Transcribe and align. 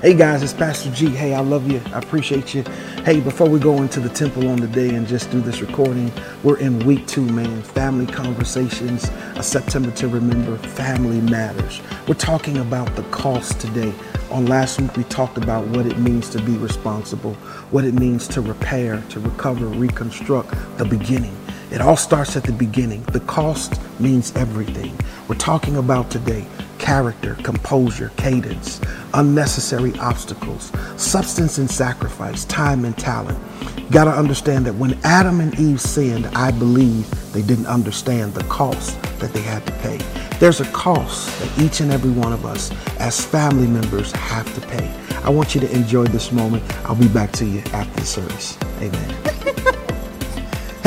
Hey 0.00 0.14
guys, 0.14 0.44
it's 0.44 0.52
Pastor 0.52 0.92
G. 0.92 1.08
Hey, 1.08 1.34
I 1.34 1.40
love 1.40 1.68
you. 1.68 1.82
I 1.86 1.98
appreciate 1.98 2.54
you. 2.54 2.62
Hey, 3.04 3.18
before 3.18 3.48
we 3.48 3.58
go 3.58 3.82
into 3.82 3.98
the 3.98 4.08
temple 4.08 4.48
on 4.48 4.60
the 4.60 4.68
day 4.68 4.94
and 4.94 5.08
just 5.08 5.28
do 5.32 5.40
this 5.40 5.60
recording, 5.60 6.12
we're 6.44 6.58
in 6.58 6.78
week 6.86 7.04
two, 7.08 7.24
man. 7.24 7.62
Family 7.62 8.06
conversations, 8.06 9.10
a 9.34 9.42
September 9.42 9.90
to 9.90 10.06
remember, 10.06 10.56
family 10.56 11.20
matters. 11.20 11.80
We're 12.06 12.14
talking 12.14 12.58
about 12.58 12.94
the 12.94 13.02
cost 13.10 13.58
today. 13.58 13.92
On 14.30 14.46
last 14.46 14.80
week, 14.80 14.96
we 14.96 15.02
talked 15.02 15.36
about 15.36 15.66
what 15.66 15.84
it 15.84 15.98
means 15.98 16.30
to 16.30 16.40
be 16.42 16.56
responsible, 16.58 17.34
what 17.72 17.84
it 17.84 17.94
means 17.94 18.28
to 18.28 18.40
repair, 18.40 19.02
to 19.10 19.18
recover, 19.18 19.66
reconstruct 19.66 20.54
the 20.78 20.84
beginning. 20.84 21.36
It 21.70 21.82
all 21.82 21.96
starts 21.96 22.34
at 22.36 22.44
the 22.44 22.52
beginning. 22.52 23.02
The 23.12 23.20
cost 23.20 23.78
means 24.00 24.34
everything. 24.36 24.98
We're 25.28 25.36
talking 25.36 25.76
about 25.76 26.10
today 26.10 26.46
character, 26.78 27.34
composure, 27.42 28.10
cadence, 28.16 28.80
unnecessary 29.12 29.92
obstacles, 29.98 30.72
substance 30.96 31.58
and 31.58 31.70
sacrifice, 31.70 32.44
time 32.46 32.84
and 32.86 32.96
talent. 32.96 33.38
You 33.76 33.90
got 33.90 34.04
to 34.04 34.10
understand 34.10 34.64
that 34.66 34.74
when 34.74 34.98
Adam 35.04 35.40
and 35.40 35.58
Eve 35.58 35.80
sinned, 35.80 36.26
I 36.28 36.50
believe 36.50 37.10
they 37.32 37.42
didn't 37.42 37.66
understand 37.66 38.32
the 38.32 38.44
cost 38.44 39.00
that 39.18 39.32
they 39.34 39.42
had 39.42 39.66
to 39.66 39.72
pay. 39.74 39.98
There's 40.38 40.60
a 40.60 40.70
cost 40.72 41.38
that 41.40 41.58
each 41.58 41.80
and 41.80 41.90
every 41.90 42.12
one 42.12 42.32
of 42.32 42.46
us 42.46 42.70
as 42.98 43.22
family 43.22 43.66
members 43.66 44.12
have 44.12 44.52
to 44.54 44.66
pay. 44.68 44.90
I 45.24 45.30
want 45.30 45.54
you 45.54 45.60
to 45.60 45.70
enjoy 45.72 46.04
this 46.04 46.32
moment. 46.32 46.62
I'll 46.86 46.94
be 46.94 47.08
back 47.08 47.32
to 47.32 47.44
you 47.44 47.60
after 47.72 48.00
the 48.00 48.06
service. 48.06 48.56
Amen. 48.80 49.84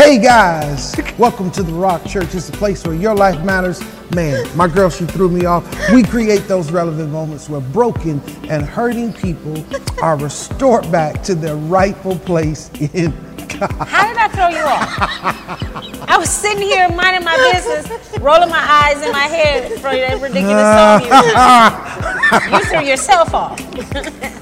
Hey 0.03 0.17
guys, 0.17 0.95
welcome 1.19 1.51
to 1.51 1.61
the 1.61 1.71
Rock 1.73 2.03
Church. 2.05 2.33
It's 2.33 2.49
a 2.49 2.53
place 2.53 2.83
where 2.87 2.95
your 2.95 3.13
life 3.13 3.39
matters. 3.45 3.79
Man, 4.15 4.47
my 4.57 4.67
girl, 4.67 4.89
she 4.89 5.05
threw 5.05 5.29
me 5.29 5.45
off. 5.45 5.63
We 5.93 6.01
create 6.01 6.47
those 6.47 6.71
relevant 6.71 7.11
moments 7.11 7.47
where 7.47 7.61
broken 7.61 8.19
and 8.49 8.65
hurting 8.65 9.13
people 9.13 9.63
are 10.01 10.17
restored 10.17 10.91
back 10.91 11.21
to 11.25 11.35
their 11.35 11.55
rightful 11.55 12.17
place 12.17 12.71
in 12.95 13.11
God. 13.47 13.71
How 13.73 14.07
did 14.07 14.17
I 14.17 14.27
throw 14.29 14.47
you 14.47 14.63
off? 14.63 16.09
I 16.09 16.17
was 16.17 16.31
sitting 16.31 16.63
here 16.63 16.89
minding 16.89 17.23
my 17.23 17.37
business, 17.53 18.17
rolling 18.21 18.49
my 18.49 18.57
eyes 18.57 19.05
in 19.05 19.11
my 19.11 19.27
head 19.27 19.71
for 19.73 19.81
that 19.81 20.19
ridiculous 20.19 20.65
song 20.73 22.51
you, 22.51 22.57
you 22.57 22.65
threw 22.65 22.89
yourself 22.89 23.35
off. 23.35 24.31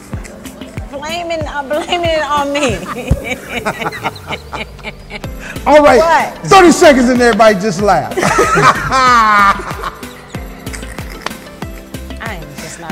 blaming, 1.09 1.41
uh, 1.47 1.63
blaming 1.63 2.09
it 2.09 2.21
on 2.21 2.53
me. 2.53 2.75
All 5.65 5.81
right, 5.83 5.97
what? 5.97 6.37
30 6.47 6.71
seconds 6.71 7.09
and 7.09 7.19
everybody 7.21 7.55
just 7.55 7.81
laugh. 7.81 8.15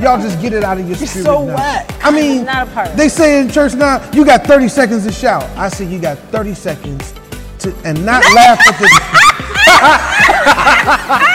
Y'all 0.01 0.21
just 0.21 0.39
get 0.39 0.53
it 0.53 0.63
out 0.63 0.79
of 0.79 0.87
your 0.87 0.95
spirit. 0.95 1.25
So 1.25 1.43
now. 1.43 1.55
what? 1.55 2.05
I 2.05 2.11
mean, 2.11 2.45
not 2.45 2.67
a 2.67 2.71
part 2.71 2.95
they 2.95 3.09
say 3.09 3.41
in 3.41 3.49
church 3.49 3.73
now, 3.73 3.99
you 4.11 4.23
got 4.23 4.43
30 4.43 4.67
seconds 4.67 5.07
to 5.07 5.11
shout. 5.11 5.43
I 5.57 5.69
say 5.69 5.85
you 5.85 5.97
got 5.99 6.19
30 6.19 6.53
seconds 6.53 7.15
to 7.59 7.73
and 7.83 8.05
not 8.05 8.23
laugh 8.35 8.59
at 8.67 8.79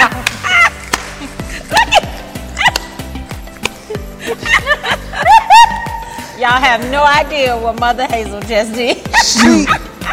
the. 0.09 0.12
Y'all 6.43 6.61
have 6.61 6.91
no 6.91 7.05
idea 7.05 7.57
what 7.57 7.79
Mother 7.79 8.05
Hazel 8.05 8.41
just 8.41 8.73
did. 8.75 8.97
She, 9.25 9.65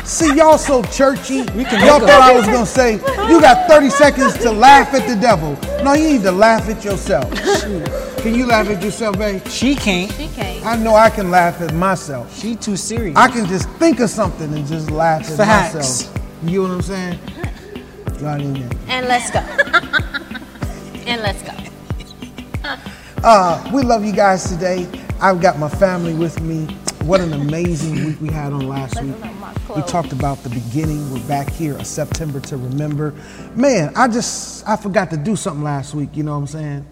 See, 0.06 0.36
y'all 0.36 0.60
so 0.60 0.84
churchy. 0.84 1.42
We 1.42 1.66
can 1.66 1.84
y'all 1.84 2.00
thought 2.00 2.22
I 2.22 2.36
was 2.36 2.46
gonna 2.46 2.68
say 2.68 2.98
you 3.28 3.42
got 3.42 3.68
30 3.68 3.90
seconds 3.90 4.38
to 4.44 4.52
laugh 4.52 4.94
at 4.94 5.08
the 5.08 5.20
devil. 5.20 5.58
No, 5.84 5.94
you 5.94 6.08
need 6.08 6.22
to 6.22 6.32
laugh 6.32 6.70
at 6.70 6.86
yourself. 6.86 7.34
Can 8.22 8.36
you 8.36 8.46
laugh 8.46 8.70
at 8.70 8.84
yourself, 8.84 9.18
babe? 9.18 9.44
She 9.48 9.74
can't. 9.74 10.12
She 10.12 10.28
can't. 10.28 10.64
I 10.68 10.76
know 10.76 10.94
I 10.94 11.10
can 11.10 11.32
laugh 11.32 11.62
at 11.62 11.74
myself. 11.74 12.40
She 12.40 12.56
too 12.56 12.78
serious. 12.78 13.18
I 13.18 13.28
can 13.28 13.48
just 13.48 13.68
think 13.80 14.00
of 14.00 14.12
something 14.12 14.54
and 14.54 14.68
just 14.68 14.92
laugh 14.92 15.28
at 15.32 15.36
Facts. 15.36 15.74
myself. 15.74 16.24
You 16.44 16.62
know 16.62 16.68
what 16.68 16.74
I'm 16.76 16.82
saying? 16.84 17.20
God, 18.20 18.42
and 18.88 19.08
let's 19.08 19.32
go. 19.32 19.40
and 21.08 21.24
let's 21.24 21.42
go. 21.42 21.54
Uh, 23.24 23.72
we 23.74 23.82
love 23.82 24.06
you 24.06 24.14
guys 24.14 24.48
today. 24.48 24.88
I've 25.22 25.42
got 25.42 25.60
my 25.60 25.68
family 25.68 26.14
with 26.14 26.40
me. 26.40 26.66
What 27.04 27.20
an 27.20 27.34
amazing 27.34 28.06
week 28.06 28.22
we 28.22 28.30
had 28.30 28.54
on 28.54 28.68
last 28.70 29.02
week. 29.04 29.16
We 29.76 29.82
talked 29.82 30.14
about 30.14 30.42
the 30.44 30.50
beginning. 30.50 31.12
We're 31.12 31.28
back 31.28 31.50
here, 31.50 31.76
a 31.76 31.84
September 31.84 32.40
to 32.42 32.56
remember. 32.56 33.14
Man, 33.54 33.92
I 33.98 34.08
just 34.08 34.66
I 34.68 34.78
forgot 34.78 35.10
to 35.12 35.18
do 35.18 35.36
something 35.36 35.64
last 35.64 35.94
week. 35.94 36.16
You 36.16 36.24
know 36.24 36.32
what 36.32 36.38
I'm 36.40 36.48
saying? 36.48 36.86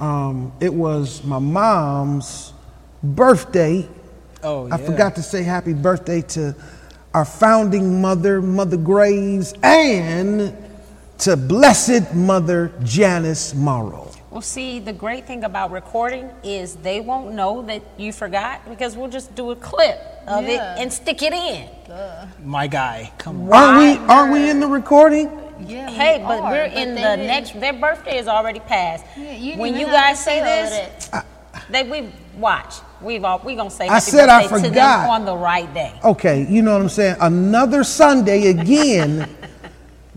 Um, 0.00 0.52
it 0.58 0.72
was 0.72 1.22
my 1.24 1.38
mom's 1.38 2.54
birthday. 3.02 3.86
Oh, 4.42 4.66
yeah. 4.68 4.74
I 4.74 4.78
forgot 4.78 5.14
to 5.16 5.22
say 5.22 5.42
happy 5.42 5.74
birthday 5.74 6.22
to 6.22 6.56
our 7.12 7.26
founding 7.26 8.00
mother, 8.00 8.40
Mother 8.40 8.78
Graves, 8.78 9.52
and 9.62 10.56
to 11.18 11.36
Blessed 11.36 12.14
Mother 12.14 12.72
Janice 12.84 13.54
Morrow. 13.54 14.05
Well, 14.36 14.42
see, 14.42 14.80
the 14.80 14.92
great 14.92 15.26
thing 15.26 15.44
about 15.44 15.70
recording 15.70 16.30
is 16.44 16.76
they 16.76 17.00
won't 17.00 17.32
know 17.32 17.62
that 17.62 17.82
you 17.96 18.12
forgot 18.12 18.68
because 18.68 18.94
we'll 18.94 19.08
just 19.08 19.34
do 19.34 19.50
a 19.50 19.56
clip 19.56 19.98
of 20.26 20.44
yeah. 20.44 20.74
it 20.74 20.82
and 20.82 20.92
stick 20.92 21.22
it 21.22 21.32
in. 21.32 21.66
Duh. 21.88 22.26
My 22.44 22.66
guy, 22.66 23.10
come 23.16 23.50
on. 23.50 23.52
Aren't 23.54 23.78
we? 23.78 24.06
Aren't 24.12 24.32
we 24.34 24.50
in 24.50 24.60
the 24.60 24.66
recording? 24.66 25.30
Yeah. 25.66 25.88
Hey, 25.88 26.18
but 26.18 26.40
are, 26.40 26.50
we're 26.50 26.68
but 26.68 26.76
in 26.76 26.94
the 26.96 27.16
next. 27.16 27.58
Their 27.58 27.72
birthday 27.72 28.18
is 28.18 28.28
already 28.28 28.60
passed. 28.60 29.06
Yeah, 29.16 29.32
you 29.32 29.56
when 29.56 29.74
you 29.74 29.86
guys 29.86 30.22
say 30.22 30.40
this, 30.40 31.08
I, 31.14 31.24
they 31.70 31.84
we 31.84 32.10
watch. 32.36 32.74
We've 33.00 33.24
all 33.24 33.40
we 33.42 33.54
gonna 33.54 33.70
say. 33.70 33.88
I 33.88 34.00
said 34.00 34.28
I 34.28 34.48
forgot 34.48 35.08
on 35.08 35.24
the 35.24 35.34
right 35.34 35.72
day. 35.72 35.98
Okay, 36.04 36.46
you 36.46 36.60
know 36.60 36.74
what 36.74 36.82
I'm 36.82 36.90
saying. 36.90 37.16
Another 37.22 37.82
Sunday 37.82 38.48
again. 38.48 39.34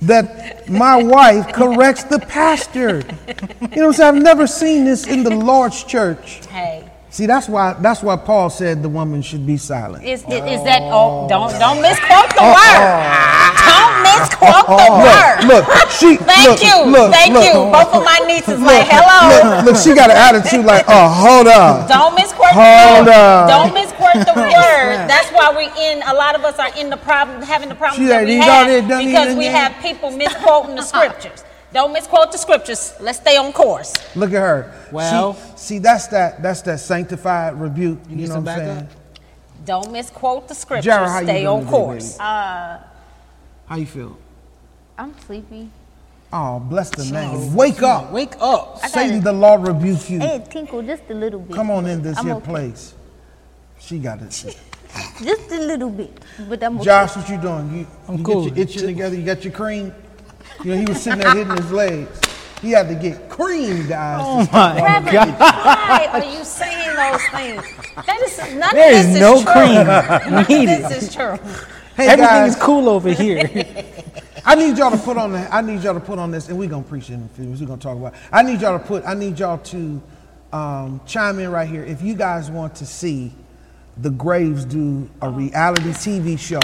that 0.01 0.69
my 0.69 1.01
wife 1.01 1.51
corrects 1.53 2.03
the 2.03 2.19
pastor. 2.19 2.99
You 2.99 3.67
know 3.67 3.67
what 3.67 3.77
I'm 3.77 3.93
saying? 3.93 4.15
I've 4.15 4.23
never 4.23 4.47
seen 4.47 4.85
this 4.85 5.07
in 5.07 5.23
the 5.23 5.35
Lord's 5.35 5.83
church. 5.83 6.45
Hey. 6.47 6.78
See, 7.09 7.25
that's 7.25 7.49
why 7.49 7.73
that's 7.73 8.03
why 8.03 8.15
Paul 8.17 8.51
said 8.51 8.83
the 8.83 8.89
woman 8.89 9.23
should 9.23 9.45
be 9.45 9.57
silent. 9.57 10.05
Is, 10.05 10.21
is, 10.29 10.45
is 10.45 10.61
that 10.63 10.85
oh 10.93 11.25
don't 11.27 11.49
don't 11.57 11.77
oh. 11.77 11.81
misquote 11.81 12.29
the 12.37 12.45
word. 12.45 12.85
Don't 13.65 13.95
misquote 14.05 14.67
the 14.69 14.89
word. 14.93 15.37
Look, 15.49 15.65
look, 15.65 15.89
she 15.89 16.21
Thank 16.21 16.45
look, 16.45 16.61
you. 16.61 16.77
Look, 16.85 17.11
Thank 17.11 17.33
you. 17.33 17.65
Both 17.73 17.97
of 17.97 18.05
my 18.05 18.21
nieces 18.29 18.61
like, 18.61 18.85
hello. 18.85 19.65
Look, 19.65 19.77
she 19.77 19.95
got 19.97 20.13
an 20.13 20.17
attitude 20.17 20.65
like, 20.65 20.85
oh, 20.87 21.09
hold 21.09 21.47
up. 21.47 21.89
Don't 21.89 22.13
misquote 22.13 22.53
hold 22.53 23.09
the 23.09 23.09
word. 23.09 23.17
Up. 23.17 23.49
Don't 23.49 23.73
misquote 23.73 24.21
the 24.29 24.37
word. 24.37 25.09
That's 25.09 25.29
why 25.33 25.49
we 25.49 25.65
in 25.81 26.05
a 26.05 26.13
lot 26.13 26.35
of 26.37 26.45
us 26.45 26.59
are 26.59 26.71
in 26.77 26.89
the 26.89 26.97
problem 26.97 27.41
having 27.41 27.69
the 27.69 27.75
problem 27.75 28.05
that 28.05 28.25
we 28.25 28.37
have 28.37 28.87
because 28.87 29.35
we 29.35 29.45
have 29.45 29.73
people 29.81 30.11
misquoting 30.11 30.75
the 30.75 30.83
scriptures. 30.83 31.43
Don't 31.72 31.94
misquote 31.94 32.31
the 32.31 32.38
scriptures. 32.38 32.94
Let's 33.00 33.19
stay 33.19 33.38
on 33.38 33.53
course. 33.53 33.94
Look 34.16 34.34
at 34.34 34.41
her. 34.41 34.74
Well, 34.91 35.35
see, 35.35 35.75
see 35.75 35.80
that's 35.80 36.07
that 36.07 36.41
that's 36.41 36.62
that 36.63 36.80
sanctified 36.80 37.59
rebuke. 37.59 38.00
You, 38.09 38.18
you 38.18 38.28
know 38.28 38.40
what 38.40 38.50
I'm 38.50 38.59
saying? 38.59 38.88
Don't 39.66 39.91
misquote 39.91 40.47
the 40.47 40.56
scriptures. 40.56 40.85
Jared, 40.85 41.25
stay 41.25 41.46
on 41.46 41.66
course. 41.68 42.18
Day, 42.18 42.24
uh, 42.24 42.80
how 43.68 43.75
you 43.75 43.85
feel? 43.85 44.18
I'm 44.97 45.18
sleepy. 45.19 45.69
Oh, 46.31 46.59
bless 46.59 46.90
the 46.90 47.06
name. 47.06 47.53
Wake 47.56 47.81
up. 47.81 48.12
Wake 48.12 48.34
up. 48.40 48.80
Satan, 48.88 49.22
the 49.22 49.34
Lord 49.34 49.68
rebuke 49.68 50.09
you. 50.09 50.19
Hey, 50.19 50.44
tinkle 50.50 50.81
just 50.81 51.03
a 51.09 51.13
little 51.13 51.40
bit. 51.40 51.56
Come 51.56 51.72
on 51.72 51.86
in 51.86 52.01
this 52.01 52.18
I'm 52.18 52.25
here 52.25 52.36
okay. 52.36 52.46
place. 52.46 52.94
She 53.80 54.00
got 54.00 54.22
it. 54.22 54.30
just 55.24 55.51
a 55.51 55.59
little 55.59 55.90
bit, 55.90 56.19
but 56.47 56.63
I'm 56.63 56.78
okay. 56.78 56.86
Josh, 56.86 57.16
what 57.16 57.30
you 57.30 57.38
doing? 57.38 57.80
You, 57.80 57.88
I'm 58.07 58.18
you 58.18 58.24
cool. 58.24 58.46
Get 58.46 58.56
your 58.56 58.63
itching 58.63 58.88
together. 58.88 59.16
You 59.16 59.25
got 59.25 59.44
your 59.44 59.53
cream. 59.53 59.94
You 60.63 60.71
know, 60.71 60.77
he 60.77 60.85
was 60.85 61.01
sitting 61.01 61.19
there 61.19 61.35
hitting 61.35 61.56
his 61.56 61.71
legs. 61.71 62.19
He 62.61 62.71
had 62.71 62.89
to 62.89 62.95
get 62.95 63.29
creamed 63.29 63.88
guys. 63.88 64.19
Oh 64.21 64.47
my 64.51 64.75
Reverend, 64.75 65.38
God! 65.38 65.39
Why 65.39 66.09
are 66.11 66.38
you 66.38 66.44
saying 66.44 66.95
those 66.95 67.23
things? 67.29 67.63
That 68.06 68.21
is 68.21 68.38
none 68.56 68.75
there 68.75 69.00
of 69.00 69.06
this 69.06 69.15
is 69.15 69.19
no 69.21 69.35
is 69.35 69.44
cream 69.45 70.33
None 70.33 70.45
needed. 70.50 70.85
This 70.89 71.03
is 71.03 71.15
true. 71.15 71.38
Hey 71.95 72.07
Everything 72.07 72.25
guys, 72.25 72.56
is 72.56 72.61
cool 72.61 72.89
over 72.89 73.11
here. 73.11 73.50
I 74.45 74.56
need 74.56 74.77
y'all 74.77 74.91
to 74.91 74.97
put 74.97 75.17
on 75.17 75.31
the, 75.31 75.56
I 75.56 75.61
need 75.61 75.81
y'all 75.83 75.94
to 75.94 76.00
put 76.01 76.19
on 76.19 76.31
this, 76.31 76.50
and 76.50 76.59
we're 76.59 76.69
gonna 76.69 76.83
preach 76.83 77.09
in 77.09 77.23
a 77.23 77.27
few 77.35 77.45
We're 77.45 77.65
gonna 77.65 77.77
talk 77.77 77.95
about. 77.95 78.13
It. 78.13 78.19
I 78.31 78.41
need 78.41 78.59
y'all 78.59 78.77
to 78.77 78.85
put. 78.85 79.05
I 79.05 79.13
need 79.13 79.39
y'all 79.39 79.59
to 79.59 80.01
um, 80.51 81.01
chime 81.05 81.39
in 81.39 81.51
right 81.51 81.69
here. 81.69 81.83
If 81.83 82.01
you 82.01 82.15
guys 82.15 82.51
want 82.51 82.75
to 82.75 82.85
see 82.85 83.31
the 83.97 84.09
Graves 84.09 84.65
do 84.65 85.09
a 85.21 85.29
reality 85.29 85.91
TV 85.91 86.38
show 86.38 86.59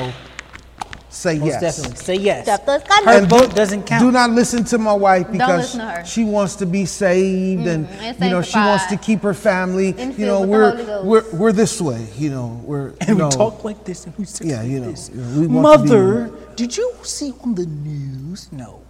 say 1.16 1.40
Most 1.40 1.48
yes. 1.48 1.62
Definitely. 1.62 2.04
Say 2.04 2.16
yes. 2.16 2.48
Her 2.48 3.18
and 3.18 3.28
vote 3.28 3.50
do, 3.50 3.56
doesn't 3.56 3.84
count. 3.84 4.04
Do 4.04 4.12
not 4.12 4.32
listen 4.32 4.64
to 4.66 4.78
my 4.78 4.94
wife 4.94 5.32
because 5.32 5.78
she 6.08 6.24
wants 6.24 6.56
to 6.56 6.66
be 6.66 6.86
saved 6.86 7.64
mm, 7.64 7.74
and, 7.74 7.88
and 7.88 8.20
you 8.20 8.30
know 8.30 8.42
she 8.42 8.58
wants 8.58 8.86
to 8.88 8.98
keep 8.98 9.22
her 9.22 9.34
family. 9.34 9.94
You 10.14 10.26
know 10.26 10.42
we're 10.46 11.04
we're 11.04 11.36
we're 11.36 11.52
this 11.52 11.82
way. 11.82 12.08
You 12.18 12.30
know 12.30 12.62
we're 12.64 12.94
and 13.02 13.18
you 13.18 13.26
we 13.26 13.32
talk 13.32 13.64
like 13.64 13.84
this 13.84 14.06
and 14.06 14.18
we 14.18 14.26
say 14.26 14.46
yeah 14.48 14.64
you 14.64 14.80
know, 14.80 14.92
this. 14.92 15.10
You 15.10 15.48
know 15.48 15.62
Mother, 15.62 16.32
did 16.56 16.76
you 16.76 16.94
see 17.04 17.34
on 17.44 17.56
the 17.56 17.66
news? 17.66 18.52
No. 18.52 18.82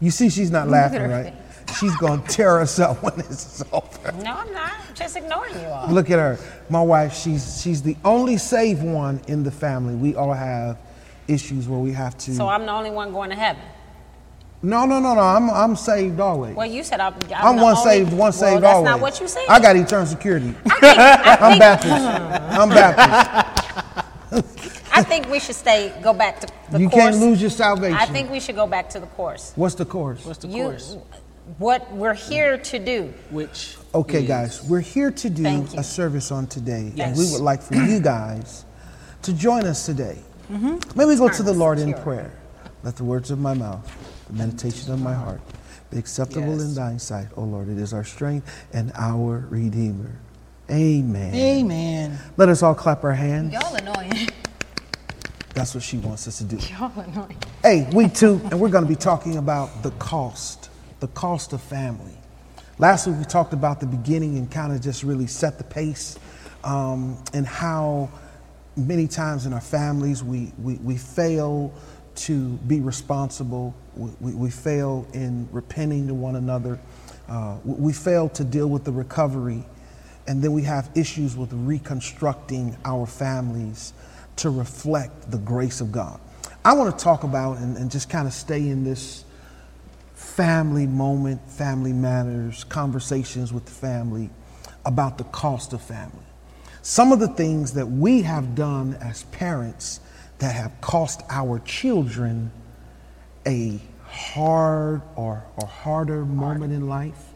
You 0.00 0.10
see, 0.10 0.30
she's 0.30 0.50
not 0.50 0.68
laughing, 0.68 1.10
right? 1.10 1.34
she's 1.78 1.94
gonna 1.96 2.22
tear 2.28 2.60
us 2.60 2.78
up 2.78 3.02
when 3.02 3.16
this 3.16 3.60
is 3.60 3.64
over. 3.72 4.12
No, 4.12 4.32
I'm 4.32 4.52
not. 4.52 4.72
I'm 4.72 4.94
just 4.94 5.16
ignoring 5.16 5.54
you 5.60 5.66
all. 5.66 5.88
Look 5.88 6.10
at 6.10 6.18
her. 6.18 6.38
My 6.68 6.82
wife, 6.82 7.14
she's 7.14 7.60
she's 7.62 7.82
the 7.82 7.96
only 8.04 8.36
saved 8.36 8.82
one 8.82 9.20
in 9.28 9.42
the 9.42 9.50
family. 9.50 9.94
We 9.94 10.14
all 10.14 10.32
have 10.32 10.78
issues 11.30 11.68
where 11.68 11.78
we 11.78 11.92
have 11.92 12.16
to. 12.18 12.34
So 12.34 12.48
I'm 12.48 12.66
the 12.66 12.72
only 12.72 12.90
one 12.90 13.12
going 13.12 13.30
to 13.30 13.36
heaven. 13.36 13.62
No, 14.62 14.84
no, 14.84 15.00
no, 15.00 15.14
no. 15.14 15.20
I'm 15.22 15.48
I'm 15.48 15.74
saved 15.74 16.20
always. 16.20 16.54
Well, 16.54 16.66
you 16.66 16.82
said 16.84 17.00
I'm. 17.00 17.14
I'm, 17.34 17.46
I'm 17.46 17.56
one 17.56 17.76
only, 17.76 17.90
saved, 17.90 18.12
one 18.12 18.32
saved 18.32 18.62
well, 18.62 18.76
always. 18.76 18.90
That's 18.90 18.96
not 18.96 19.00
what 19.00 19.20
you 19.20 19.28
said. 19.28 19.44
I 19.48 19.58
got 19.58 19.74
eternal 19.76 20.04
security. 20.06 20.54
I 20.66 20.70
think, 20.70 20.82
I 20.84 21.36
I'm 21.40 21.50
think, 21.52 21.60
Baptist. 21.60 22.58
I'm 22.60 22.68
Baptist. 24.28 24.86
I 24.92 25.02
think 25.02 25.30
we 25.30 25.40
should 25.40 25.54
stay. 25.54 25.94
Go 26.02 26.12
back 26.12 26.40
to 26.40 26.46
the 26.46 26.52
course. 26.52 26.80
you 26.80 26.88
course. 26.90 27.02
can't 27.02 27.16
lose 27.16 27.40
your 27.40 27.50
salvation. 27.50 27.96
I 27.96 28.04
think 28.04 28.30
we 28.30 28.38
should 28.38 28.54
go 28.56 28.66
back 28.66 28.90
to 28.90 29.00
the 29.00 29.06
course. 29.06 29.52
What's 29.56 29.76
the 29.76 29.86
course? 29.86 30.26
What's 30.26 30.40
the 30.40 30.48
You, 30.48 30.64
course? 30.64 30.96
what 31.56 31.90
we're 31.92 32.12
here 32.14 32.58
to 32.58 32.78
do. 32.78 33.14
Which 33.30 33.76
Okay, 33.94 34.22
is- 34.22 34.28
guys, 34.28 34.62
we're 34.68 34.80
here 34.80 35.10
to 35.10 35.30
do 35.30 35.66
a 35.78 35.82
service 35.82 36.30
on 36.30 36.46
today, 36.46 36.92
and 36.98 37.16
we 37.16 37.30
would 37.32 37.40
like 37.40 37.62
for 37.62 37.76
you 37.76 37.98
guys 37.98 38.66
to 39.22 39.32
join 39.32 39.64
us 39.64 39.86
today. 39.86 40.18
Mm-hmm. 40.50 40.98
May 40.98 41.04
we 41.04 41.16
go 41.16 41.28
to 41.28 41.42
the 41.42 41.52
Lord 41.52 41.78
in 41.78 41.94
prayer. 41.94 42.32
Let 42.82 42.96
the 42.96 43.04
words 43.04 43.30
of 43.30 43.38
my 43.38 43.54
mouth, 43.54 43.86
the 44.26 44.32
meditation 44.32 44.92
of 44.92 45.00
my 45.00 45.14
heart, 45.14 45.40
be 45.90 45.98
acceptable 45.98 46.54
in 46.54 46.58
Yes. 46.68 46.74
thine 46.74 46.98
sight, 46.98 47.28
O 47.36 47.42
Lord. 47.42 47.68
It 47.68 47.78
is 47.78 47.92
our 47.92 48.04
strength 48.04 48.50
and 48.72 48.90
our 48.96 49.46
Redeemer. 49.50 50.12
Amen. 50.70 51.34
Amen. 51.34 52.18
Let 52.36 52.48
us 52.48 52.62
all 52.62 52.74
clap 52.74 53.04
our 53.04 53.12
hands. 53.12 53.52
Y'all 53.52 53.74
annoying. 53.74 54.28
That's 55.54 55.74
what 55.74 55.82
she 55.84 55.98
wants 55.98 56.26
us 56.28 56.38
to 56.38 56.44
do. 56.44 56.56
Y'all 56.56 56.92
annoying. 57.00 57.36
Hey, 57.62 57.88
we 57.92 58.08
two, 58.08 58.40
and 58.50 58.58
we're 58.60 58.68
going 58.68 58.84
to 58.84 58.88
be 58.88 58.96
talking 58.96 59.36
about 59.36 59.82
the 59.82 59.90
cost, 59.92 60.70
the 61.00 61.08
cost 61.08 61.52
of 61.52 61.60
family. 61.60 62.14
Last 62.78 63.06
week 63.06 63.16
we 63.18 63.24
talked 63.24 63.52
about 63.52 63.78
the 63.80 63.86
beginning 63.86 64.38
and 64.38 64.50
kind 64.50 64.72
of 64.72 64.80
just 64.80 65.02
really 65.02 65.26
set 65.26 65.58
the 65.58 65.64
pace, 65.64 66.18
um, 66.64 67.22
and 67.34 67.46
how 67.46 68.08
many 68.76 69.06
times 69.08 69.46
in 69.46 69.52
our 69.52 69.60
families 69.60 70.22
we, 70.22 70.52
we, 70.58 70.74
we 70.76 70.96
fail 70.96 71.72
to 72.14 72.48
be 72.66 72.80
responsible. 72.80 73.74
We, 73.96 74.10
we, 74.20 74.34
we 74.34 74.50
fail 74.50 75.06
in 75.12 75.48
repenting 75.52 76.08
to 76.08 76.14
one 76.14 76.36
another. 76.36 76.78
Uh, 77.28 77.58
we, 77.64 77.92
fail 77.92 78.28
to 78.30 78.44
deal 78.44 78.68
with 78.68 78.84
the 78.84 78.92
recovery. 78.92 79.64
And 80.26 80.42
then 80.42 80.52
we 80.52 80.62
have 80.62 80.90
issues 80.94 81.36
with 81.36 81.52
reconstructing 81.52 82.76
our 82.84 83.06
families 83.06 83.92
to 84.36 84.50
reflect 84.50 85.30
the 85.30 85.38
grace 85.38 85.80
of 85.80 85.92
God. 85.92 86.20
I 86.64 86.74
want 86.74 86.96
to 86.96 87.02
talk 87.04 87.24
about 87.24 87.58
and, 87.58 87.76
and 87.76 87.90
just 87.90 88.10
kind 88.10 88.26
of 88.26 88.34
stay 88.34 88.68
in 88.68 88.84
this 88.84 89.24
family 90.14 90.86
moment, 90.86 91.40
family 91.50 91.92
matters, 91.92 92.64
conversations 92.64 93.52
with 93.52 93.64
the 93.64 93.70
family 93.70 94.30
about 94.84 95.18
the 95.18 95.24
cost 95.24 95.72
of 95.72 95.80
family. 95.80 96.29
Some 96.82 97.12
of 97.12 97.20
the 97.20 97.28
things 97.28 97.72
that 97.74 97.86
we 97.86 98.22
have 98.22 98.54
done 98.54 98.94
as 99.00 99.24
parents 99.24 100.00
that 100.38 100.54
have 100.54 100.80
cost 100.80 101.22
our 101.28 101.58
children 101.60 102.50
a 103.46 103.78
hard 104.04 105.02
or, 105.16 105.44
or 105.56 105.66
harder 105.66 106.24
moment 106.24 106.72
in 106.72 106.88
life. 106.88 107.30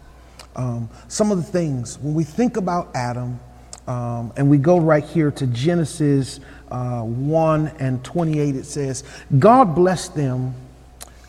Um, 0.56 0.88
some 1.08 1.31
of 1.31 1.38
the 1.38 1.44
things, 1.44 1.99
when 1.99 2.14
we 2.14 2.25
think 2.25 2.56
about 2.56 2.94
Adam, 2.94 3.41
um, 3.87 4.32
and 4.37 4.49
we 4.49 4.56
go 4.56 4.79
right 4.79 5.05
here 5.05 5.31
to 5.32 5.46
Genesis 5.46 6.41
uh, 6.70 7.02
1 7.02 7.73
and 7.79 8.02
28, 8.02 8.56
it 8.56 8.64
says, 8.64 9.05
God 9.38 9.75
blessed 9.75 10.14
them, 10.14 10.55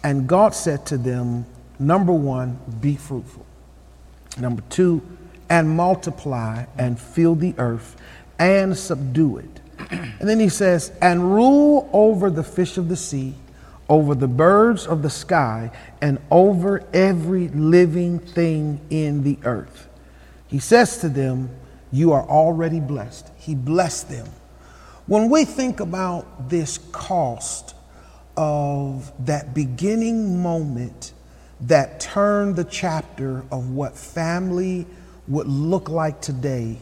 and 0.04 0.28
God 0.28 0.56
said 0.56 0.86
to 0.88 0.98
them, 0.98 1.46
number 1.80 2.14
one, 2.14 2.60
be 2.80 2.96
fruitful. 2.96 3.46
Number 4.38 4.64
two, 4.70 5.02
and 5.50 5.70
multiply 5.70 6.66
and 6.78 7.00
fill 7.00 7.36
the 7.36 7.54
earth 7.58 7.96
and 8.40 8.78
subdue 8.78 9.38
it. 9.38 9.62
And 9.92 10.28
then 10.30 10.40
he 10.40 10.50
says, 10.50 10.92
and 11.02 11.34
rule 11.34 11.90
over 11.94 12.30
the 12.30 12.44
fish 12.44 12.78
of 12.78 12.90
the 12.90 12.96
sea, 12.96 13.36
over 13.88 14.16
the 14.16 14.28
birds 14.28 14.88
of 14.88 15.02
the 15.02 15.10
sky, 15.10 15.72
and 16.02 16.20
over 16.32 16.84
every 16.94 17.50
living 17.50 18.20
thing 18.20 18.80
in 18.90 19.24
the 19.24 19.38
earth. 19.44 19.88
He 20.48 20.60
says 20.60 20.98
to 21.00 21.10
them, 21.10 21.50
You 21.92 22.14
are 22.14 22.24
already 22.24 22.80
blessed. 22.80 23.30
He 23.38 23.56
blessed 23.56 24.10
them. 24.10 24.28
When 25.08 25.30
we 25.30 25.46
think 25.46 25.80
about 25.80 26.50
this 26.50 26.80
cost 26.92 27.76
of 28.38 29.12
that 29.26 29.54
beginning 29.54 30.42
moment 30.42 31.14
that 31.62 32.00
turned 32.00 32.56
the 32.56 32.64
chapter 32.64 33.46
of 33.52 33.70
what 33.70 33.96
family 33.96 34.88
would 35.28 35.48
look 35.48 35.90
like 35.90 36.22
today, 36.22 36.80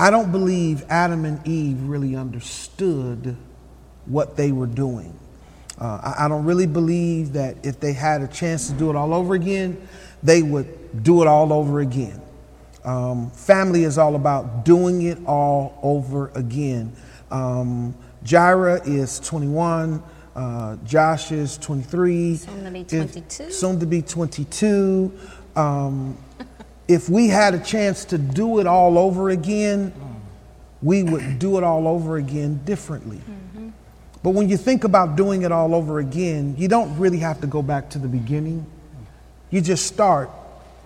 I 0.00 0.08
don't 0.10 0.32
believe 0.32 0.82
Adam 0.88 1.26
and 1.26 1.46
Eve 1.46 1.78
really 1.82 2.16
understood 2.16 3.36
what 4.06 4.34
they 4.34 4.50
were 4.50 4.66
doing. 4.66 5.12
Uh, 5.78 6.14
I, 6.16 6.24
I 6.24 6.28
don't 6.28 6.46
really 6.46 6.66
believe 6.66 7.34
that 7.34 7.56
if 7.66 7.80
they 7.80 7.92
had 7.92 8.22
a 8.22 8.26
chance 8.28 8.68
to 8.68 8.72
do 8.72 8.88
it 8.88 8.96
all 8.96 9.12
over 9.12 9.34
again, 9.34 9.86
they 10.22 10.40
would 10.40 11.02
do 11.02 11.20
it 11.20 11.28
all 11.28 11.52
over 11.52 11.80
again. 11.80 12.18
Um, 12.82 13.30
family 13.32 13.84
is 13.84 13.98
all 13.98 14.16
about 14.16 14.64
doing 14.64 15.02
it 15.02 15.18
all 15.26 15.78
over 15.82 16.28
again. 16.34 16.96
Um, 17.30 17.94
Jira 18.24 18.86
is 18.88 19.20
21. 19.20 20.02
Uh, 20.34 20.76
Josh 20.86 21.30
is 21.30 21.58
23. 21.58 22.36
Soon 22.36 22.64
to 22.64 22.70
be 22.70 22.80
If- 22.80 22.88
22. 22.88 23.50
soon 23.50 23.78
to 23.80 23.86
be 23.86 24.00
22. 24.00 25.12
Um, 25.56 26.16
if 26.90 27.08
we 27.08 27.28
had 27.28 27.54
a 27.54 27.58
chance 27.60 28.04
to 28.06 28.18
do 28.18 28.58
it 28.58 28.66
all 28.66 28.98
over 28.98 29.30
again, 29.30 29.92
we 30.82 31.04
would 31.04 31.38
do 31.38 31.56
it 31.56 31.62
all 31.62 31.86
over 31.86 32.16
again 32.16 32.60
differently. 32.64 33.18
Mm-hmm. 33.18 33.68
But 34.24 34.30
when 34.30 34.48
you 34.48 34.56
think 34.56 34.82
about 34.82 35.14
doing 35.14 35.42
it 35.42 35.52
all 35.52 35.72
over 35.76 36.00
again, 36.00 36.56
you 36.58 36.66
don't 36.66 36.98
really 36.98 37.18
have 37.18 37.40
to 37.42 37.46
go 37.46 37.62
back 37.62 37.90
to 37.90 37.98
the 38.00 38.08
beginning. 38.08 38.66
You 39.50 39.60
just 39.60 39.86
start 39.86 40.30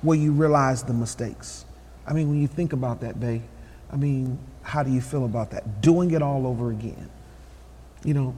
where 0.03 0.19
you 0.19 0.33
realize 0.33 0.83
the 0.83 0.93
mistakes. 0.93 1.65
I 2.07 2.13
mean, 2.13 2.29
when 2.29 2.39
you 2.41 2.49
think 2.49 2.75
about 2.75 3.01
that, 3.01 3.19
Bay, 3.19 3.41
I 3.91 3.97
mean, 3.97 4.39
how 4.61 4.83
do 4.83 4.91
you 4.91 5.01
feel 5.01 5.25
about 5.25 5.53
that? 5.53 5.81
Doing 5.81 6.11
it 6.11 6.21
all 6.21 6.47
over 6.47 6.71
again. 6.71 7.09
You 8.05 8.13
know, 8.13 8.35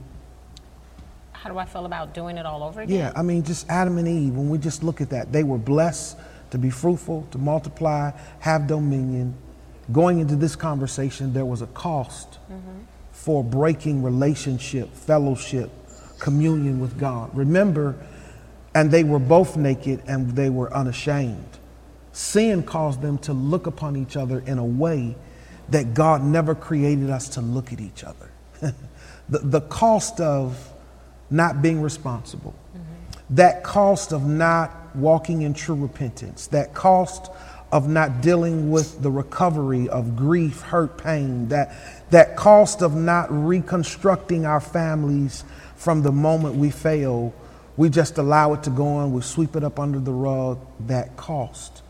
How 1.33 1.49
do 1.49 1.57
I 1.57 1.65
feel 1.65 1.85
about 1.85 2.13
doing 2.13 2.37
it 2.37 2.45
all 2.45 2.63
over 2.63 2.79
again? 2.79 2.95
yeah, 2.95 3.11
I 3.13 3.23
mean, 3.23 3.43
just 3.43 3.69
Adam 3.69 3.97
and 3.97 4.07
Eve, 4.07 4.35
when 4.35 4.49
we 4.49 4.57
just 4.57 4.83
look 4.83 5.01
at 5.01 5.09
that, 5.09 5.33
they 5.33 5.43
were 5.43 5.57
blessed 5.57 6.17
to 6.51 6.57
be 6.57 6.69
fruitful, 6.69 7.27
to 7.31 7.37
multiply, 7.37 8.11
have 8.39 8.67
dominion. 8.67 9.35
Going 9.91 10.19
into 10.19 10.35
this 10.35 10.55
conversation, 10.55 11.33
there 11.33 11.45
was 11.45 11.61
a 11.61 11.67
cost 11.67 12.39
mm-hmm. 12.51 12.81
for 13.11 13.43
breaking 13.43 14.03
relationship, 14.03 14.93
fellowship, 14.93 15.69
communion 16.19 16.79
with 16.79 16.99
God. 16.99 17.35
Remember, 17.35 17.95
and 18.75 18.91
they 18.91 19.03
were 19.03 19.19
both 19.19 19.57
naked 19.57 20.01
and 20.07 20.31
they 20.35 20.49
were 20.49 20.73
unashamed. 20.73 21.57
Sin 22.11 22.63
caused 22.63 23.01
them 23.01 23.17
to 23.19 23.33
look 23.33 23.67
upon 23.67 23.95
each 23.95 24.17
other 24.17 24.39
in 24.39 24.57
a 24.57 24.65
way 24.65 25.15
that 25.69 25.93
God 25.93 26.23
never 26.23 26.55
created 26.55 27.09
us 27.09 27.29
to 27.29 27.41
look 27.41 27.73
at 27.73 27.79
each 27.79 28.03
other. 28.03 28.31
the, 29.29 29.39
the 29.39 29.61
cost 29.61 30.19
of 30.19 30.73
not 31.29 31.61
being 31.61 31.81
responsible, 31.81 32.55
mm-hmm. 32.75 33.35
that 33.35 33.63
cost 33.63 34.13
of 34.13 34.25
not 34.25 34.86
walking 34.97 35.43
in 35.43 35.53
true 35.53 35.75
repentance, 35.75 36.47
that 36.47 36.73
cost 36.73 37.31
of 37.71 37.87
not 37.87 38.21
dealing 38.21 38.71
with 38.71 39.01
the 39.01 39.11
recovery 39.11 39.89
of 39.89 40.15
grief, 40.15 40.61
hurt, 40.61 40.97
pain, 40.97 41.49
that, 41.49 41.75
that 42.11 42.35
cost 42.37 42.81
of 42.81 42.95
not 42.95 43.27
reconstructing 43.29 44.45
our 44.45 44.61
families 44.61 45.43
from 45.75 46.01
the 46.01 46.11
moment 46.11 46.55
we 46.55 46.69
fail, 46.69 47.33
we 47.75 47.89
just 47.89 48.17
allow 48.17 48.53
it 48.53 48.63
to 48.63 48.69
go 48.69 48.85
on, 48.87 49.13
we 49.13 49.21
sweep 49.21 49.55
it 49.55 49.63
up 49.63 49.79
under 49.79 49.99
the 49.99 50.11
rug, 50.11 50.59
that 50.87 51.15
cost. 51.17 51.83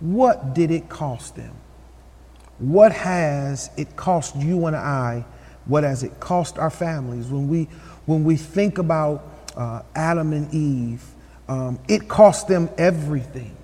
What 0.00 0.54
did 0.54 0.70
it 0.70 0.88
cost 0.88 1.36
them? 1.36 1.54
What 2.58 2.92
has 2.92 3.70
it 3.76 3.96
cost 3.96 4.36
you 4.36 4.66
and 4.66 4.76
I? 4.76 5.24
What 5.66 5.84
has 5.84 6.02
it 6.02 6.18
cost 6.20 6.58
our 6.58 6.70
families? 6.70 7.28
When 7.28 7.48
we, 7.48 7.64
when 8.06 8.24
we 8.24 8.36
think 8.36 8.78
about 8.78 9.24
uh, 9.56 9.82
Adam 9.94 10.32
and 10.32 10.52
Eve, 10.52 11.04
um, 11.52 11.78
it 11.86 12.08
cost 12.08 12.48
them 12.48 12.70
everything. 12.78 13.54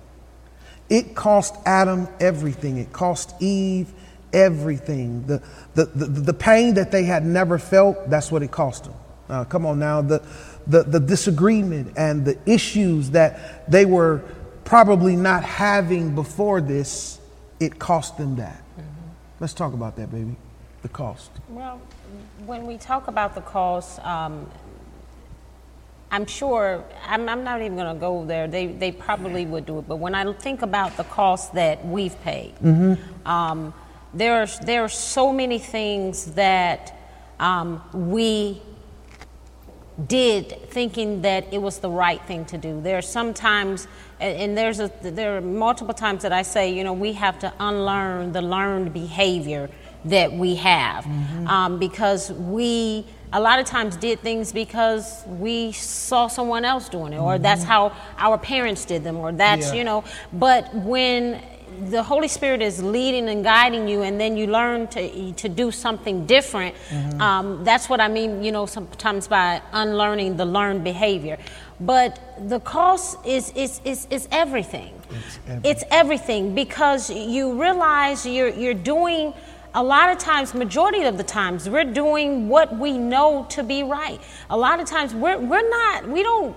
It 0.89 1.15
cost 1.15 1.55
Adam 1.65 2.07
everything. 2.19 2.77
It 2.77 2.93
cost 2.93 3.33
Eve 3.39 3.91
everything. 4.31 5.25
The, 5.25 5.41
the, 5.73 5.85
the, 5.85 6.05
the 6.05 6.33
pain 6.33 6.75
that 6.75 6.91
they 6.91 7.03
had 7.03 7.25
never 7.25 7.57
felt, 7.57 8.09
that's 8.09 8.31
what 8.31 8.43
it 8.43 8.51
cost 8.51 8.83
them. 8.83 8.93
Uh, 9.27 9.43
come 9.45 9.65
on 9.65 9.79
now. 9.79 10.01
The, 10.01 10.21
the, 10.67 10.83
the 10.83 10.99
disagreement 10.99 11.93
and 11.97 12.25
the 12.25 12.37
issues 12.45 13.09
that 13.11 13.69
they 13.69 13.85
were 13.85 14.21
probably 14.65 15.15
not 15.15 15.43
having 15.43 16.13
before 16.13 16.61
this, 16.61 17.19
it 17.59 17.79
cost 17.79 18.17
them 18.19 18.35
that. 18.35 18.61
Let's 19.39 19.53
talk 19.53 19.73
about 19.73 19.95
that, 19.95 20.11
baby. 20.11 20.35
The 20.83 20.89
cost. 20.89 21.31
Well, 21.49 21.81
when 22.45 22.67
we 22.67 22.77
talk 22.77 23.07
about 23.07 23.33
the 23.33 23.41
cost, 23.41 23.99
um, 24.05 24.47
I'm 26.11 26.25
sure, 26.25 26.83
I'm, 27.05 27.29
I'm 27.29 27.43
not 27.43 27.61
even 27.61 27.75
going 27.75 27.93
to 27.93 27.99
go 27.99 28.25
there. 28.25 28.47
They, 28.47 28.67
they 28.67 28.91
probably 28.91 29.45
would 29.45 29.65
do 29.65 29.79
it. 29.79 29.87
But 29.87 29.97
when 29.97 30.15
I 30.15 30.31
think 30.33 30.63
about 30.63 30.97
the 30.97 31.03
cost 31.03 31.53
that 31.53 31.85
we've 31.85 32.19
paid, 32.21 32.55
mm-hmm. 32.55 33.27
um, 33.27 33.73
there, 34.13 34.41
are, 34.41 34.47
there 34.63 34.83
are 34.83 34.89
so 34.89 35.31
many 35.31 35.59
things 35.59 36.25
that 36.33 36.97
um, 37.39 37.83
we 37.93 38.61
did 40.07 40.69
thinking 40.69 41.21
that 41.21 41.53
it 41.53 41.61
was 41.61 41.79
the 41.79 41.89
right 41.89 42.21
thing 42.23 42.45
to 42.45 42.57
do. 42.57 42.81
There 42.81 42.97
are 42.97 43.03
sometimes, 43.03 43.87
and 44.19 44.57
there's 44.57 44.79
a, 44.79 44.91
there 45.01 45.37
are 45.37 45.41
multiple 45.41 45.93
times 45.93 46.23
that 46.23 46.31
I 46.31 46.41
say, 46.41 46.73
you 46.73 46.83
know, 46.83 46.93
we 46.93 47.13
have 47.13 47.37
to 47.39 47.53
unlearn 47.59 48.31
the 48.31 48.41
learned 48.41 48.93
behavior 48.93 49.69
that 50.05 50.31
we 50.31 50.55
have 50.55 51.03
mm-hmm. 51.03 51.47
um, 51.47 51.79
because 51.79 52.31
we 52.31 53.05
a 53.31 53.39
lot 53.39 53.59
of 53.59 53.65
times 53.65 53.95
did 53.95 54.19
things 54.21 54.51
because 54.51 55.23
we 55.27 55.71
saw 55.71 56.27
someone 56.27 56.65
else 56.65 56.89
doing 56.89 57.13
it 57.13 57.17
or 57.17 57.33
mm-hmm. 57.33 57.43
that's 57.43 57.63
how 57.63 57.95
our 58.17 58.37
parents 58.37 58.85
did 58.85 59.03
them 59.03 59.17
or 59.17 59.31
that's 59.31 59.67
yeah. 59.67 59.73
you 59.75 59.83
know 59.83 60.03
but 60.33 60.73
when 60.73 61.41
the 61.89 62.01
holy 62.01 62.27
spirit 62.27 62.61
is 62.61 62.81
leading 62.81 63.29
and 63.29 63.43
guiding 63.43 63.87
you 63.87 64.01
and 64.01 64.19
then 64.19 64.35
you 64.35 64.47
learn 64.47 64.87
to 64.87 65.31
to 65.33 65.47
do 65.47 65.71
something 65.71 66.25
different 66.25 66.75
mm-hmm. 66.89 67.21
um, 67.21 67.63
that's 67.63 67.87
what 67.87 68.01
i 68.01 68.07
mean 68.07 68.43
you 68.43 68.51
know 68.51 68.65
sometimes 68.65 69.27
by 69.27 69.61
unlearning 69.73 70.35
the 70.35 70.45
learned 70.45 70.83
behavior 70.83 71.37
but 71.79 72.19
the 72.49 72.59
cost 72.61 73.17
is 73.25 73.51
is 73.55 73.79
is, 73.85 74.07
is 74.09 74.27
everything 74.31 74.93
it's 75.11 75.39
everything. 75.47 75.71
it's 75.71 75.83
everything 75.91 76.55
because 76.55 77.09
you 77.09 77.61
realize 77.61 78.25
you're 78.25 78.49
you're 78.49 78.73
doing 78.73 79.33
a 79.73 79.83
lot 79.83 80.09
of 80.09 80.17
times, 80.17 80.53
majority 80.53 81.03
of 81.03 81.17
the 81.17 81.23
times, 81.23 81.69
we're 81.69 81.83
doing 81.83 82.49
what 82.49 82.75
we 82.77 82.97
know 82.97 83.45
to 83.49 83.63
be 83.63 83.83
right. 83.83 84.19
A 84.49 84.57
lot 84.57 84.79
of 84.79 84.87
times, 84.87 85.13
we're, 85.13 85.37
we're 85.37 85.67
not, 85.69 86.07
we 86.07 86.23
don't 86.23 86.55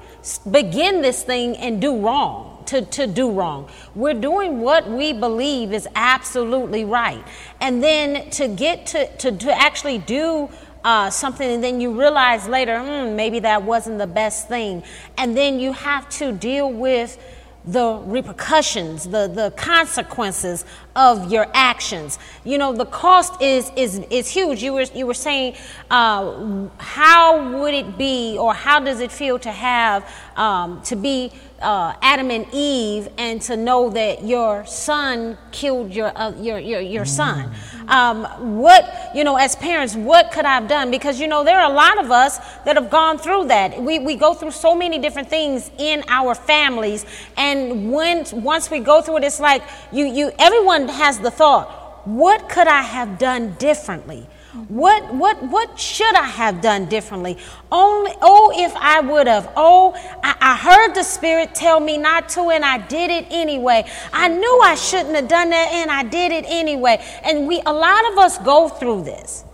begin 0.50 1.02
this 1.02 1.22
thing 1.22 1.56
and 1.58 1.80
do 1.80 1.98
wrong, 1.98 2.62
to, 2.66 2.82
to 2.82 3.06
do 3.06 3.30
wrong. 3.30 3.68
We're 3.94 4.14
doing 4.14 4.60
what 4.60 4.88
we 4.88 5.12
believe 5.12 5.72
is 5.72 5.86
absolutely 5.94 6.84
right. 6.84 7.22
And 7.60 7.82
then 7.82 8.30
to 8.30 8.48
get 8.48 8.86
to, 8.86 9.14
to, 9.18 9.32
to 9.32 9.52
actually 9.52 9.98
do 9.98 10.48
uh, 10.84 11.10
something 11.10 11.48
and 11.48 11.62
then 11.62 11.80
you 11.80 11.98
realize 11.98 12.48
later, 12.48 12.80
hmm, 12.80 13.14
maybe 13.14 13.40
that 13.40 13.62
wasn't 13.62 13.98
the 13.98 14.06
best 14.06 14.48
thing. 14.48 14.82
And 15.16 15.36
then 15.36 15.60
you 15.60 15.72
have 15.72 16.08
to 16.10 16.32
deal 16.32 16.72
with 16.72 17.18
the 17.64 18.00
repercussions, 18.04 19.04
the, 19.04 19.28
the 19.28 19.52
consequences 19.56 20.64
of 20.96 21.30
your 21.30 21.46
actions. 21.54 22.18
You 22.44 22.58
know, 22.58 22.72
the 22.72 22.86
cost 22.86 23.40
is 23.40 23.70
is 23.76 24.00
is 24.10 24.28
huge. 24.28 24.62
You 24.62 24.74
were 24.74 24.86
you 24.94 25.06
were 25.06 25.14
saying, 25.14 25.54
uh, 25.90 26.68
how 26.78 27.58
would 27.60 27.74
it 27.74 27.96
be, 27.96 28.36
or 28.38 28.52
how 28.52 28.80
does 28.80 29.00
it 29.00 29.12
feel 29.12 29.38
to 29.38 29.52
have 29.52 30.08
um, 30.36 30.82
to 30.82 30.96
be 30.96 31.32
uh, 31.60 31.94
Adam 32.02 32.30
and 32.30 32.46
Eve, 32.52 33.08
and 33.16 33.40
to 33.42 33.56
know 33.56 33.90
that 33.90 34.24
your 34.24 34.66
son 34.66 35.38
killed 35.52 35.94
your 35.94 36.12
uh, 36.18 36.32
your 36.40 36.58
your, 36.58 36.80
your 36.80 37.04
son. 37.04 37.52
Um, 37.88 38.24
what 38.60 39.10
you 39.14 39.24
know, 39.24 39.36
as 39.36 39.56
parents, 39.56 39.94
what 39.94 40.30
could 40.32 40.44
I 40.44 40.54
have 40.54 40.68
done? 40.68 40.90
Because 40.90 41.20
you 41.20 41.26
know, 41.26 41.44
there 41.44 41.58
are 41.58 41.70
a 41.70 41.74
lot 41.74 42.02
of 42.02 42.10
us 42.10 42.38
that 42.64 42.76
have 42.76 42.90
gone 42.90 43.18
through 43.18 43.46
that. 43.46 43.80
We 43.80 43.98
we 43.98 44.16
go 44.16 44.34
through 44.34 44.52
so 44.52 44.74
many 44.74 44.98
different 44.98 45.28
things 45.28 45.70
in 45.78 46.04
our 46.08 46.34
families, 46.34 47.04
and 47.36 47.92
when 47.92 48.24
once 48.32 48.70
we 48.70 48.80
go 48.80 49.02
through 49.02 49.18
it, 49.18 49.24
it's 49.24 49.40
like 49.40 49.62
you 49.92 50.06
you 50.06 50.32
everyone 50.38 50.88
has 50.88 51.18
the 51.18 51.30
thought, 51.30 52.06
what 52.06 52.48
could 52.48 52.68
I 52.68 52.82
have 52.82 53.18
done 53.18 53.54
differently? 53.58 54.26
What, 54.68 55.14
what, 55.14 55.42
what 55.42 55.80
should 55.80 56.14
I 56.14 56.26
have 56.26 56.60
done 56.60 56.84
differently? 56.84 57.38
Only, 57.70 58.12
oh, 58.20 58.52
if 58.54 58.74
I 58.76 59.00
would 59.00 59.26
have. 59.26 59.50
Oh, 59.56 59.94
I, 60.22 60.36
I 60.40 60.56
heard 60.56 60.94
the 60.94 61.02
Spirit 61.02 61.54
tell 61.54 61.80
me 61.80 61.96
not 61.96 62.28
to, 62.30 62.50
and 62.50 62.62
I 62.62 62.76
did 62.76 63.10
it 63.10 63.26
anyway. 63.30 63.90
I 64.12 64.28
knew 64.28 64.60
I 64.62 64.74
shouldn't 64.74 65.14
have 65.14 65.28
done 65.28 65.50
that, 65.50 65.72
and 65.72 65.90
I 65.90 66.02
did 66.02 66.32
it 66.32 66.44
anyway. 66.46 67.02
And 67.24 67.48
we, 67.48 67.62
a 67.64 67.72
lot 67.72 68.12
of 68.12 68.18
us 68.18 68.36
go 68.38 68.68
through 68.68 69.04
this. 69.04 69.44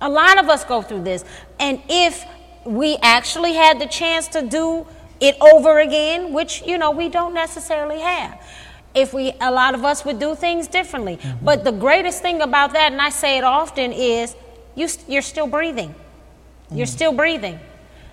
A 0.00 0.08
lot 0.08 0.38
of 0.38 0.48
us 0.48 0.64
go 0.64 0.80
through 0.80 1.02
this. 1.02 1.26
And 1.60 1.82
if 1.90 2.24
we 2.64 2.96
actually 3.02 3.52
had 3.52 3.78
the 3.78 3.86
chance 3.86 4.26
to 4.28 4.40
do 4.40 4.86
it 5.20 5.36
over 5.38 5.80
again, 5.80 6.32
which, 6.32 6.62
you 6.62 6.78
know, 6.78 6.92
we 6.92 7.10
don't 7.10 7.34
necessarily 7.34 8.00
have 8.00 8.40
if 8.94 9.12
we 9.12 9.34
a 9.42 9.50
lot 9.50 9.74
of 9.74 9.84
us 9.84 10.06
would 10.06 10.18
do 10.18 10.34
things 10.34 10.66
differently. 10.66 11.18
Mm-hmm. 11.18 11.44
But 11.44 11.64
the 11.64 11.72
greatest 11.72 12.22
thing 12.22 12.40
about 12.40 12.72
that, 12.72 12.92
and 12.92 13.00
I 13.00 13.10
say 13.10 13.36
it 13.36 13.44
often, 13.44 13.92
is 13.92 14.34
you, 14.76 14.88
you're 15.08 15.22
still 15.22 15.48
breathing. 15.48 15.94
You're 16.70 16.86
mm. 16.86 16.90
still 16.90 17.12
breathing. 17.12 17.58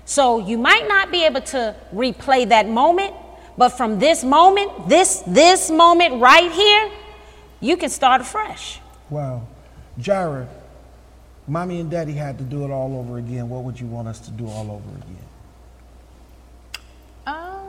So 0.05 0.39
you 0.39 0.58
might 0.58 0.88
not 0.88 1.12
be 1.12 1.25
able 1.25 1.41
to 1.41 1.75
replay 1.93 2.50
that 2.50 2.67
moment, 2.67 3.13
but 3.58 3.70
from 3.70 4.00
this 4.00 4.24
moment, 4.24 4.89
this 4.89 5.24
this 5.27 5.70
moment 5.70 6.20
right 6.20 6.51
here, 6.51 6.89
you 7.60 7.77
can 7.77 7.89
start 7.89 8.22
afresh. 8.22 8.79
Wow. 9.10 9.48
Jira, 10.00 10.48
mommy 11.48 11.79
and 11.79 11.89
daddy 11.89 12.13
had 12.13 12.38
to 12.39 12.43
do 12.43 12.65
it 12.65 12.72
all 12.72 12.98
over 12.98 13.17
again. 13.17 13.48
What 13.48 13.63
would 13.63 13.79
you 13.79 13.86
want 13.86 14.08
us 14.08 14.20
to 14.22 14.32
do 14.32 14.48
all 14.48 14.72
over 14.72 14.89
again? 14.98 15.17
Um, 17.27 17.63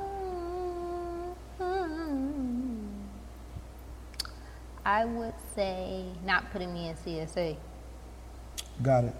I 4.84 5.04
would 5.04 5.34
say 5.54 6.06
not 6.24 6.50
putting 6.50 6.72
me 6.72 6.88
in 6.88 6.96
CSA. 6.96 7.56
Got 8.82 9.04
it. 9.04 9.14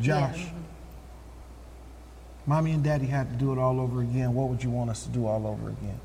Josh, 0.00 0.38
yeah. 0.38 0.50
mommy 2.46 2.72
and 2.72 2.82
daddy 2.82 3.06
had 3.06 3.30
to 3.30 3.36
do 3.36 3.52
it 3.52 3.58
all 3.58 3.80
over 3.80 4.00
again. 4.00 4.34
What 4.34 4.48
would 4.48 4.62
you 4.62 4.70
want 4.70 4.90
us 4.90 5.04
to 5.04 5.08
do 5.10 5.26
all 5.26 5.46
over 5.46 5.68
again? 5.68 6.00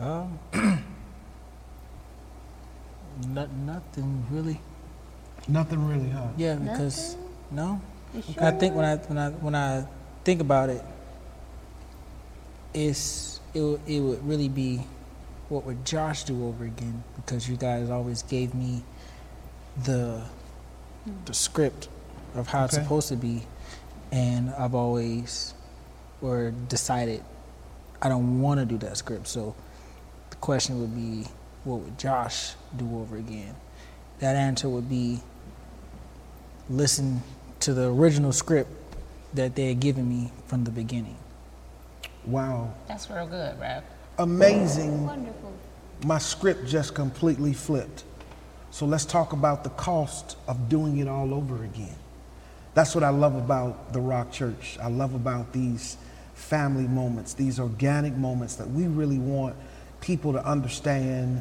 Um, 0.00 0.38
not, 3.28 3.50
nothing 3.52 4.26
really. 4.30 4.60
Nothing 5.46 5.86
really, 5.86 6.10
huh? 6.10 6.26
Yeah, 6.36 6.56
because 6.56 7.14
nothing? 7.50 7.80
no. 8.12 8.22
Sure? 8.32 8.44
I 8.44 8.50
think 8.52 8.74
when 8.74 8.84
I 8.84 8.96
when 8.96 9.18
I 9.18 9.30
when 9.30 9.54
I 9.54 9.86
think 10.24 10.40
about 10.40 10.68
it, 10.68 10.82
it's 12.72 13.40
it 13.54 13.62
it 13.86 14.00
would 14.00 14.26
really 14.26 14.48
be 14.48 14.84
what 15.48 15.64
would 15.64 15.84
Josh 15.84 16.24
do 16.24 16.46
over 16.46 16.64
again? 16.64 17.04
Because 17.16 17.48
you 17.48 17.56
guys 17.56 17.90
always 17.90 18.22
gave 18.22 18.54
me 18.54 18.82
the 19.82 20.22
the 21.26 21.34
script 21.34 21.88
of 22.34 22.48
how 22.48 22.60
okay. 22.60 22.64
it's 22.64 22.74
supposed 22.74 23.08
to 23.08 23.16
be, 23.16 23.42
and 24.10 24.50
I've 24.50 24.74
always 24.74 25.54
or 26.22 26.52
decided 26.68 27.22
I 28.00 28.08
don't 28.08 28.40
want 28.40 28.60
to 28.60 28.66
do 28.66 28.78
that 28.78 28.96
script. 28.96 29.28
So 29.28 29.54
the 30.30 30.36
question 30.36 30.80
would 30.80 30.94
be, 30.94 31.28
what 31.64 31.80
would 31.80 31.98
Josh 31.98 32.54
do 32.76 32.98
over 32.98 33.16
again? 33.16 33.54
That 34.20 34.36
answer 34.36 34.68
would 34.68 34.88
be 34.88 35.20
listen 36.70 37.22
to 37.60 37.74
the 37.74 37.88
original 37.88 38.32
script 38.32 38.70
that 39.34 39.54
they 39.56 39.68
had 39.68 39.80
given 39.80 40.08
me 40.08 40.32
from 40.46 40.64
the 40.64 40.70
beginning. 40.70 41.16
Wow. 42.24 42.72
That's 42.88 43.10
real 43.10 43.26
good, 43.26 43.60
Rev 43.60 43.82
amazing. 44.18 45.06
Wonderful. 45.06 45.52
My 46.04 46.18
script 46.18 46.66
just 46.66 46.94
completely 46.94 47.52
flipped. 47.52 48.04
So 48.70 48.86
let's 48.86 49.04
talk 49.04 49.32
about 49.32 49.62
the 49.62 49.70
cost 49.70 50.36
of 50.48 50.68
doing 50.68 50.98
it 50.98 51.08
all 51.08 51.32
over 51.32 51.62
again. 51.64 51.94
That's 52.74 52.94
what 52.94 53.04
I 53.04 53.10
love 53.10 53.36
about 53.36 53.92
the 53.92 54.00
Rock 54.00 54.32
Church. 54.32 54.76
I 54.82 54.88
love 54.88 55.14
about 55.14 55.52
these 55.52 55.96
family 56.34 56.88
moments, 56.88 57.34
these 57.34 57.60
organic 57.60 58.14
moments 58.14 58.56
that 58.56 58.68
we 58.68 58.88
really 58.88 59.18
want 59.18 59.54
people 60.00 60.32
to 60.32 60.44
understand 60.44 61.40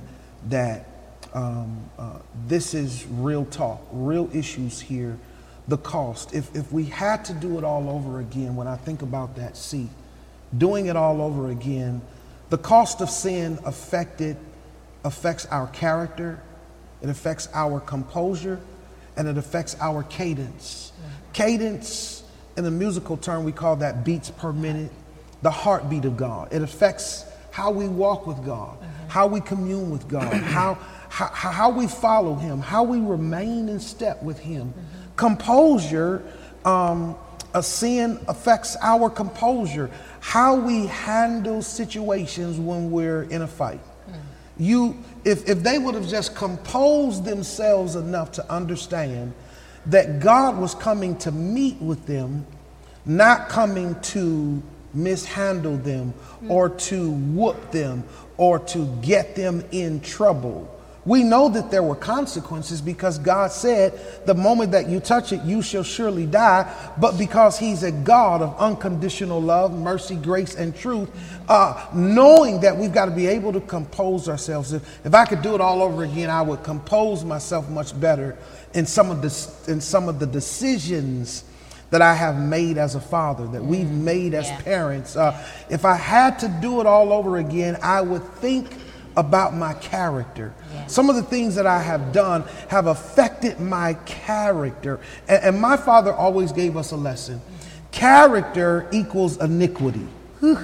that 0.50 0.88
um, 1.34 1.90
uh, 1.98 2.20
this 2.48 2.76
is 2.76 3.06
real 3.10 3.46
talk, 3.46 3.82
real 3.92 4.30
issues 4.34 4.80
here. 4.80 5.18
The 5.68 5.78
cost. 5.78 6.36
If, 6.36 6.56
if 6.56 6.72
we 6.72 6.86
had 6.86 7.26
to 7.26 7.34
do 7.34 7.58
it 7.58 7.64
all 7.64 7.90
over 7.90 8.20
again, 8.20 8.56
when 8.56 8.68
I 8.68 8.76
think 8.76 9.02
about 9.02 9.36
that 9.38 9.58
seat, 9.58 9.90
doing 10.56 10.86
it 10.86 10.96
all 10.96 11.22
over 11.22 11.50
again 11.50 12.02
the 12.54 12.58
cost 12.60 13.02
of 13.02 13.10
sin 13.10 13.58
affected, 13.66 14.38
affects 15.04 15.48
our 15.48 15.66
character, 15.70 16.40
it 17.02 17.10
affects 17.10 17.50
our 17.52 17.80
composure, 17.80 18.60
and 19.18 19.28
it 19.28 19.40
affects 19.40 19.76
our 19.82 20.04
cadence. 20.04 20.94
Cadence, 21.34 22.22
in 22.56 22.64
the 22.64 22.70
musical 22.70 23.18
term, 23.18 23.44
we 23.44 23.52
call 23.52 23.78
that 23.78 24.06
beats 24.06 24.30
per 24.30 24.54
minute, 24.54 24.92
the 25.42 25.50
heartbeat 25.50 26.06
of 26.06 26.16
God. 26.16 26.54
It 26.54 26.62
affects 26.62 27.26
how 27.50 27.72
we 27.72 27.88
walk 27.88 28.28
with 28.28 28.46
God, 28.46 28.78
how 29.08 29.26
we 29.26 29.42
commune 29.42 29.90
with 29.90 30.08
God, 30.08 30.32
how, 30.32 30.76
how, 31.10 31.30
how 31.30 31.70
we 31.72 31.88
follow 31.88 32.36
Him, 32.36 32.60
how 32.60 32.84
we 32.84 33.00
remain 33.00 33.68
in 33.68 33.80
step 33.80 34.22
with 34.22 34.38
Him. 34.38 34.76
Composure, 35.16 36.22
um, 36.66 37.16
a 37.56 37.64
sin 37.64 38.20
affects 38.28 38.78
our 38.80 39.10
composure 39.10 39.90
how 40.24 40.56
we 40.56 40.86
handle 40.86 41.62
situations 41.62 42.58
when 42.58 42.90
we're 42.90 43.24
in 43.24 43.42
a 43.42 43.48
fight. 43.48 43.82
Mm. 44.10 44.14
You, 44.58 44.98
if, 45.26 45.50
if 45.50 45.62
they 45.64 45.78
would 45.78 45.96
have 45.96 46.08
just 46.08 46.34
composed 46.34 47.26
themselves 47.26 47.98
enough 47.98 48.32
to 48.34 48.50
understand 48.50 49.34
that 49.88 50.22
God 50.22 50.58
was 50.58 50.76
coming 50.76 51.18
to 51.18 51.32
meet 51.34 51.76
with 51.82 52.06
them, 52.06 52.46
not 53.06 53.50
coming 53.50 54.00
to 54.00 54.64
mishandle 54.94 55.76
them 55.76 56.14
or 56.48 56.70
to 56.70 57.12
whoop 57.12 57.72
them 57.72 58.06
or 58.38 58.60
to 58.60 58.86
get 59.02 59.36
them 59.36 59.62
in 59.74 60.00
trouble. 60.00 60.74
We 61.06 61.24
know 61.24 61.50
that 61.50 61.70
there 61.70 61.84
were 61.84 61.96
consequences 61.96 62.82
because 62.82 63.20
God 63.20 63.52
said, 63.52 64.26
The 64.26 64.34
moment 64.34 64.72
that 64.72 64.88
you 64.88 65.02
touch 65.02 65.34
it, 65.34 65.42
you 65.44 65.62
shall 65.62 65.84
surely 65.84 66.26
die. 66.26 66.74
But 66.98 67.18
because 67.18 67.60
He's 67.60 67.84
a 67.84 67.92
God 67.92 68.42
of 68.42 68.58
unconditional 68.58 69.42
love, 69.42 69.78
mercy, 69.78 70.16
grace, 70.16 70.56
and 70.56 70.76
truth, 70.76 71.10
uh, 71.50 71.88
knowing 71.94 72.62
that 72.62 72.78
we've 72.78 72.94
got 72.94 73.06
to 73.06 73.12
be 73.12 73.28
able 73.28 73.52
to 73.52 73.62
compose 73.62 74.30
ourselves. 74.30 74.72
If, 74.72 75.06
if 75.06 75.14
I 75.14 75.26
could 75.26 75.42
do 75.42 75.56
it 75.56 75.62
all 75.62 75.82
over 75.82 76.04
again, 76.04 76.30
I 76.30 76.42
would 76.42 76.64
compose 76.64 77.26
myself 77.26 77.70
much 77.70 78.00
better 78.00 78.38
in 78.74 78.86
some 78.86 79.12
of 79.12 79.22
the, 79.22 79.72
in 79.72 79.82
some 79.82 80.08
of 80.08 80.20
the 80.20 80.26
decisions 80.26 81.44
that 81.90 82.02
I 82.02 82.16
have 82.16 82.40
made 82.40 82.80
as 82.80 82.96
a 82.96 83.02
father, 83.02 83.46
that 83.48 83.64
we've 83.64 83.86
mm. 83.86 84.02
made 84.02 84.34
as 84.34 84.48
yeah. 84.48 84.62
parents. 84.62 85.16
Uh, 85.16 85.46
if 85.70 85.86
I 85.86 85.96
had 85.96 86.40
to 86.40 86.48
do 86.62 86.80
it 86.80 86.88
all 86.88 87.14
over 87.14 87.38
again, 87.38 87.78
I 87.84 88.02
would 88.02 88.24
think 88.38 88.68
about 89.16 89.54
my 89.54 89.74
character. 89.76 90.54
Yeah. 90.74 90.88
Some 90.88 91.10
of 91.10 91.16
the 91.16 91.24
things 91.24 91.56
that 91.56 91.68
I 91.68 91.82
have 91.82 92.12
done 92.12 92.44
have 92.70 92.88
affected 92.88 93.60
my 93.60 93.94
character. 94.06 95.00
And, 95.28 95.44
and 95.44 95.62
my 95.62 95.78
father 95.78 96.14
always 96.14 96.52
gave 96.52 96.78
us 96.78 96.92
a 96.92 96.98
lesson 96.98 97.42
character 97.94 98.90
equals 98.92 99.38
iniquity. 99.38 100.08
I, 100.42 100.58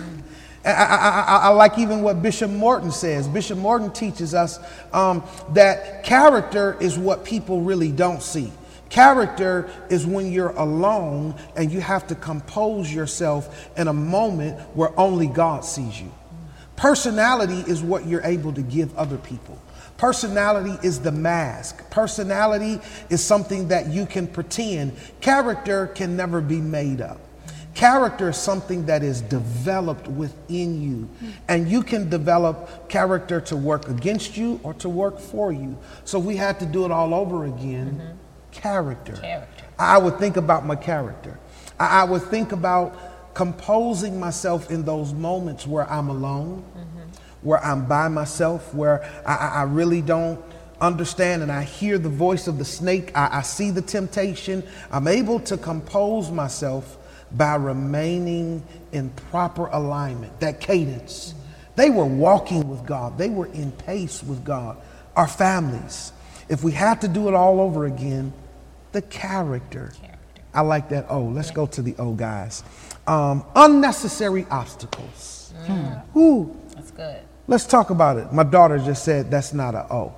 I, 0.66 1.26
I, 1.28 1.40
I, 1.44 1.48
like 1.50 1.78
even 1.78 2.02
what 2.02 2.22
Bishop 2.22 2.52
Morton 2.52 2.92
says. 2.92 3.28
Bishop 3.28 3.58
Morton 3.58 3.92
teaches 3.94 4.34
us 4.34 4.60
um, 4.92 5.24
that 5.54 6.04
character 6.04 6.76
is 6.82 6.98
what 6.98 7.24
people 7.24 7.62
really 7.62 7.92
don't 7.92 8.22
see. 8.22 8.52
Character 8.90 9.70
is 9.90 10.06
when 10.06 10.32
you're 10.32 10.50
alone 10.50 11.36
and 11.56 11.72
you 11.72 11.80
have 11.80 12.08
to 12.08 12.16
compose 12.16 12.92
yourself 12.94 13.70
in 13.78 13.88
a 13.88 13.94
moment 13.94 14.60
where 14.76 14.98
only 15.00 15.28
God 15.28 15.64
sees 15.64 16.02
you. 16.02 16.12
Personality 16.80 17.70
is 17.70 17.84
what 17.84 18.06
you're 18.06 18.24
able 18.24 18.54
to 18.54 18.62
give 18.62 18.98
other 18.98 19.18
people. 19.18 19.62
Personality 19.98 20.78
is 20.82 21.02
the 21.02 21.12
mask. 21.12 21.90
Personality 21.90 22.80
is 23.10 23.22
something 23.22 23.68
that 23.68 23.88
you 23.88 24.06
can 24.06 24.26
pretend. 24.26 24.96
Character 25.20 25.88
can 25.88 26.16
never 26.16 26.40
be 26.40 26.62
made 26.62 27.02
up. 27.02 27.20
Character 27.74 28.30
is 28.30 28.38
something 28.38 28.86
that 28.86 29.04
is 29.04 29.20
developed 29.20 30.08
within 30.08 30.82
you. 30.82 31.10
And 31.50 31.70
you 31.70 31.84
can 31.84 32.10
develop 32.10 32.88
character 32.88 33.42
to 33.42 33.58
work 33.58 33.90
against 33.90 34.38
you 34.38 34.62
or 34.64 34.74
to 34.76 34.88
work 34.88 35.20
for 35.20 35.52
you. 35.52 35.78
So 36.06 36.18
we 36.18 36.38
had 36.38 36.62
to 36.62 36.66
do 36.66 36.86
it 36.86 36.92
all 36.92 37.14
over 37.14 37.46
again. 37.46 38.00
Mm-hmm. 38.02 38.18
Character. 38.52 39.18
character. 39.18 39.66
I 39.78 39.98
would 39.98 40.18
think 40.18 40.38
about 40.38 40.66
my 40.66 40.78
character. 40.78 41.38
I 41.78 42.06
would 42.06 42.24
think 42.24 42.54
about 42.54 42.96
composing 43.34 44.20
myself 44.20 44.70
in 44.70 44.84
those 44.84 45.14
moments 45.14 45.66
where 45.66 45.90
I'm 45.90 46.10
alone. 46.10 46.62
Where 47.42 47.64
I'm 47.64 47.86
by 47.86 48.08
myself, 48.08 48.74
where 48.74 49.04
I, 49.26 49.36
I, 49.36 49.64
really 49.64 50.02
don't 50.02 50.44
understand 50.82 51.42
and 51.42 51.52
I 51.52 51.64
hear 51.64 51.98
the 51.98 52.10
voice 52.10 52.48
of 52.48 52.58
the 52.58 52.66
snake, 52.66 53.12
I, 53.16 53.40
I 53.40 53.42
see 53.42 53.72
the 53.72 53.82
temptation. 53.82 54.64
I'm 54.92 55.08
able 55.08 55.40
to 55.42 55.58
compose 55.58 56.32
myself 56.32 56.98
by 57.32 57.56
remaining 57.56 58.64
in 58.92 59.10
proper 59.32 59.68
alignment, 59.68 60.40
that 60.40 60.60
cadence. 60.60 61.34
They 61.76 61.90
were 61.90 62.06
walking 62.06 62.68
with 62.68 62.86
God, 62.86 63.18
they 63.18 63.30
were 63.30 63.48
in 63.48 63.72
pace 63.72 64.24
with 64.24 64.44
God. 64.44 64.78
Our 65.16 65.28
families, 65.28 66.12
if 66.50 66.64
we 66.64 66.72
had 66.72 67.02
to 67.02 67.08
do 67.08 67.28
it 67.28 67.34
all 67.34 67.62
over 67.62 67.86
again, 67.86 68.34
the 68.92 69.02
character. 69.04 69.92
character. 70.02 70.18
I 70.54 70.62
like 70.62 70.90
that 70.90 71.06
Oh, 71.10 71.24
Let's 71.26 71.50
yeah. 71.50 71.56
go 71.56 71.68
to 71.68 71.82
the 71.82 71.96
O, 72.00 72.14
guys. 72.14 72.64
Um, 73.08 73.44
unnecessary 73.56 74.46
obstacles. 74.50 75.54
Mm. 75.68 76.16
Ooh. 76.18 76.56
That's 76.80 76.92
good. 76.92 77.22
Let's 77.48 77.66
talk 77.66 77.90
about 77.90 78.18
it. 78.18 78.32
My 78.32 78.44
daughter 78.44 78.78
just 78.80 79.04
said 79.04 79.30
that's 79.30 79.54
not 79.54 79.76
a 79.76 79.92
O. 79.92 80.16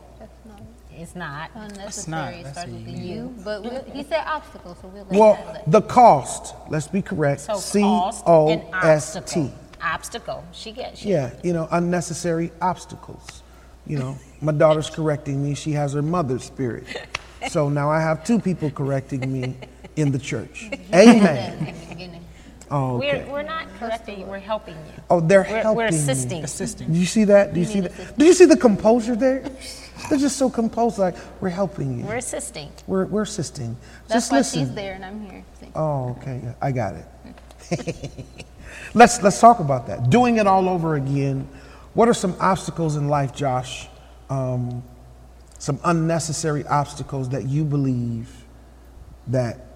It's 0.95 1.15
not. 1.15 1.49
Unnecessary 1.55 2.43
not. 2.43 2.51
starts 2.53 2.71
with 2.71 2.85
the 2.85 2.91
U, 2.91 3.35
but 3.43 3.63
we'll, 3.63 3.83
he 3.85 4.03
said 4.03 4.23
obstacles, 4.27 4.77
so 4.79 4.87
we'll 4.87 5.05
Well, 5.05 5.63
the 5.65 5.81
cost, 5.81 6.53
let's 6.69 6.87
be 6.87 7.01
correct. 7.01 7.41
So 7.41 7.55
C 7.55 7.81
O 7.83 8.69
S 8.83 9.17
T. 9.25 9.51
Obstacle. 9.81 10.43
She 10.51 10.71
gets 10.71 10.99
She 10.99 11.09
yeah, 11.09 11.33
you 11.43 11.53
know, 11.53 11.67
unnecessary 11.71 12.51
obstacles. 12.61 13.41
You 13.87 13.97
know, 13.97 14.17
my 14.41 14.51
daughter's 14.51 14.89
correcting 14.95 15.43
me. 15.43 15.55
She 15.55 15.71
has 15.71 15.93
her 15.93 16.03
mother's 16.03 16.43
spirit. 16.43 16.85
So 17.49 17.69
now 17.69 17.89
I 17.89 17.99
have 17.99 18.23
two 18.23 18.39
people 18.39 18.69
correcting 18.69 19.21
me 19.33 19.57
in 19.95 20.11
the 20.11 20.19
church. 20.19 20.69
Amen. 20.93 21.75
Oh, 22.71 22.97
okay. 22.97 23.25
We're, 23.25 23.33
we're 23.33 23.41
not 23.43 23.67
correcting 23.77 24.21
you, 24.21 24.25
we're 24.25 24.39
helping 24.39 24.75
you. 24.75 25.03
Oh, 25.09 25.19
they're 25.19 25.41
we're, 25.41 25.61
helping 25.61 25.75
We're 25.75 25.87
assisting. 25.87 26.39
Me. 26.39 26.43
Assisting. 26.45 26.93
Do 26.93 26.97
you 26.97 27.05
see 27.05 27.25
that? 27.25 27.53
Do 27.53 27.59
you 27.59 27.65
see 27.65 27.81
that? 27.81 28.17
Do 28.17 28.25
you 28.25 28.33
see 28.33 28.45
the 28.45 28.55
composure 28.57 29.15
there? 29.15 29.43
They're 30.09 30.17
just 30.17 30.37
so 30.37 30.49
composed, 30.49 30.97
like 30.97 31.15
we're 31.41 31.49
helping 31.49 31.99
you. 31.99 32.05
We're 32.05 32.15
assisting. 32.15 32.71
We're, 32.87 33.05
we're 33.05 33.21
assisting. 33.23 33.77
That's 34.07 34.13
just 34.13 34.31
why 34.31 34.37
listen. 34.39 34.59
she's 34.61 34.73
there 34.73 34.93
and 34.93 35.05
I'm 35.05 35.29
here. 35.29 35.43
See? 35.59 35.67
Oh, 35.75 36.17
okay. 36.21 36.41
I 36.61 36.71
got 36.71 36.95
it. 36.95 38.25
let's 38.93 39.21
let's 39.21 39.39
talk 39.39 39.59
about 39.59 39.87
that. 39.87 40.09
Doing 40.09 40.37
it 40.37 40.47
all 40.47 40.69
over 40.69 40.95
again. 40.95 41.47
What 41.93 42.07
are 42.07 42.13
some 42.13 42.35
obstacles 42.39 42.95
in 42.95 43.09
life, 43.09 43.35
Josh? 43.35 43.87
Um, 44.29 44.81
some 45.59 45.79
unnecessary 45.83 46.65
obstacles 46.65 47.29
that 47.29 47.43
you 47.47 47.65
believe 47.65 48.45
that 49.27 49.67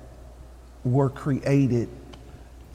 were 0.85 1.09
created 1.09 1.89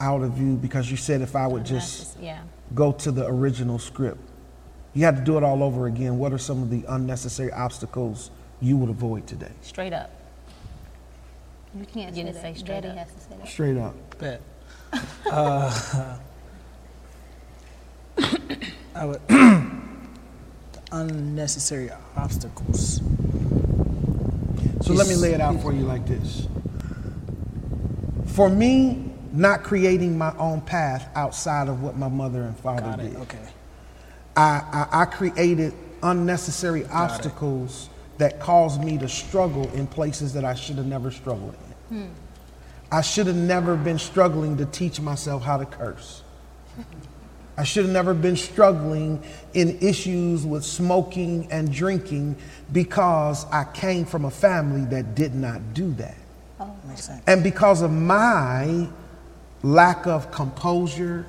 out 0.01 0.23
of 0.23 0.37
you 0.39 0.55
because 0.55 0.89
you 0.89 0.97
said 0.97 1.21
if 1.21 1.35
I 1.35 1.47
would 1.47 1.65
just 1.65 2.19
yeah. 2.19 2.41
go 2.73 2.91
to 2.91 3.11
the 3.11 3.25
original 3.27 3.79
script, 3.79 4.19
you 4.93 5.05
had 5.05 5.15
to 5.15 5.21
do 5.21 5.37
it 5.37 5.43
all 5.43 5.63
over 5.63 5.85
again. 5.87 6.17
What 6.17 6.33
are 6.33 6.37
some 6.37 6.61
of 6.63 6.69
the 6.69 6.83
unnecessary 6.89 7.51
obstacles 7.51 8.31
you 8.59 8.75
would 8.77 8.89
avoid 8.89 9.27
today? 9.27 9.51
Straight 9.61 9.93
up. 9.93 10.11
You 11.77 11.85
can't 11.85 12.15
you 12.15 12.25
say, 12.25 12.33
say 12.33 12.53
straight 12.55 12.81
Daddy 12.81 12.87
up. 12.89 12.97
Has 12.97 13.13
to 13.13 13.19
say 13.21 13.35
that. 13.37 13.47
Straight 13.47 13.77
up. 13.77 14.19
Bet. 14.19 14.41
uh, 15.31 16.17
I 18.95 19.05
would 19.05 19.21
unnecessary 20.91 21.89
obstacles. 22.17 23.01
So 24.81 24.93
let 24.93 25.07
me 25.07 25.15
lay 25.15 25.33
it 25.33 25.39
out 25.39 25.61
for 25.61 25.71
you 25.71 25.83
like 25.83 26.05
this. 26.05 26.47
For 28.25 28.49
me, 28.49 29.10
not 29.31 29.63
creating 29.63 30.17
my 30.17 30.35
own 30.37 30.61
path 30.61 31.09
outside 31.15 31.67
of 31.67 31.81
what 31.81 31.97
my 31.97 32.07
mother 32.09 32.43
and 32.43 32.57
father 32.57 33.01
did. 33.01 33.15
Okay. 33.15 33.37
I, 34.35 34.87
I, 34.91 35.01
I 35.01 35.05
created 35.05 35.73
unnecessary 36.03 36.81
Got 36.81 37.11
obstacles 37.11 37.85
it. 37.85 38.19
that 38.19 38.39
caused 38.39 38.83
me 38.83 38.97
to 38.97 39.07
struggle 39.07 39.69
in 39.73 39.87
places 39.87 40.33
that 40.33 40.45
I 40.45 40.53
should 40.53 40.77
have 40.77 40.85
never 40.85 41.11
struggled 41.11 41.55
in. 41.89 41.97
Hmm. 41.97 42.11
I 42.91 43.01
should 43.01 43.27
have 43.27 43.37
never 43.37 43.77
been 43.77 43.99
struggling 43.99 44.57
to 44.57 44.65
teach 44.65 44.99
myself 44.99 45.43
how 45.43 45.57
to 45.57 45.65
curse. 45.65 46.23
I 47.57 47.63
should 47.63 47.85
have 47.85 47.93
never 47.93 48.13
been 48.13 48.35
struggling 48.35 49.21
in 49.53 49.77
issues 49.79 50.45
with 50.45 50.65
smoking 50.65 51.47
and 51.51 51.71
drinking 51.71 52.37
because 52.71 53.45
I 53.51 53.65
came 53.65 54.05
from 54.05 54.25
a 54.25 54.31
family 54.31 54.85
that 54.85 55.15
did 55.15 55.35
not 55.35 55.73
do 55.73 55.93
that. 55.93 56.17
Oh, 56.59 56.75
makes 56.87 57.03
sense. 57.05 57.21
And 57.27 57.43
because 57.43 57.81
of 57.81 57.91
my 57.91 58.89
lack 59.63 60.07
of 60.07 60.31
composure, 60.31 61.25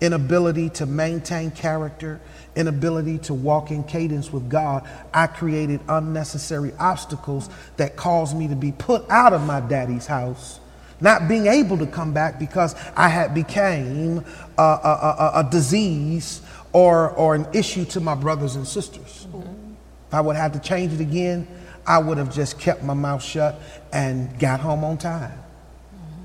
inability 0.00 0.70
to 0.70 0.86
maintain 0.86 1.50
character, 1.50 2.20
inability 2.56 3.18
to 3.18 3.34
walk 3.34 3.70
in 3.70 3.84
cadence 3.84 4.32
with 4.32 4.48
God, 4.48 4.88
I 5.12 5.26
created 5.26 5.80
unnecessary 5.88 6.72
obstacles 6.78 7.48
that 7.76 7.96
caused 7.96 8.36
me 8.36 8.48
to 8.48 8.56
be 8.56 8.72
put 8.72 9.08
out 9.10 9.32
of 9.32 9.44
my 9.46 9.60
daddy's 9.60 10.06
house, 10.06 10.60
not 11.00 11.28
being 11.28 11.46
able 11.46 11.78
to 11.78 11.86
come 11.86 12.12
back 12.12 12.38
because 12.38 12.74
I 12.96 13.08
had 13.08 13.34
became 13.34 14.24
a, 14.56 14.62
a, 14.62 15.32
a, 15.36 15.40
a 15.46 15.48
disease 15.50 16.42
or, 16.72 17.10
or 17.10 17.34
an 17.34 17.46
issue 17.52 17.84
to 17.86 18.00
my 18.00 18.14
brothers 18.14 18.56
and 18.56 18.66
sisters. 18.66 19.26
Mm-hmm. 19.30 19.72
If 20.08 20.14
I 20.14 20.20
would 20.20 20.36
have 20.36 20.52
to 20.52 20.60
change 20.60 20.92
it 20.92 21.00
again, 21.00 21.46
I 21.86 21.98
would 21.98 22.18
have 22.18 22.34
just 22.34 22.58
kept 22.58 22.82
my 22.82 22.94
mouth 22.94 23.22
shut 23.22 23.60
and 23.92 24.38
got 24.38 24.60
home 24.60 24.84
on 24.84 24.98
time. 24.98 25.38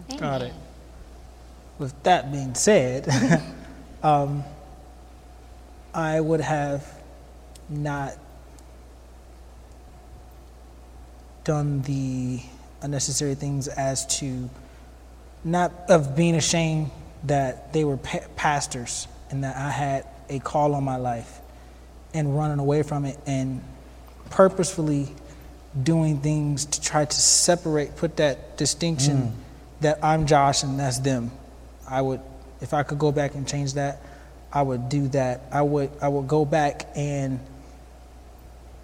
Mm-hmm. 0.09 0.19
Got 0.19 0.41
it 0.43 0.53
with 1.83 2.03
that 2.03 2.31
being 2.31 2.55
said, 2.55 3.09
um, 4.03 4.45
I 5.93 6.17
would 6.17 6.39
have 6.39 6.89
not 7.67 8.13
done 11.43 11.81
the 11.81 12.39
unnecessary 12.81 13.35
things 13.35 13.67
as 13.67 14.05
to 14.19 14.49
not 15.43 15.73
of 15.89 16.15
being 16.15 16.35
ashamed 16.35 16.89
that 17.25 17.73
they 17.73 17.83
were 17.83 17.97
pa- 17.97 18.19
pastors 18.37 19.09
and 19.29 19.43
that 19.43 19.57
I 19.57 19.69
had 19.69 20.07
a 20.29 20.39
call 20.39 20.75
on 20.75 20.85
my 20.85 20.95
life 20.95 21.41
and 22.13 22.37
running 22.37 22.59
away 22.59 22.83
from 22.83 23.03
it 23.03 23.19
and 23.27 23.61
purposefully 24.29 25.09
doing 25.81 26.21
things 26.21 26.63
to 26.63 26.79
try 26.79 27.03
to 27.03 27.15
separate, 27.15 27.97
put 27.97 28.15
that 28.17 28.55
distinction 28.57 29.17
mm. 29.17 29.31
that 29.81 29.99
I'm 30.01 30.25
Josh 30.25 30.63
and 30.63 30.79
that's 30.79 30.99
them. 30.99 31.31
I 31.93 32.01
would, 32.01 32.21
if 32.59 32.73
I 32.73 32.81
could 32.81 32.97
go 32.97 33.11
back 33.11 33.35
and 33.35 33.47
change 33.47 33.75
that, 33.75 34.01
I 34.51 34.63
would 34.63 34.89
do 34.89 35.07
that. 35.09 35.41
I 35.51 35.61
would, 35.61 35.91
I 36.01 36.07
would 36.07 36.27
go 36.27 36.43
back 36.43 36.87
and, 36.95 37.39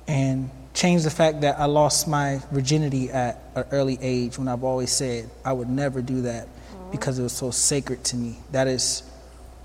and 0.07 0.51
change 0.75 1.03
the 1.03 1.09
fact 1.09 1.41
that 1.41 1.59
I 1.59 1.65
lost 1.65 2.07
my 2.07 2.39
virginity 2.51 3.09
at 3.09 3.41
an 3.55 3.65
early 3.71 3.97
age 3.99 4.37
when 4.37 4.47
I've 4.47 4.63
always 4.63 4.91
said 4.91 5.27
I 5.43 5.53
would 5.53 5.69
never 5.69 6.03
do 6.03 6.21
that 6.21 6.47
because 6.91 7.17
it 7.17 7.23
was 7.23 7.33
so 7.33 7.49
sacred 7.49 8.03
to 8.05 8.15
me. 8.15 8.37
That 8.51 8.67
is 8.67 9.01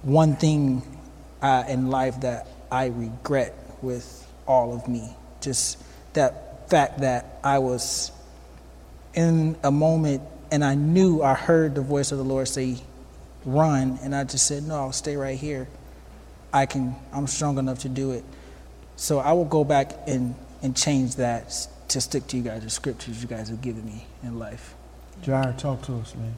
one 0.00 0.36
thing 0.36 0.82
uh, 1.42 1.64
in 1.68 1.90
life 1.90 2.22
that 2.22 2.48
I 2.72 2.86
regret 2.86 3.54
with 3.82 4.26
all 4.46 4.74
of 4.74 4.88
me. 4.88 5.14
Just 5.42 5.82
that 6.14 6.70
fact 6.70 7.00
that 7.00 7.40
I 7.44 7.58
was 7.58 8.10
in 9.12 9.56
a 9.62 9.70
moment 9.70 10.22
and 10.50 10.64
I 10.64 10.74
knew 10.76 11.22
I 11.22 11.34
heard 11.34 11.74
the 11.74 11.82
voice 11.82 12.10
of 12.10 12.16
the 12.16 12.24
Lord 12.24 12.48
say, 12.48 12.78
run. 13.44 13.98
And 14.02 14.14
I 14.14 14.24
just 14.24 14.46
said, 14.46 14.62
no, 14.64 14.76
I'll 14.76 14.92
stay 14.92 15.16
right 15.16 15.38
here. 15.38 15.68
I 16.52 16.66
can, 16.66 16.94
I'm 17.12 17.26
strong 17.26 17.58
enough 17.58 17.80
to 17.80 17.88
do 17.88 18.12
it. 18.12 18.24
So 18.96 19.18
I 19.18 19.32
will 19.32 19.44
go 19.44 19.64
back 19.64 19.92
and, 20.06 20.34
and 20.62 20.76
change 20.76 21.16
that 21.16 21.68
to 21.88 22.00
stick 22.00 22.26
to 22.28 22.36
you 22.36 22.42
guys, 22.42 22.62
the 22.62 22.70
scriptures 22.70 23.20
you 23.22 23.28
guys 23.28 23.48
have 23.48 23.60
given 23.60 23.84
me 23.84 24.06
in 24.22 24.38
life. 24.38 24.74
Jair, 25.22 25.56
talk 25.56 25.82
to 25.82 25.96
us, 25.96 26.14
man. 26.14 26.34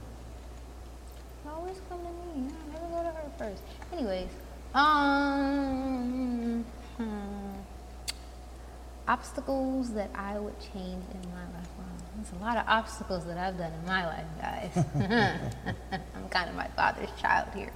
Always 1.46 1.80
come 1.88 2.00
to 2.00 2.38
me. 2.38 2.50
I 2.50 2.72
never 2.72 2.88
go 2.88 3.02
to 3.02 3.08
her 3.08 3.30
first. 3.38 3.62
Anyways, 3.92 4.28
um, 4.74 6.64
hmm, 6.96 7.52
obstacles 9.06 9.92
that 9.94 10.10
I 10.14 10.38
would 10.38 10.58
change 10.60 11.04
in 11.12 11.30
my 11.30 11.44
life. 11.58 11.66
Wow, 12.16 12.22
there's 12.22 12.40
a 12.40 12.44
lot 12.44 12.56
of 12.56 12.64
obstacles 12.66 13.24
that 13.26 13.38
I've 13.38 13.58
done 13.58 13.72
in 13.72 13.86
my 13.86 14.06
life, 14.06 14.26
guys. 14.40 14.84
I'm 16.14 16.28
kind 16.28 16.48
of 16.48 16.56
my 16.56 16.68
father's 16.68 17.10
child 17.20 17.48
here, 17.54 17.72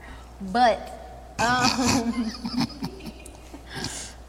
but 0.53 1.35
um, 1.39 2.31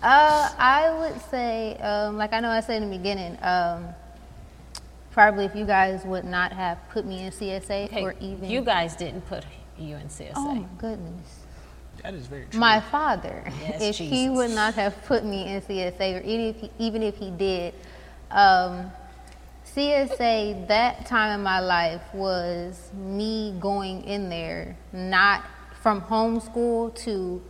uh, 0.01 0.49
I 0.57 0.95
would 0.99 1.21
say, 1.29 1.77
um, 1.77 2.17
like 2.17 2.33
I 2.33 2.39
know 2.39 2.49
I 2.49 2.61
said 2.61 2.81
in 2.81 2.89
the 2.89 2.97
beginning, 2.97 3.37
um, 3.41 3.89
probably 5.11 5.45
if 5.45 5.55
you 5.55 5.65
guys 5.65 6.03
would 6.05 6.25
not 6.25 6.51
have 6.51 6.77
put 6.89 7.05
me 7.05 7.23
in 7.23 7.31
CSA 7.31 7.85
okay, 7.85 8.01
or 8.01 8.15
even 8.19 8.49
you 8.49 8.61
guys 8.61 8.95
didn't 8.95 9.21
put 9.27 9.43
you 9.77 9.95
in 9.95 10.07
CSA. 10.07 10.33
Oh 10.35 10.55
my 10.55 10.65
goodness. 10.77 11.39
That 12.03 12.13
is 12.15 12.27
very 12.27 12.45
true. 12.45 12.59
My 12.59 12.79
father, 12.79 13.43
yes, 13.61 13.81
if 13.81 13.97
Jesus. 13.97 14.17
he 14.17 14.29
would 14.29 14.51
not 14.51 14.73
have 14.73 15.03
put 15.05 15.23
me 15.23 15.47
in 15.47 15.61
CSA, 15.61 16.19
or 16.19 16.23
even 16.23 16.45
if 16.47 16.55
he, 16.57 16.71
even 16.79 17.03
if 17.03 17.17
he 17.17 17.29
did, 17.29 17.75
um, 18.31 18.91
CSA 19.75 20.67
that 20.67 21.05
time 21.05 21.39
in 21.39 21.43
my 21.43 21.61
life 21.61 22.01
was 22.13 22.91
me 22.93 23.55
going 23.59 24.03
in 24.03 24.27
there, 24.27 24.75
not 24.91 25.45
from 25.81 26.01
homeschool 26.01 26.93
to 27.05 27.41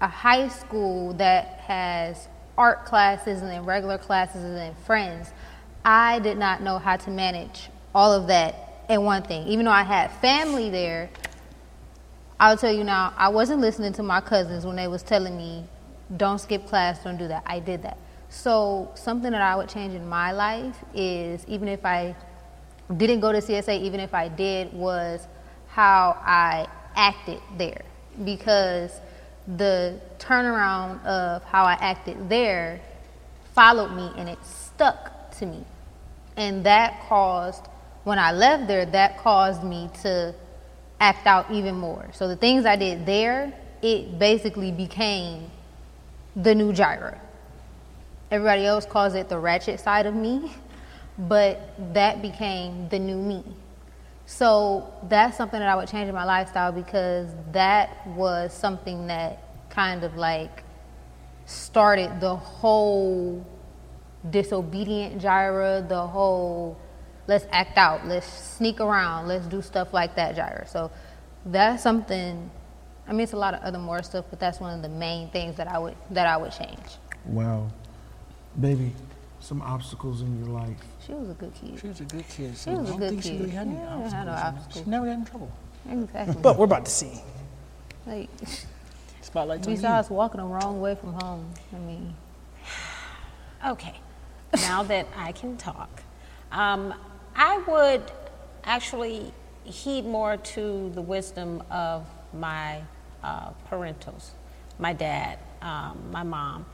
a 0.00 0.08
high 0.08 0.48
school 0.48 1.12
that 1.14 1.60
has 1.60 2.28
art 2.56 2.86
classes 2.86 3.42
and 3.42 3.50
then 3.50 3.66
regular 3.66 3.98
classes 3.98 4.42
and 4.42 4.56
then 4.56 4.74
friends. 4.86 5.32
I 5.84 6.18
did 6.20 6.38
not 6.38 6.62
know 6.62 6.78
how 6.78 6.96
to 6.96 7.10
manage 7.10 7.68
all 7.94 8.12
of 8.12 8.28
that 8.28 8.84
in 8.88 9.04
one 9.04 9.22
thing. 9.22 9.46
Even 9.46 9.66
though 9.66 9.70
I 9.70 9.82
had 9.82 10.10
family 10.12 10.70
there, 10.70 11.10
I'll 12.38 12.56
tell 12.56 12.72
you 12.72 12.84
now, 12.84 13.12
I 13.18 13.28
wasn't 13.28 13.60
listening 13.60 13.92
to 13.94 14.02
my 14.02 14.22
cousins 14.22 14.64
when 14.64 14.76
they 14.76 14.88
was 14.88 15.02
telling 15.02 15.36
me, 15.36 15.64
don't 16.16 16.38
skip 16.38 16.66
class, 16.66 17.04
don't 17.04 17.18
do 17.18 17.28
that. 17.28 17.42
I 17.44 17.60
did 17.60 17.82
that. 17.82 17.98
So 18.30 18.92
something 18.94 19.32
that 19.32 19.42
I 19.42 19.56
would 19.56 19.68
change 19.68 19.92
in 19.94 20.08
my 20.08 20.30
life 20.30 20.76
is 20.94 21.44
even 21.48 21.68
if 21.68 21.84
I 21.84 22.14
didn't 22.96 23.20
go 23.20 23.32
to 23.32 23.38
CSA, 23.38 23.80
even 23.80 24.00
if 24.00 24.14
I 24.14 24.28
did, 24.28 24.72
was 24.72 25.26
how 25.68 26.16
I 26.20 26.66
acted 26.94 27.40
there. 27.58 27.82
Because 28.24 28.92
the 29.56 30.00
turnaround 30.18 31.04
of 31.04 31.42
how 31.44 31.64
I 31.64 31.72
acted 31.74 32.28
there 32.28 32.80
followed 33.52 33.90
me 33.90 34.12
and 34.16 34.28
it 34.28 34.38
stuck 34.44 35.32
to 35.38 35.46
me. 35.46 35.64
And 36.36 36.64
that 36.64 37.02
caused, 37.08 37.66
when 38.04 38.18
I 38.18 38.30
left 38.30 38.68
there, 38.68 38.86
that 38.86 39.18
caused 39.18 39.64
me 39.64 39.90
to 40.02 40.34
act 41.00 41.26
out 41.26 41.50
even 41.50 41.74
more. 41.74 42.08
So 42.12 42.28
the 42.28 42.36
things 42.36 42.64
I 42.64 42.76
did 42.76 43.06
there, 43.06 43.52
it 43.82 44.18
basically 44.18 44.70
became 44.70 45.50
the 46.36 46.54
new 46.54 46.72
Jaira. 46.72 47.18
Everybody 48.30 48.64
else 48.64 48.86
calls 48.86 49.14
it 49.14 49.28
the 49.28 49.38
ratchet 49.38 49.80
side 49.80 50.06
of 50.06 50.14
me, 50.14 50.52
but 51.18 51.74
that 51.94 52.22
became 52.22 52.88
the 52.88 52.98
new 52.98 53.16
me. 53.16 53.44
So 54.26 54.92
that's 55.08 55.36
something 55.36 55.58
that 55.58 55.68
I 55.68 55.74
would 55.74 55.88
change 55.88 56.08
in 56.08 56.14
my 56.14 56.24
lifestyle 56.24 56.70
because 56.70 57.28
that 57.50 58.06
was 58.08 58.52
something 58.52 59.08
that 59.08 59.42
kind 59.70 60.04
of 60.04 60.16
like 60.16 60.62
started 61.46 62.20
the 62.20 62.36
whole 62.36 63.44
disobedient 64.28 65.20
Jaira, 65.20 65.88
the 65.88 66.06
whole 66.06 66.78
let's 67.26 67.46
act 67.50 67.78
out, 67.78 68.06
let's 68.06 68.26
sneak 68.26 68.80
around, 68.80 69.28
let's 69.28 69.46
do 69.46 69.62
stuff 69.62 69.92
like 69.92 70.14
that, 70.16 70.36
Jaira. 70.36 70.68
So 70.68 70.90
that's 71.46 71.82
something. 71.82 72.50
I 73.08 73.12
mean, 73.12 73.20
it's 73.20 73.32
a 73.32 73.36
lot 73.36 73.54
of 73.54 73.62
other 73.62 73.78
more 73.78 74.02
stuff, 74.02 74.26
but 74.30 74.38
that's 74.38 74.60
one 74.60 74.74
of 74.74 74.82
the 74.82 74.88
main 74.88 75.30
things 75.30 75.56
that 75.56 75.68
I 75.68 75.78
would 75.78 75.96
that 76.10 76.26
I 76.26 76.36
would 76.36 76.52
change. 76.52 76.98
Wow, 77.24 77.68
baby, 78.58 78.92
some 79.40 79.62
obstacles 79.62 80.22
in 80.22 80.38
your 80.38 80.48
life. 80.48 80.76
She 81.06 81.12
was 81.12 81.30
a 81.30 81.34
good 81.34 81.52
kid. 81.54 81.78
She 81.80 81.86
was 81.88 82.00
a 82.00 82.04
good 82.04 82.28
kid. 82.28 82.56
She 82.56 82.70
was 82.70 82.90
a 82.90 82.94
good 82.94 83.14
kid. 83.14 83.24
She 83.24 83.36
really 83.38 83.50
had 83.50 83.68
yeah, 83.68 83.94
any 83.94 84.10
Had 84.10 84.26
no 84.26 84.32
obstacles. 84.32 84.84
She 84.84 84.90
never 84.90 85.06
got 85.06 85.12
in 85.12 85.24
trouble. 85.24 85.52
Exactly. 85.90 86.36
but 86.42 86.58
we're 86.58 86.64
about 86.64 86.84
to 86.84 86.90
see. 86.90 87.20
Like, 88.06 88.28
Spotlight 89.22 89.64
besides 89.64 90.10
walking 90.10 90.40
the 90.40 90.46
wrong 90.46 90.80
way 90.80 90.94
from 90.94 91.12
home. 91.14 91.52
I 91.74 91.78
mean. 91.78 92.14
Okay, 93.66 93.94
now 94.54 94.82
that 94.84 95.06
I 95.16 95.32
can 95.32 95.56
talk, 95.58 96.02
um, 96.50 96.94
I 97.36 97.58
would 97.68 98.02
actually 98.64 99.32
heed 99.64 100.06
more 100.06 100.36
to 100.38 100.90
the 100.94 101.02
wisdom 101.02 101.62
of 101.70 102.06
my 102.32 102.80
uh, 103.22 103.50
parentals, 103.70 104.30
my 104.78 104.92
dad, 104.92 105.38
um, 105.62 106.10
my 106.10 106.22
mom. 106.22 106.64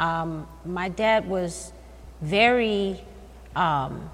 Um, 0.00 0.48
my 0.64 0.88
dad 0.88 1.28
was 1.28 1.72
very, 2.22 3.04
um, 3.54 4.10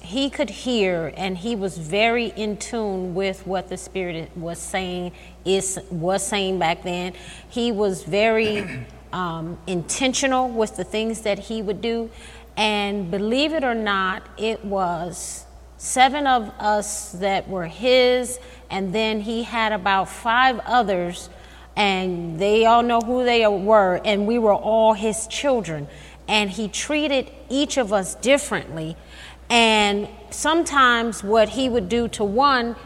he 0.00 0.30
could 0.30 0.48
hear 0.48 1.12
and 1.14 1.36
he 1.36 1.54
was 1.54 1.76
very 1.76 2.28
in 2.36 2.56
tune 2.56 3.14
with 3.14 3.46
what 3.46 3.68
the 3.68 3.76
Spirit 3.76 4.34
was 4.34 4.58
saying, 4.58 5.12
is, 5.44 5.78
was 5.90 6.26
saying 6.26 6.58
back 6.58 6.82
then. 6.82 7.12
He 7.50 7.70
was 7.70 8.02
very 8.02 8.86
um, 9.12 9.58
intentional 9.66 10.48
with 10.48 10.76
the 10.76 10.84
things 10.84 11.20
that 11.20 11.38
he 11.38 11.60
would 11.60 11.82
do. 11.82 12.10
And 12.56 13.10
believe 13.10 13.52
it 13.52 13.62
or 13.62 13.74
not, 13.74 14.22
it 14.38 14.64
was 14.64 15.44
seven 15.76 16.26
of 16.26 16.48
us 16.58 17.12
that 17.12 17.46
were 17.46 17.66
his, 17.66 18.38
and 18.70 18.94
then 18.94 19.20
he 19.20 19.42
had 19.42 19.72
about 19.72 20.08
five 20.08 20.60
others, 20.64 21.28
and 21.76 22.38
they 22.38 22.66
all 22.66 22.82
know 22.82 23.00
who 23.00 23.24
they 23.24 23.46
were, 23.46 24.00
and 24.04 24.26
we 24.26 24.38
were 24.38 24.54
all 24.54 24.92
his 24.94 25.26
children. 25.26 25.88
And 26.28 26.50
he 26.50 26.68
treated 26.68 27.30
each 27.48 27.76
of 27.76 27.92
us 27.92 28.14
differently. 28.14 28.96
And 29.48 30.08
sometimes 30.30 31.24
what 31.24 31.50
he 31.50 31.68
would 31.68 31.88
do 31.88 32.06
to 32.08 32.24
one, 32.24 32.76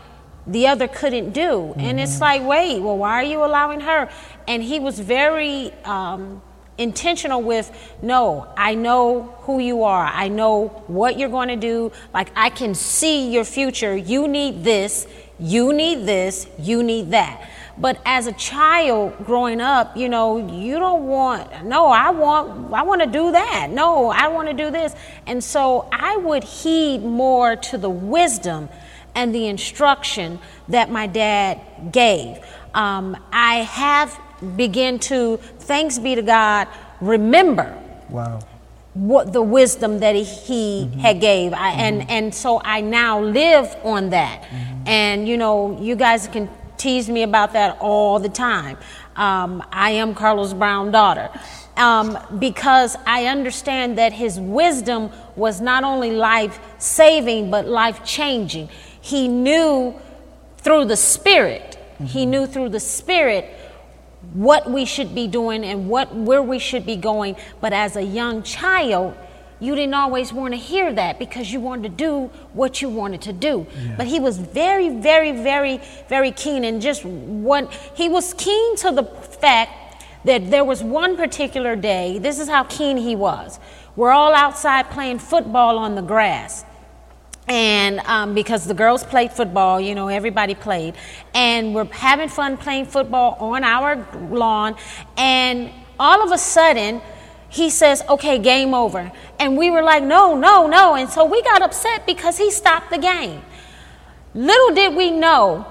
the 0.46 0.66
other 0.66 0.88
couldn't 0.88 1.32
do. 1.32 1.40
Mm-hmm. 1.40 1.80
And 1.80 2.00
it's 2.00 2.14
mm-hmm. 2.14 2.22
like, 2.22 2.44
wait, 2.44 2.80
well, 2.80 2.96
why 2.96 3.20
are 3.20 3.24
you 3.24 3.44
allowing 3.44 3.80
her? 3.80 4.10
And 4.48 4.62
he 4.62 4.80
was 4.80 4.98
very 4.98 5.72
um, 5.84 6.40
intentional 6.76 7.40
with 7.40 7.70
no 8.02 8.48
i 8.56 8.74
know 8.74 9.22
who 9.42 9.60
you 9.60 9.84
are 9.84 10.06
i 10.06 10.26
know 10.26 10.66
what 10.88 11.16
you're 11.16 11.28
going 11.28 11.48
to 11.48 11.56
do 11.56 11.92
like 12.12 12.32
i 12.34 12.50
can 12.50 12.74
see 12.74 13.30
your 13.30 13.44
future 13.44 13.96
you 13.96 14.26
need 14.26 14.64
this 14.64 15.06
you 15.38 15.72
need 15.72 16.04
this 16.04 16.48
you 16.58 16.82
need 16.82 17.12
that 17.12 17.48
but 17.78 18.00
as 18.04 18.26
a 18.26 18.32
child 18.32 19.12
growing 19.24 19.60
up 19.60 19.96
you 19.96 20.08
know 20.08 20.36
you 20.48 20.78
don't 20.78 21.06
want 21.06 21.64
no 21.64 21.86
i 21.86 22.10
want 22.10 22.72
i 22.72 22.82
want 22.82 23.00
to 23.00 23.06
do 23.06 23.32
that 23.32 23.68
no 23.70 24.10
i 24.10 24.28
want 24.28 24.48
to 24.48 24.54
do 24.54 24.70
this 24.70 24.94
and 25.26 25.42
so 25.42 25.88
i 25.92 26.16
would 26.16 26.44
heed 26.44 27.02
more 27.02 27.56
to 27.56 27.76
the 27.76 27.90
wisdom 27.90 28.68
and 29.14 29.34
the 29.34 29.46
instruction 29.46 30.38
that 30.68 30.90
my 30.90 31.06
dad 31.06 31.60
gave 31.92 32.38
um, 32.74 33.16
i 33.32 33.56
have 33.56 34.20
begin 34.56 34.98
to, 34.98 35.38
thanks 35.60 35.98
be 35.98 36.14
to 36.14 36.22
God, 36.22 36.68
remember. 37.00 37.76
Wow. 38.08 38.40
What 38.94 39.32
the 39.32 39.42
wisdom 39.42 40.00
that 40.00 40.14
he, 40.14 40.86
mm-hmm. 40.86 41.00
had 41.00 41.20
gave, 41.20 41.52
I, 41.52 41.72
mm-hmm. 41.72 41.80
and 41.80 42.10
and 42.10 42.34
so 42.34 42.60
I 42.64 42.80
now 42.80 43.20
live 43.20 43.74
on 43.82 44.10
that, 44.10 44.42
mm-hmm. 44.42 44.86
and 44.86 45.26
you 45.26 45.36
know 45.36 45.76
you 45.80 45.96
guys 45.96 46.28
can 46.28 46.48
tease 46.76 47.08
me 47.08 47.22
about 47.22 47.52
that 47.52 47.78
all 47.80 48.18
the 48.18 48.28
time. 48.28 48.76
Um, 49.16 49.62
I 49.70 49.90
am 49.92 50.14
Carlos 50.14 50.52
Brown's 50.52 50.92
daughter, 50.92 51.30
um, 51.76 52.18
because 52.38 52.96
I 53.06 53.26
understand 53.26 53.98
that 53.98 54.12
his 54.12 54.40
wisdom 54.40 55.10
was 55.36 55.60
not 55.60 55.84
only 55.84 56.10
life 56.10 56.58
saving, 56.78 57.50
but 57.50 57.66
life 57.66 58.04
changing. 58.04 58.68
He 59.00 59.28
knew 59.28 59.94
through 60.58 60.86
the 60.86 60.96
Spirit, 60.96 61.78
mm-hmm. 61.94 62.06
he 62.06 62.26
knew 62.26 62.46
through 62.46 62.70
the 62.70 62.80
Spirit 62.80 63.44
what 64.32 64.70
we 64.70 64.84
should 64.84 65.14
be 65.14 65.26
doing 65.26 65.64
and 65.64 65.88
what 65.88 66.14
where 66.14 66.42
we 66.42 66.58
should 66.58 66.86
be 66.86 66.96
going. 66.96 67.36
But 67.60 67.72
as 67.72 67.96
a 67.96 68.02
young 68.02 68.42
child, 68.42 69.14
you 69.64 69.74
didn't 69.74 69.94
always 69.94 70.32
want 70.32 70.54
to 70.54 70.58
hear 70.58 70.92
that 70.92 71.18
because 71.18 71.52
you 71.52 71.60
wanted 71.60 71.82
to 71.84 71.88
do 71.96 72.30
what 72.52 72.82
you 72.82 72.88
wanted 72.88 73.22
to 73.22 73.32
do. 73.32 73.66
Yeah. 73.74 73.96
But 73.96 74.06
he 74.06 74.20
was 74.20 74.38
very, 74.38 74.88
very, 74.88 75.32
very, 75.32 75.80
very 76.08 76.30
keen 76.30 76.64
and 76.64 76.80
just 76.82 77.04
what 77.04 77.72
he 77.94 78.08
was 78.08 78.34
keen 78.34 78.76
to 78.76 78.90
the 78.90 79.04
fact 79.04 80.04
that 80.24 80.50
there 80.50 80.64
was 80.64 80.82
one 80.82 81.16
particular 81.16 81.76
day, 81.76 82.18
this 82.18 82.38
is 82.38 82.48
how 82.48 82.64
keen 82.64 82.96
he 82.96 83.14
was. 83.14 83.58
We're 83.96 84.12
all 84.12 84.34
outside 84.34 84.90
playing 84.90 85.18
football 85.18 85.78
on 85.78 85.94
the 85.94 86.02
grass. 86.02 86.64
And 87.46 88.00
um, 88.00 88.34
because 88.34 88.66
the 88.66 88.74
girls 88.74 89.04
played 89.04 89.30
football, 89.30 89.80
you 89.80 89.94
know, 89.94 90.08
everybody 90.08 90.54
played. 90.54 90.94
And 91.34 91.74
we're 91.74 91.84
having 91.84 92.28
fun 92.28 92.56
playing 92.56 92.86
football 92.86 93.36
on 93.38 93.62
our 93.64 94.06
lawn. 94.30 94.76
And 95.18 95.70
all 95.98 96.22
of 96.22 96.32
a 96.32 96.38
sudden, 96.38 97.02
he 97.54 97.70
says, 97.70 98.02
okay, 98.08 98.36
game 98.36 98.74
over. 98.74 99.12
And 99.38 99.56
we 99.56 99.70
were 99.70 99.82
like, 99.82 100.02
no, 100.02 100.36
no, 100.36 100.66
no. 100.66 100.96
And 100.96 101.08
so 101.08 101.24
we 101.24 101.40
got 101.42 101.62
upset 101.62 102.04
because 102.04 102.36
he 102.36 102.50
stopped 102.50 102.90
the 102.90 102.98
game. 102.98 103.42
Little 104.34 104.74
did 104.74 104.96
we 104.96 105.12
know, 105.12 105.64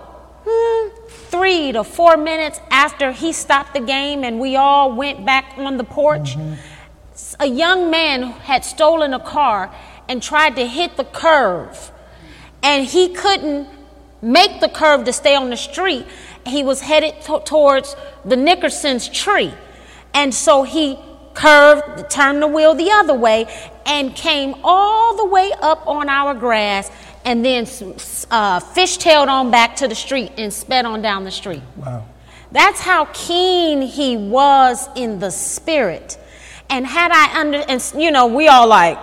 hmm, 0.47 1.07
three 1.09 1.73
to 1.73 1.83
four 1.83 2.15
minutes 2.15 2.61
after 2.71 3.11
he 3.11 3.33
stopped 3.33 3.73
the 3.73 3.81
game 3.81 4.23
and 4.23 4.39
we 4.39 4.55
all 4.55 4.93
went 4.93 5.25
back 5.25 5.55
on 5.57 5.75
the 5.75 5.83
porch, 5.83 6.37
mm-hmm. 6.37 6.53
a 7.41 7.47
young 7.47 7.91
man 7.91 8.31
had 8.31 8.63
stolen 8.63 9.13
a 9.13 9.19
car 9.19 9.69
and 10.07 10.23
tried 10.23 10.55
to 10.55 10.65
hit 10.65 10.95
the 10.95 11.03
curve. 11.03 11.91
And 12.61 12.85
he 12.87 13.09
couldn't 13.09 13.67
make 14.21 14.61
the 14.61 14.69
curve 14.69 15.03
to 15.03 15.11
stay 15.11 15.35
on 15.35 15.49
the 15.49 15.57
street. 15.57 16.05
He 16.47 16.63
was 16.63 16.79
headed 16.79 17.19
to- 17.23 17.41
towards 17.43 17.93
the 18.23 18.37
Nickerson's 18.37 19.09
tree. 19.09 19.53
And 20.13 20.33
so 20.33 20.63
he 20.63 20.97
curved, 21.33 22.09
turned 22.09 22.41
the 22.41 22.47
wheel 22.47 22.73
the 22.73 22.91
other 22.91 23.13
way, 23.13 23.45
and 23.85 24.15
came 24.15 24.55
all 24.63 25.15
the 25.15 25.25
way 25.25 25.51
up 25.61 25.85
on 25.87 26.09
our 26.09 26.33
grass 26.33 26.89
and 27.25 27.43
then 27.43 27.63
uh, 28.31 28.59
fishtailed 28.59 29.27
on 29.27 29.51
back 29.51 29.75
to 29.77 29.87
the 29.87 29.95
street 29.95 30.31
and 30.37 30.51
sped 30.53 30.85
on 30.85 31.01
down 31.01 31.23
the 31.23 31.31
street. 31.31 31.61
Wow. 31.77 32.05
That's 32.51 32.79
how 32.79 33.07
keen 33.13 33.81
he 33.81 34.15
was 34.15 34.87
in 34.95 35.19
the 35.19 35.31
spirit. 35.31 36.17
And 36.69 36.85
had 36.85 37.11
I 37.11 37.39
under, 37.39 37.57
and 37.59 37.93
you 37.97 38.11
know, 38.11 38.27
we 38.27 38.47
all 38.47 38.67
like, 38.67 38.99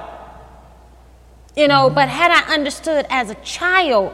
you 1.57 1.67
know, 1.67 1.87
mm-hmm. 1.87 1.95
but 1.95 2.09
had 2.09 2.31
I 2.31 2.55
understood 2.55 3.07
as 3.11 3.31
a 3.31 3.35
child 3.37 4.13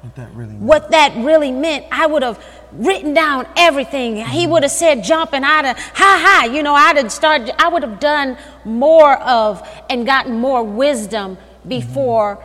what 0.00 0.16
that 0.16 0.32
really 0.32 0.52
meant, 0.52 0.62
what 0.62 0.90
that 0.90 1.16
really 1.16 1.52
meant 1.52 1.86
I 1.90 2.06
would 2.06 2.22
have 2.22 2.42
written 2.72 3.14
down 3.14 3.46
everything. 3.56 4.16
He 4.16 4.46
would 4.46 4.62
have 4.62 4.72
said 4.72 5.02
jump 5.04 5.32
and 5.32 5.44
I'd 5.44 5.64
have, 5.64 5.78
ha 5.78 6.42
ha, 6.44 6.52
you 6.52 6.62
know, 6.62 6.74
I'd 6.74 6.96
have 6.96 7.10
started, 7.10 7.54
I 7.60 7.68
would 7.68 7.82
have 7.82 8.00
done 8.00 8.36
more 8.64 9.16
of 9.18 9.66
and 9.88 10.04
gotten 10.06 10.38
more 10.38 10.62
wisdom 10.62 11.38
before. 11.66 12.44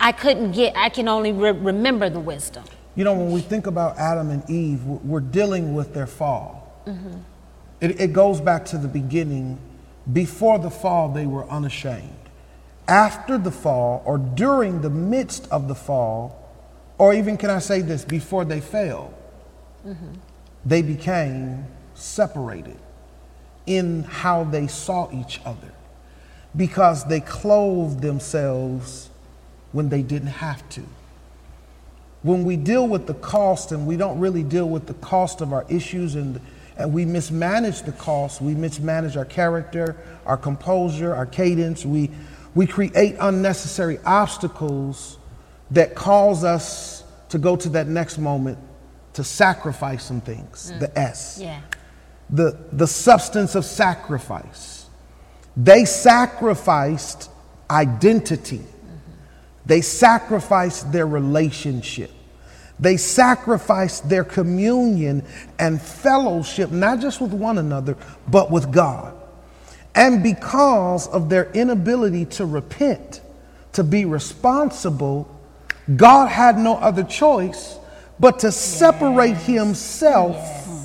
I 0.00 0.12
couldn't 0.12 0.52
get, 0.52 0.76
I 0.76 0.88
can 0.88 1.08
only 1.08 1.32
re- 1.32 1.52
remember 1.52 2.10
the 2.10 2.20
wisdom. 2.20 2.64
You 2.94 3.04
know, 3.04 3.14
when 3.14 3.32
we 3.32 3.40
think 3.40 3.66
about 3.66 3.98
Adam 3.98 4.30
and 4.30 4.48
Eve, 4.48 4.84
we're 4.84 5.20
dealing 5.20 5.74
with 5.74 5.94
their 5.94 6.06
fall. 6.06 6.82
Mm-hmm. 6.86 7.18
It, 7.80 8.00
it 8.00 8.12
goes 8.12 8.40
back 8.40 8.64
to 8.66 8.78
the 8.78 8.88
beginning. 8.88 9.58
Before 10.12 10.58
the 10.58 10.70
fall, 10.70 11.08
they 11.08 11.26
were 11.26 11.48
unashamed. 11.48 12.10
After 12.86 13.38
the 13.38 13.50
fall, 13.50 14.02
or 14.04 14.18
during 14.18 14.82
the 14.82 14.90
midst 14.90 15.48
of 15.50 15.68
the 15.68 15.74
fall, 15.74 16.40
or 16.98 17.14
even 17.14 17.36
can 17.36 17.50
I 17.50 17.58
say 17.58 17.80
this, 17.80 18.04
before 18.04 18.44
they 18.44 18.60
fell, 18.60 19.12
they 20.64 20.82
became 20.82 21.66
separated 21.94 22.76
in 23.66 24.02
how 24.02 24.44
they 24.44 24.66
saw 24.66 25.10
each 25.12 25.40
other 25.44 25.72
because 26.56 27.04
they 27.04 27.20
clothed 27.20 28.00
themselves 28.00 29.10
when 29.72 29.88
they 29.88 30.02
didn't 30.02 30.28
have 30.28 30.66
to. 30.70 30.82
When 32.22 32.44
we 32.44 32.56
deal 32.56 32.86
with 32.86 33.06
the 33.06 33.14
cost 33.14 33.72
and 33.72 33.86
we 33.86 33.96
don't 33.96 34.18
really 34.18 34.42
deal 34.42 34.68
with 34.68 34.86
the 34.86 34.94
cost 34.94 35.40
of 35.40 35.52
our 35.52 35.66
issues 35.68 36.14
and, 36.14 36.40
and 36.76 36.92
we 36.92 37.04
mismanage 37.04 37.82
the 37.82 37.92
cost, 37.92 38.40
we 38.40 38.54
mismanage 38.54 39.16
our 39.16 39.24
character, 39.24 39.96
our 40.24 40.36
composure, 40.36 41.14
our 41.14 41.26
cadence, 41.26 41.84
we, 41.84 42.10
we 42.54 42.66
create 42.66 43.16
unnecessary 43.20 43.98
obstacles 44.06 45.18
that 45.70 45.94
cause 45.94 46.44
us 46.44 47.04
to 47.28 47.38
go 47.38 47.56
to 47.56 47.68
that 47.70 47.88
next 47.88 48.16
moment 48.18 48.58
to 49.14 49.24
sacrifice 49.24 50.04
some 50.04 50.20
things, 50.20 50.72
mm. 50.72 50.80
the 50.80 50.98
S. 50.98 51.38
Yeah. 51.40 51.60
The, 52.30 52.58
the 52.72 52.86
substance 52.86 53.54
of 53.54 53.64
sacrifice. 53.64 54.86
They 55.56 55.84
sacrificed 55.84 57.30
identity. 57.70 58.58
Mm-hmm. 58.58 59.12
They 59.66 59.80
sacrificed 59.80 60.90
their 60.90 61.06
relationship. 61.06 62.10
They 62.80 62.96
sacrificed 62.96 64.08
their 64.08 64.24
communion 64.24 65.24
and 65.58 65.80
fellowship, 65.80 66.72
not 66.72 66.98
just 67.00 67.20
with 67.20 67.32
one 67.32 67.58
another, 67.58 67.96
but 68.26 68.50
with 68.50 68.72
God. 68.72 69.14
And 69.94 70.24
because 70.24 71.06
of 71.06 71.28
their 71.28 71.52
inability 71.52 72.24
to 72.26 72.46
repent, 72.46 73.20
to 73.74 73.84
be 73.84 74.04
responsible, 74.04 75.30
God 75.94 76.26
had 76.26 76.58
no 76.58 76.74
other 76.76 77.04
choice 77.04 77.76
but 78.20 78.38
to 78.40 78.52
separate 78.52 79.30
yes. 79.30 79.46
himself 79.46 80.36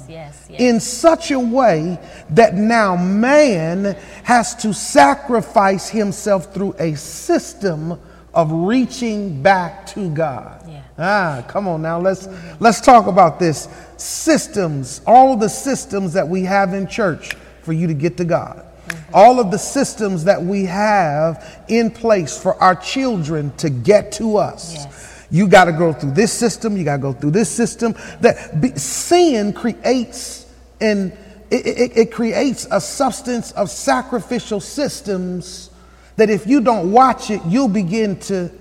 yes, 0.07 0.47
yes, 0.49 0.59
in 0.59 0.79
such 0.79 1.31
a 1.31 1.39
way 1.39 1.97
that 2.31 2.55
now 2.55 2.95
man 2.95 3.95
has 4.23 4.55
to 4.55 4.73
sacrifice 4.73 5.89
himself 5.89 6.53
through 6.53 6.75
a 6.79 6.95
system 6.95 7.99
of 8.33 8.51
reaching 8.51 9.41
back 9.41 9.85
to 9.87 10.09
God. 10.09 10.63
Yeah. 10.67 10.83
Ah, 10.97 11.45
come 11.47 11.67
on 11.67 11.81
now. 11.81 11.99
Let's 11.99 12.27
let's 12.59 12.81
talk 12.81 13.07
about 13.07 13.39
this. 13.39 13.67
Systems, 13.97 15.01
all 15.05 15.35
the 15.35 15.49
systems 15.49 16.13
that 16.13 16.27
we 16.27 16.43
have 16.43 16.73
in 16.73 16.87
church 16.87 17.33
for 17.63 17.73
you 17.73 17.87
to 17.87 17.93
get 17.93 18.17
to 18.17 18.25
God. 18.25 18.65
Mm-hmm. 18.87 19.15
All 19.15 19.39
of 19.39 19.51
the 19.51 19.57
systems 19.57 20.23
that 20.25 20.41
we 20.41 20.65
have 20.65 21.63
in 21.67 21.91
place 21.91 22.41
for 22.41 22.55
our 22.61 22.75
children 22.75 23.51
to 23.57 23.69
get 23.69 24.11
to 24.13 24.37
us. 24.37 24.73
Yes 24.73 24.98
you 25.31 25.47
got 25.47 25.65
to 25.65 25.71
go 25.71 25.93
through 25.93 26.11
this 26.11 26.31
system. 26.31 26.75
You 26.75 26.83
got 26.83 26.97
to 26.97 27.01
go 27.01 27.13
through 27.13 27.31
this 27.31 27.49
system. 27.49 27.95
That 28.21 28.59
be, 28.59 28.75
sin 28.75 29.53
creates 29.53 30.45
and 30.81 31.11
it, 31.51 31.65
it, 31.65 31.97
it 31.97 32.11
creates 32.11 32.67
a 32.71 32.79
substance 32.79 33.51
of 33.53 33.69
sacrificial 33.69 34.59
systems 34.59 35.69
that 36.15 36.29
if 36.29 36.45
you 36.45 36.61
don't 36.61 36.91
watch 36.91 37.31
it, 37.31 37.41
you'll 37.47 37.67
begin 37.67 38.19
to 38.19 38.51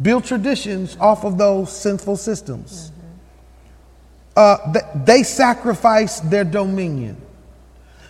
build 0.00 0.24
traditions 0.24 0.96
off 1.00 1.24
of 1.24 1.38
those 1.38 1.74
sinful 1.74 2.16
systems. 2.16 2.90
Mm-hmm. 2.90 4.76
Uh, 4.76 4.80
they 5.04 5.22
sacrifice 5.22 6.20
their 6.20 6.44
dominion. 6.44 7.16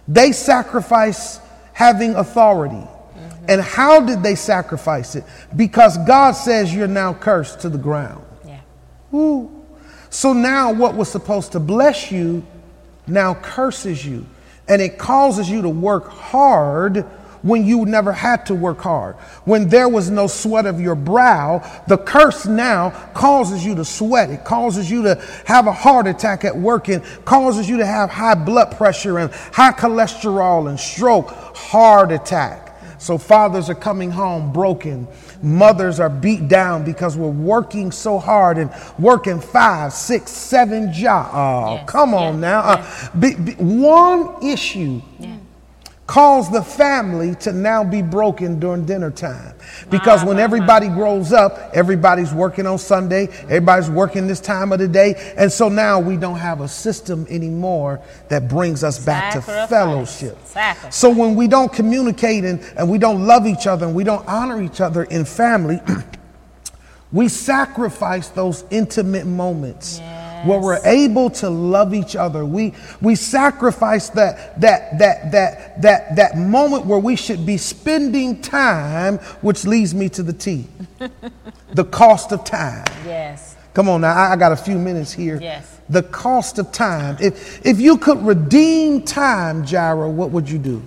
They 0.07 0.33
sacrifice 0.33 1.41
having 1.73 2.15
authority. 2.15 2.87
And 3.51 3.61
how 3.61 4.01
did 4.01 4.23
they 4.23 4.37
sacrifice 4.37 5.17
it? 5.17 5.25
Because 5.57 5.99
God 6.07 6.33
says 6.33 6.73
you're 6.73 6.87
now 6.87 7.13
cursed 7.13 7.61
to 7.61 7.69
the 7.69 7.79
ground. 7.79 8.25
Yeah. 8.47 8.61
Ooh. 9.13 9.51
So 10.09 10.33
now 10.33 10.73
what 10.73 10.95
was 10.95 11.11
supposed 11.11 11.51
to 11.53 11.61
bless 11.61 12.13
you 12.13 12.47
now 13.09 13.35
curses 13.35 14.07
you. 14.07 14.25
And 14.69 14.81
it 14.81 14.99
causes 14.99 15.51
you 15.51 15.63
to 15.63 15.69
work 15.69 16.09
hard 16.09 16.99
when 17.43 17.67
you 17.67 17.87
never 17.87 18.13
had 18.13 18.47
to 18.47 18.55
work 18.55 18.79
hard. 18.79 19.17
When 19.45 19.69
there 19.69 19.89
was 19.89 20.11
no 20.11 20.29
sweat 20.29 20.67
of 20.67 20.81
your 20.81 20.95
brow, 20.95 21.83
the 21.89 21.99
curse 21.99 22.47
now 22.47 22.91
causes 23.15 23.65
you 23.67 23.75
to 23.75 23.85
sweat. 23.85 24.31
It 24.31 24.45
causes 24.45 24.89
you 24.89 25.03
to 25.03 25.21
have 25.47 25.67
a 25.67 25.73
heart 25.73 26.07
attack 26.07 26.45
at 26.45 26.57
work 26.57 26.89
and 26.89 27.03
causes 27.25 27.69
you 27.69 27.79
to 27.79 27.87
have 27.87 28.11
high 28.11 28.37
blood 28.37 28.77
pressure 28.77 29.19
and 29.19 29.33
high 29.33 29.73
cholesterol 29.73 30.69
and 30.69 30.79
stroke, 30.79 31.31
heart 31.31 32.13
attack. 32.13 32.70
So 33.01 33.17
fathers 33.17 33.71
are 33.71 33.75
coming 33.75 34.11
home 34.11 34.53
broken. 34.53 35.09
Mothers 35.43 35.99
are 36.01 36.11
beat 36.11 36.49
down 36.49 36.85
because 36.85 37.17
we're 37.17 37.31
working 37.31 37.91
so 37.91 38.19
hard 38.19 38.59
and 38.59 38.71
working 38.99 39.41
five, 39.41 39.95
six, 39.95 40.31
seven 40.31 40.93
jobs. 40.93 41.31
Oh, 41.33 41.75
yes. 41.77 41.89
come 41.89 42.13
on 42.13 42.35
yes. 42.35 42.41
now. 42.43 42.61
Uh, 42.61 43.19
be, 43.19 43.35
be, 43.35 43.53
one 43.55 44.45
issue 44.47 45.01
cause 46.11 46.51
the 46.51 46.61
family 46.61 47.37
to 47.37 47.53
now 47.53 47.85
be 47.85 48.03
broken 48.03 48.59
during 48.59 48.85
dinner 48.85 49.13
time. 49.13 49.55
Because 49.91 50.25
ah, 50.25 50.27
when 50.27 50.39
ah, 50.39 50.41
ah. 50.41 50.43
everybody 50.43 50.89
grows 50.89 51.33
up, 51.33 51.71
everybody's 51.73 52.35
working 52.35 52.67
on 52.67 52.79
Sunday, 52.79 53.29
everybody's 53.45 53.89
working 53.89 54.27
this 54.27 54.41
time 54.41 54.73
of 54.73 54.81
the 54.81 54.89
day. 54.89 55.15
And 55.37 55.53
so 55.53 55.69
now 55.69 56.01
we 56.01 56.17
don't 56.17 56.39
have 56.39 56.63
a 56.63 56.67
system 56.69 57.29
anymore 57.31 58.03
that 58.29 58.49
brings 58.49 58.83
us 58.83 58.99
back 58.99 59.35
to 59.35 59.41
fellowship. 59.41 60.37
So 60.91 61.11
when 61.11 61.37
we 61.37 61.47
don't 61.47 61.73
communicate 61.73 62.45
and, 62.45 62.61
and 62.77 62.91
we 62.91 62.99
don't 62.99 63.25
love 63.25 63.47
each 63.47 63.69
other 63.69 63.87
and 63.87 63.95
we 63.95 64.03
don't 64.03 64.27
honor 64.27 64.61
each 64.61 64.81
other 64.81 65.05
in 65.05 65.25
family, 65.25 65.81
we 67.13 67.29
sacrifice 67.29 68.31
those 68.31 68.65
intimate 68.73 69.27
moments. 69.27 70.01
Yeah 70.01 70.20
where 70.45 70.59
we're 70.59 70.81
able 70.85 71.31
to 71.31 71.51
love 71.51 71.95
each 71.95 72.17
other. 72.17 72.45
We, 72.45 72.75
we 73.01 73.15
sacrifice 73.15 74.09
that, 74.11 74.61
that, 74.61 74.99
that, 74.99 75.33
that, 75.33 75.83
that, 75.83 76.17
that 76.17 76.39
moment 76.39 76.87
where 76.87 76.99
we 76.99 77.17
should 77.17 77.45
be 77.45 77.57
spending 77.57 78.41
time, 78.41 79.19
which 79.43 79.65
leads 79.65 79.95
me 79.95 80.09
to 80.11 80.23
the 80.23 80.33
T 80.33 80.67
the 81.73 81.85
cost 81.85 82.33
of 82.33 82.45
time. 82.45 82.85
Yes. 83.05 83.57
Come 83.75 83.89
on 83.89 84.01
now, 84.01 84.13
I, 84.13 84.33
I 84.33 84.37
got 84.37 84.53
a 84.53 84.57
few 84.57 84.79
minutes 84.79 85.13
here. 85.13 85.39
Yes. 85.41 85.81
The 85.89 86.03
cost 86.03 86.59
of 86.59 86.73
time. 86.73 87.17
If, 87.21 87.65
if 87.65 87.81
you 87.81 87.99
could 87.99 88.23
redeem 88.25 89.03
time, 89.03 89.65
Jaira, 89.65 90.11
what 90.11 90.31
would 90.31 90.49
you 90.49 90.59
do? 90.59 90.83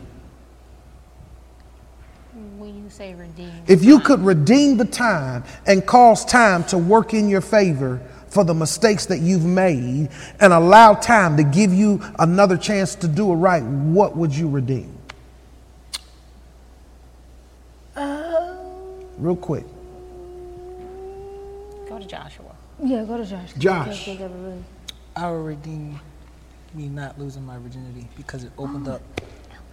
When 2.58 2.84
you 2.84 2.90
say 2.90 3.14
redeem, 3.14 3.52
if 3.68 3.84
you 3.84 4.00
could 4.00 4.20
redeem 4.20 4.78
the 4.78 4.86
time 4.86 5.44
and 5.66 5.86
cause 5.86 6.26
time 6.26 6.64
to 6.66 6.78
work 6.78 7.14
in 7.14 7.30
your 7.30 7.42
favor, 7.42 8.02
for 8.34 8.44
the 8.44 8.54
mistakes 8.54 9.06
that 9.06 9.20
you've 9.20 9.46
made 9.46 10.10
and 10.40 10.54
allow 10.54 10.96
time 10.96 11.38
to 11.38 11.44
give 11.44 11.72
you 11.72 12.02
another 12.18 12.58
chance 12.58 12.96
to 12.96 13.08
do 13.08 13.32
it 13.32 13.36
right, 13.36 13.62
what 13.64 14.18
would 14.18 14.36
you 14.36 14.50
redeem? 14.50 14.98
Uh, 17.96 18.56
Real 19.18 19.36
quick. 19.36 19.66
Go 21.88 22.00
to 22.00 22.08
Joshua. 22.08 22.56
Yeah, 22.84 23.06
go 23.06 23.18
to 23.18 23.26
Josh. 23.26 23.54
Josh. 23.60 24.10
I 25.16 25.30
will 25.30 25.44
redeem 25.44 26.00
me 26.74 26.90
not 26.90 27.20
losing 27.20 27.46
my 27.46 27.60
virginity 27.60 28.08
because 28.18 28.44
it 28.44 28.52
opened 28.58 28.88
up 28.88 29.04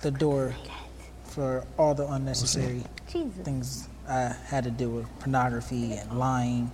the 0.03 0.11
door 0.11 0.55
for 1.25 1.64
all 1.79 1.94
the 1.94 2.07
unnecessary 2.12 2.85
things 3.07 3.88
I 4.07 4.35
had 4.44 4.64
to 4.64 4.70
deal 4.70 4.90
with 4.90 5.07
pornography 5.18 5.94
and 5.94 6.18
lying 6.18 6.70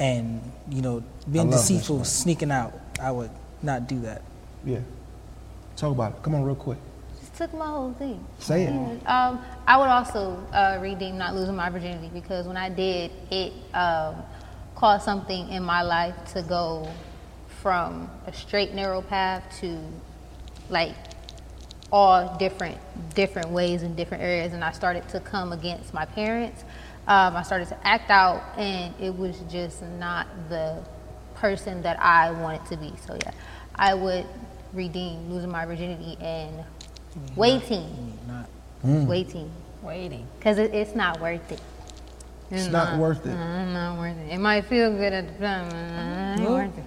and 0.00 0.40
you 0.70 0.82
know 0.82 1.04
being 1.30 1.50
deceitful, 1.50 2.04
sneaking 2.04 2.50
out. 2.50 2.72
I 3.00 3.12
would 3.12 3.30
not 3.62 3.86
do 3.86 4.00
that. 4.00 4.22
Yeah. 4.64 4.80
Talk 5.76 5.92
about 5.92 6.14
it. 6.14 6.22
Come 6.22 6.34
on, 6.34 6.42
real 6.42 6.56
quick. 6.56 6.78
Just 7.20 7.36
took 7.36 7.54
my 7.54 7.66
whole 7.66 7.92
thing. 7.92 8.24
Say 8.38 8.64
it. 8.64 8.70
Um, 9.06 9.40
I 9.66 9.76
would 9.76 9.88
also 9.88 10.36
uh, 10.52 10.78
redeem 10.80 11.16
not 11.16 11.34
losing 11.34 11.54
my 11.54 11.70
virginity 11.70 12.10
because 12.12 12.46
when 12.46 12.56
I 12.56 12.68
did, 12.68 13.12
it 13.30 13.52
um, 13.74 14.16
caused 14.74 15.04
something 15.04 15.48
in 15.50 15.62
my 15.62 15.82
life 15.82 16.14
to 16.32 16.42
go 16.42 16.90
from 17.62 18.10
a 18.26 18.32
straight 18.32 18.72
narrow 18.74 19.02
path 19.02 19.44
to 19.60 19.78
like 20.70 20.94
all 21.92 22.36
different 22.38 22.78
different 23.14 23.50
ways 23.50 23.82
in 23.82 23.94
different 23.96 24.22
areas 24.22 24.52
and 24.52 24.64
I 24.64 24.70
started 24.70 25.08
to 25.08 25.20
come 25.20 25.52
against 25.52 25.92
my 25.92 26.04
parents 26.04 26.64
um, 27.10 27.34
I 27.36 27.42
started 27.42 27.66
to 27.68 27.86
act 27.86 28.08
out, 28.08 28.40
and 28.56 28.94
it 29.00 29.10
was 29.10 29.40
just 29.50 29.82
not 29.82 30.28
the 30.48 30.80
person 31.34 31.82
that 31.82 31.98
I 32.00 32.30
wanted 32.30 32.64
to 32.66 32.76
be. 32.76 32.92
So 33.04 33.14
yeah, 33.14 33.32
I 33.74 33.94
would 33.94 34.26
redeem 34.72 35.28
losing 35.28 35.50
my 35.50 35.66
virginity 35.66 36.16
and 36.20 36.64
waiting, 37.34 38.16
not, 38.28 38.48
mm. 38.86 39.06
waiting, 39.08 39.50
waiting, 39.82 40.24
because 40.38 40.58
it, 40.58 40.72
it's 40.72 40.94
not 40.94 41.20
worth 41.20 41.50
it. 41.50 41.60
It's, 42.52 42.66
it's 42.66 42.72
not, 42.72 42.92
not, 42.92 43.00
worth 43.00 43.26
it. 43.26 43.30
Uh, 43.30 43.64
not 43.64 43.98
worth 43.98 44.16
it. 44.16 44.32
It 44.32 44.38
might 44.38 44.66
feel 44.66 44.92
good 44.92 45.12
at 45.12 45.26
the 45.26 45.44
time, 45.44 45.68
uh, 45.72 46.40
ain't 46.40 46.48
worth 46.48 46.78
it. 46.78 46.84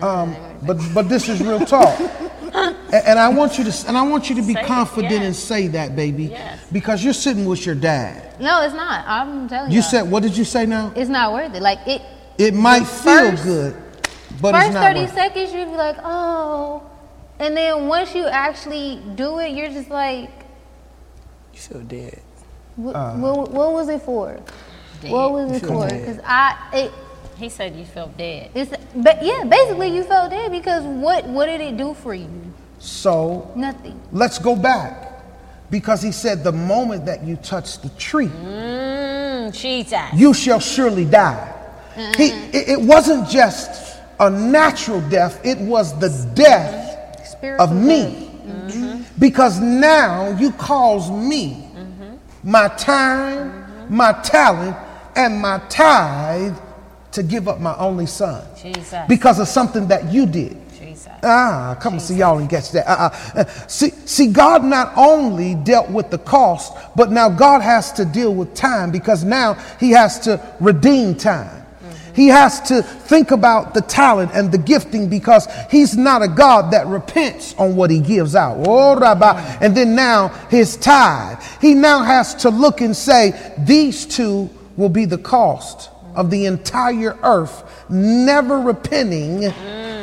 Um, 0.00 0.34
but 0.62 0.78
but 0.94 1.08
this 1.08 1.28
is 1.28 1.40
real 1.40 1.60
talk, 1.60 1.98
and, 2.00 2.76
and, 2.92 3.18
I 3.18 3.28
want 3.28 3.58
you 3.58 3.64
to 3.64 3.88
and 3.88 3.98
I 3.98 4.02
want 4.02 4.30
you 4.30 4.36
to 4.36 4.42
be 4.42 4.54
say 4.54 4.64
confident 4.64 5.12
yes. 5.12 5.24
and 5.24 5.36
say 5.36 5.66
that, 5.68 5.94
baby, 5.94 6.24
yes. 6.24 6.58
because 6.72 7.04
you're 7.04 7.12
sitting 7.12 7.44
with 7.44 7.66
your 7.66 7.74
dad. 7.74 8.40
No, 8.40 8.62
it's 8.62 8.74
not. 8.74 9.04
I'm 9.06 9.46
telling 9.46 9.70
you. 9.70 9.76
You 9.76 9.82
said 9.82 10.02
what 10.10 10.22
did 10.22 10.36
you 10.36 10.44
say 10.44 10.64
now? 10.64 10.92
It's 10.96 11.10
not 11.10 11.32
worth 11.34 11.54
it. 11.54 11.60
Like 11.62 11.86
it. 11.86 12.00
It 12.38 12.54
might 12.54 12.84
feel 12.84 13.30
first, 13.30 13.44
good, 13.44 13.76
but 14.40 14.52
first 14.52 14.72
thirty 14.72 15.00
worth. 15.00 15.14
seconds 15.14 15.52
you'd 15.52 15.66
be 15.66 15.76
like, 15.76 15.96
oh, 16.02 16.82
and 17.38 17.54
then 17.54 17.86
once 17.86 18.14
you 18.14 18.24
actually 18.24 19.02
do 19.14 19.38
it, 19.38 19.50
you're 19.50 19.68
just 19.68 19.90
like, 19.90 20.30
you 21.52 21.60
feel 21.60 21.82
dead. 21.82 22.22
What, 22.76 22.96
uh, 22.96 23.14
what, 23.14 23.50
what 23.50 23.72
was 23.72 23.88
it 23.90 24.00
for? 24.02 24.40
Dead. 25.00 25.12
What 25.12 25.32
was 25.32 25.52
it 25.52 25.66
for? 25.66 25.86
Because 25.86 26.18
I 26.24 26.70
it 26.72 26.92
he 27.36 27.48
said 27.48 27.74
you 27.74 27.84
felt 27.84 28.16
dead. 28.16 28.50
It's, 28.54 28.72
but 28.94 29.22
yeah, 29.22 29.44
basically 29.44 29.88
you 29.88 30.04
felt 30.04 30.30
dead 30.30 30.50
because 30.50 30.84
what 30.84 31.24
what 31.26 31.46
did 31.46 31.60
it 31.60 31.76
do 31.76 31.94
for 31.94 32.14
you? 32.14 32.28
So 32.78 33.50
nothing. 33.56 34.00
Let's 34.12 34.38
go 34.38 34.54
back 34.54 35.22
because 35.70 36.02
he 36.02 36.12
said 36.12 36.44
the 36.44 36.52
moment 36.52 37.06
that 37.06 37.24
you 37.24 37.36
touch 37.36 37.80
the 37.80 37.88
tree, 37.90 38.28
mm, 38.28 39.52
Jesus, 39.52 40.00
you 40.14 40.34
shall 40.34 40.60
surely 40.60 41.04
die. 41.04 41.52
Mm-hmm. 41.94 42.20
He, 42.20 42.28
it, 42.56 42.68
it, 42.70 42.80
wasn't 42.80 43.28
just 43.28 43.98
a 44.20 44.28
natural 44.28 45.00
death; 45.08 45.40
it 45.44 45.58
was 45.58 45.98
the 45.98 46.10
death 46.34 47.26
Spiritual 47.26 47.64
of 47.64 47.74
me. 47.74 48.30
Mm-hmm. 48.44 49.02
Because 49.18 49.60
now 49.60 50.36
you 50.38 50.50
cause 50.52 51.10
me 51.10 51.68
mm-hmm. 51.74 52.16
my 52.42 52.68
time, 52.76 53.50
mm-hmm. 53.50 53.96
my 53.96 54.12
talent, 54.22 54.76
and 55.16 55.40
my 55.40 55.58
tithe 55.68 56.56
to 57.14 57.22
give 57.22 57.46
up 57.46 57.60
my 57.60 57.76
only 57.76 58.06
son 58.06 58.44
Jesus. 58.60 58.94
because 59.08 59.38
of 59.38 59.46
something 59.48 59.86
that 59.88 60.12
you 60.12 60.26
did. 60.26 60.56
Jesus. 60.76 61.12
Ah, 61.22 61.76
come 61.80 61.94
Jesus. 61.94 62.10
and 62.10 62.16
see 62.16 62.20
y'all 62.20 62.38
and 62.38 62.50
catch 62.50 62.72
that. 62.72 62.88
Uh-uh. 62.88 63.40
Uh, 63.40 63.44
see, 63.68 63.90
see, 64.04 64.32
God 64.32 64.64
not 64.64 64.92
only 64.96 65.54
dealt 65.54 65.90
with 65.90 66.10
the 66.10 66.18
cost, 66.18 66.76
but 66.96 67.12
now 67.12 67.28
God 67.28 67.62
has 67.62 67.92
to 67.92 68.04
deal 68.04 68.34
with 68.34 68.54
time 68.54 68.90
because 68.90 69.22
now 69.22 69.54
He 69.78 69.92
has 69.92 70.18
to 70.20 70.40
redeem 70.60 71.14
time. 71.14 71.62
Mm-hmm. 71.62 72.14
He 72.14 72.28
has 72.28 72.60
to 72.62 72.82
think 72.82 73.30
about 73.30 73.74
the 73.74 73.80
talent 73.82 74.32
and 74.34 74.50
the 74.50 74.58
gifting 74.58 75.08
because 75.08 75.46
he's 75.70 75.96
not 75.96 76.22
a 76.22 76.28
God 76.28 76.72
that 76.72 76.86
repents 76.88 77.54
on 77.54 77.76
what 77.76 77.90
he 77.90 78.00
gives 78.00 78.34
out. 78.34 78.58
Oh, 78.66 78.98
Rabbi. 78.98 79.58
And 79.60 79.76
then 79.76 79.94
now 79.94 80.28
his 80.50 80.76
tithe. 80.76 81.42
He 81.60 81.74
now 81.74 82.02
has 82.02 82.34
to 82.36 82.50
look 82.50 82.80
and 82.80 82.96
say, 82.96 83.54
these 83.58 84.04
two 84.04 84.50
will 84.76 84.88
be 84.88 85.04
the 85.04 85.18
cost 85.18 85.90
of 86.14 86.30
the 86.30 86.46
entire 86.46 87.18
earth, 87.22 87.84
never 87.88 88.60
repenting 88.60 89.52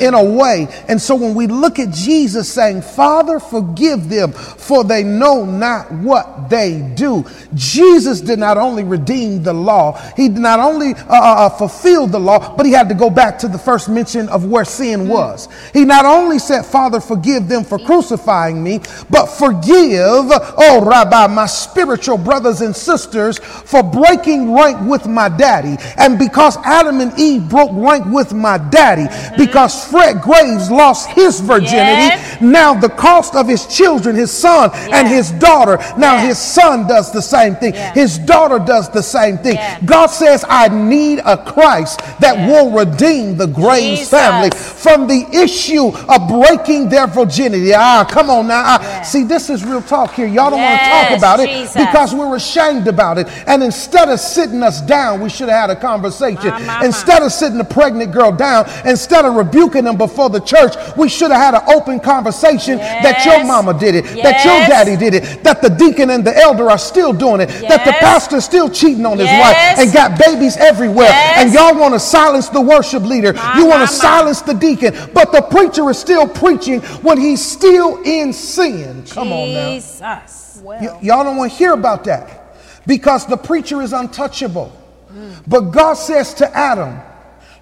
in 0.02 0.14
a 0.16 0.24
way. 0.24 0.68
And 0.88 1.00
so 1.00 1.16
when 1.16 1.36
we 1.36 1.48
look 1.48 1.80
at 1.80 1.92
Jesus 1.92 2.52
saying, 2.52 2.82
Father, 2.82 3.40
forgive 3.40 4.10
them, 4.10 4.32
for 4.32 4.84
they 4.84 5.04
know 5.04 5.46
not 5.46 5.92
what 5.92 6.50
they 6.50 6.82
do, 6.96 7.24
Jesus 7.54 8.20
did 8.20 8.40
not 8.40 8.58
only 8.58 8.84
redeem 8.84 9.44
the 9.44 9.54
law, 9.54 9.98
he 10.16 10.28
did 10.28 10.40
not 10.40 10.60
only 10.60 10.94
uh, 10.94 11.06
uh, 11.10 11.46
uh 11.46 11.50
fulfill 11.50 12.08
the 12.08 12.20
law, 12.20 12.56
but 12.56 12.66
he 12.66 12.72
had 12.72 12.90
to 12.90 12.96
go 12.96 13.10
back 13.10 13.38
to 13.40 13.48
the 13.48 13.58
first 13.58 13.90
mention 13.90 14.28
of 14.30 14.46
where 14.46 14.66
sin 14.66 15.08
was. 15.08 15.48
He 15.74 15.86
not 15.86 16.06
only 16.06 16.40
said, 16.40 16.64
Father, 16.64 17.00
forgive 17.00 17.48
them 17.48 17.64
for 17.64 17.78
crucifying 17.78 18.64
me, 18.64 18.80
but 19.10 19.28
forgive, 19.28 20.26
oh 20.58 20.84
Rabbi, 20.84 21.28
my 21.28 21.46
spiritual 21.46 22.18
brothers 22.18 22.62
and 22.62 22.76
sisters 22.76 23.38
for 23.38 23.84
breaking 23.84 24.54
rank 24.54 24.80
with 24.90 25.06
my 25.06 25.30
daddy. 25.30 25.78
And 25.98 26.18
because 26.18 26.58
Adam 26.58 27.02
and 27.02 27.18
Eve 27.20 27.48
broke 27.50 27.72
rank 27.74 28.06
with 28.08 28.34
my 28.34 28.58
daddy, 28.58 29.08
because 29.38 29.91
Fred 29.92 30.22
Graves 30.22 30.72
lost 30.72 31.10
his 31.10 31.42
virginity. 31.42 32.16
Yes. 32.16 32.42
Now 32.42 32.74
the 32.74 32.88
cost 32.88 33.36
of 33.36 33.48
his 33.48 33.68
children, 33.68 34.16
his 34.16 34.32
son 34.32 34.70
yes. 34.74 34.90
and 34.94 35.08
his 35.08 35.32
daughter. 35.32 35.78
Now 35.98 36.14
yes. 36.16 36.28
his 36.28 36.38
son 36.40 36.88
does 36.88 37.12
the 37.12 37.22
same 37.22 37.56
thing. 37.56 37.74
His 37.94 38.18
daughter 38.18 38.58
does 38.58 38.90
the 38.90 39.04
same 39.04 39.38
thing. 39.38 39.58
God 39.86 40.08
says, 40.08 40.46
I 40.48 40.70
need 40.70 41.20
a 41.26 41.38
Christ 41.38 42.00
that 42.22 42.48
will 42.48 42.72
redeem 42.72 43.36
the 43.36 43.48
Graves 43.48 44.00
Jesus. 44.00 44.10
family 44.10 44.50
from 44.52 45.08
the 45.08 45.28
issue 45.34 45.88
of 45.88 46.30
breaking 46.30 46.88
their 46.88 47.08
virginity. 47.08 47.74
Ah, 47.74 48.08
come 48.10 48.30
on 48.30 48.48
now. 48.48 48.64
Ah, 48.66 49.02
see, 49.04 49.26
this 49.26 49.50
is 49.50 49.66
real 49.66 49.82
talk 49.82 50.14
here. 50.14 50.26
Y'all 50.28 50.52
don't 50.52 50.62
want 50.62 50.80
to 50.80 50.88
talk 50.88 51.18
about 51.18 51.40
Jesus. 51.40 51.76
it 51.76 51.80
because 51.80 52.16
we're 52.16 52.36
ashamed 52.36 52.88
about 52.88 53.18
it. 53.18 53.28
And 53.46 53.62
instead 53.62 54.08
of 54.08 54.22
sitting 54.22 54.64
us 54.64 54.80
down, 54.82 55.20
we 55.20 55.30
should 55.30 55.50
have 55.50 55.70
had 55.70 55.78
a 55.78 55.80
conversation. 55.80 56.50
My, 56.50 56.64
my, 56.64 56.86
instead 56.86 57.24
of 57.24 57.32
sitting 57.34 57.60
a 57.60 57.66
pregnant 57.66 58.14
girl 58.14 58.32
down, 58.32 58.70
instead 58.86 59.26
of 59.26 59.36
rebuking 59.36 59.71
rebuking 59.72 59.86
them 59.86 59.98
before 59.98 60.30
the 60.30 60.40
church. 60.40 60.76
We 60.98 61.10
should 61.10 61.32
have 61.32 61.54
had 61.54 61.62
an 61.62 61.76
open 61.76 62.00
conversation 62.00 62.78
yes. 62.78 63.04
that 63.04 63.26
your 63.26 63.46
mama 63.46 63.78
did 63.78 63.96
it, 63.96 64.06
yes. 64.06 64.24
that 64.24 64.46
your 64.46 64.68
daddy 64.68 64.96
did 64.96 65.14
it, 65.14 65.44
that 65.44 65.62
the 65.62 65.70
deacon 65.70 66.10
and 66.10 66.26
the 66.26 66.36
elder 66.36 66.70
are 66.70 66.78
still 66.78 67.14
doing 67.14 67.42
it, 67.42 67.50
yes. 67.50 67.70
that 67.70 67.86
the 67.86 67.94
pastor's 67.94 68.46
still 68.46 68.70
cheating 68.70 69.06
on 69.06 69.18
his 69.18 69.28
wife 69.28 69.56
and 69.78 69.94
got 69.94 70.20
babies 70.20 70.58
everywhere. 70.58 71.12
And 71.12 71.54
y'all 71.54 71.78
want 71.78 71.94
to 71.94 72.00
silence 72.00 72.50
the 72.50 72.62
worship 72.62 73.04
leader. 73.04 73.34
My, 73.34 73.58
you 73.58 73.66
want 73.66 73.88
to 73.88 73.94
silence 73.94 74.42
the 74.42 74.54
deacon. 74.54 74.94
But 75.14 75.32
the 75.32 75.42
preacher 75.42 75.90
is 75.90 75.98
still 75.98 76.28
preaching 76.28 76.82
when 77.02 77.20
he's 77.20 77.44
still 77.44 78.02
in 78.04 78.34
sin. 78.34 79.04
Come 79.10 79.30
Jesus. 79.30 80.02
on 80.02 80.08
now. 80.08 80.24
Well. 80.64 80.80
Y- 80.80 81.00
y'all 81.02 81.24
don't 81.24 81.38
want 81.38 81.52
to 81.52 81.58
hear 81.58 81.74
about 81.74 82.04
that 82.04 82.56
because 82.86 83.26
the 83.26 83.38
preacher 83.38 83.82
is 83.82 83.94
untouchable. 83.94 84.72
Mm. 85.12 85.44
But 85.48 85.62
God 85.72 85.96
says 85.96 86.36
to 86.36 86.56
Adam, 86.56 87.00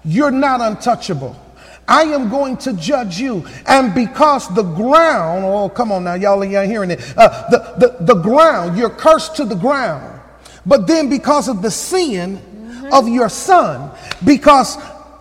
You're 0.04 0.30
not 0.30 0.60
untouchable. 0.60 1.34
I 1.90 2.04
am 2.04 2.30
going 2.30 2.56
to 2.58 2.72
judge 2.72 3.18
you. 3.18 3.44
And 3.66 3.92
because 3.92 4.48
the 4.54 4.62
ground, 4.62 5.44
oh, 5.44 5.68
come 5.68 5.90
on 5.90 6.04
now, 6.04 6.14
y'all 6.14 6.42
ain't 6.42 6.70
hearing 6.70 6.92
it. 6.92 7.00
Uh, 7.16 7.50
the, 7.50 7.58
the, 7.98 8.14
the 8.14 8.22
ground, 8.22 8.78
you're 8.78 8.90
cursed 8.90 9.34
to 9.36 9.44
the 9.44 9.56
ground. 9.56 10.20
But 10.64 10.86
then 10.86 11.10
because 11.10 11.48
of 11.48 11.62
the 11.62 11.70
sin 11.70 12.38
mm-hmm. 12.38 12.92
of 12.92 13.08
your 13.08 13.28
son, 13.28 13.90
because 14.24 14.78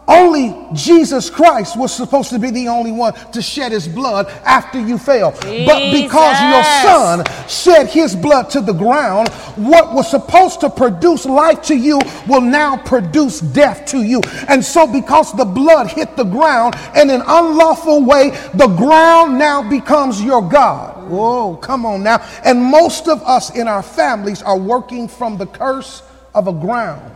only 0.10 0.55
Jesus 0.74 1.30
Christ 1.30 1.78
was 1.78 1.95
supposed 1.95 2.32
to 2.32 2.39
be 2.39 2.49
the 2.49 2.68
only 2.68 2.91
one 2.91 3.14
to 3.32 3.43
shed 3.43 3.72
his 3.72 3.88
blood 3.88 4.28
after 4.43 4.80
you 4.80 4.97
fell. 4.97 5.32
Jesus. 5.41 5.68
But 5.68 5.91
because 5.91 6.41
your 6.41 6.64
son 6.82 7.24
shed 7.47 7.88
his 7.88 8.16
blood 8.16 8.49
to 8.49 8.62
the 8.62 8.74
ground, 8.74 9.30
what 9.55 9.93
was 9.93 10.10
supposed 10.10 10.62
to 10.62 10.70
produce 10.70 11.26
life 11.26 11.62
to 11.64 11.76
you 11.76 11.99
will 12.28 12.41
now 12.41 12.76
produce 12.78 13.39
death 13.39 13.86
to 13.88 14.01
you. 14.01 14.22
And 14.47 14.66
so, 14.66 14.91
because 14.91 15.32
the 15.34 15.45
blood 15.45 15.88
hit 15.91 16.18
the 16.18 16.24
ground 16.24 16.76
in 16.95 17.12
an 17.12 17.22
unlawful 17.28 18.03
way, 18.03 18.32
the 18.55 18.68
ground 18.68 19.38
now 19.38 19.68
becomes 19.70 20.24
your 20.24 20.41
God. 20.41 21.07
Whoa, 21.07 21.55
come 21.57 21.86
on 21.86 22.01
now. 22.01 22.26
And 22.43 22.64
most 22.64 23.07
of 23.07 23.22
us 23.24 23.55
in 23.55 23.68
our 23.68 23.84
families 23.84 24.41
are 24.41 24.57
working 24.57 25.07
from 25.07 25.38
the 25.38 25.45
curse 25.45 26.01
of 26.34 26.47
a 26.47 26.53
ground 26.53 27.16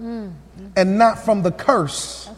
mm. 0.00 0.32
and 0.76 0.98
not 0.98 1.18
from 1.18 1.42
the 1.42 1.52
curse 1.52 2.28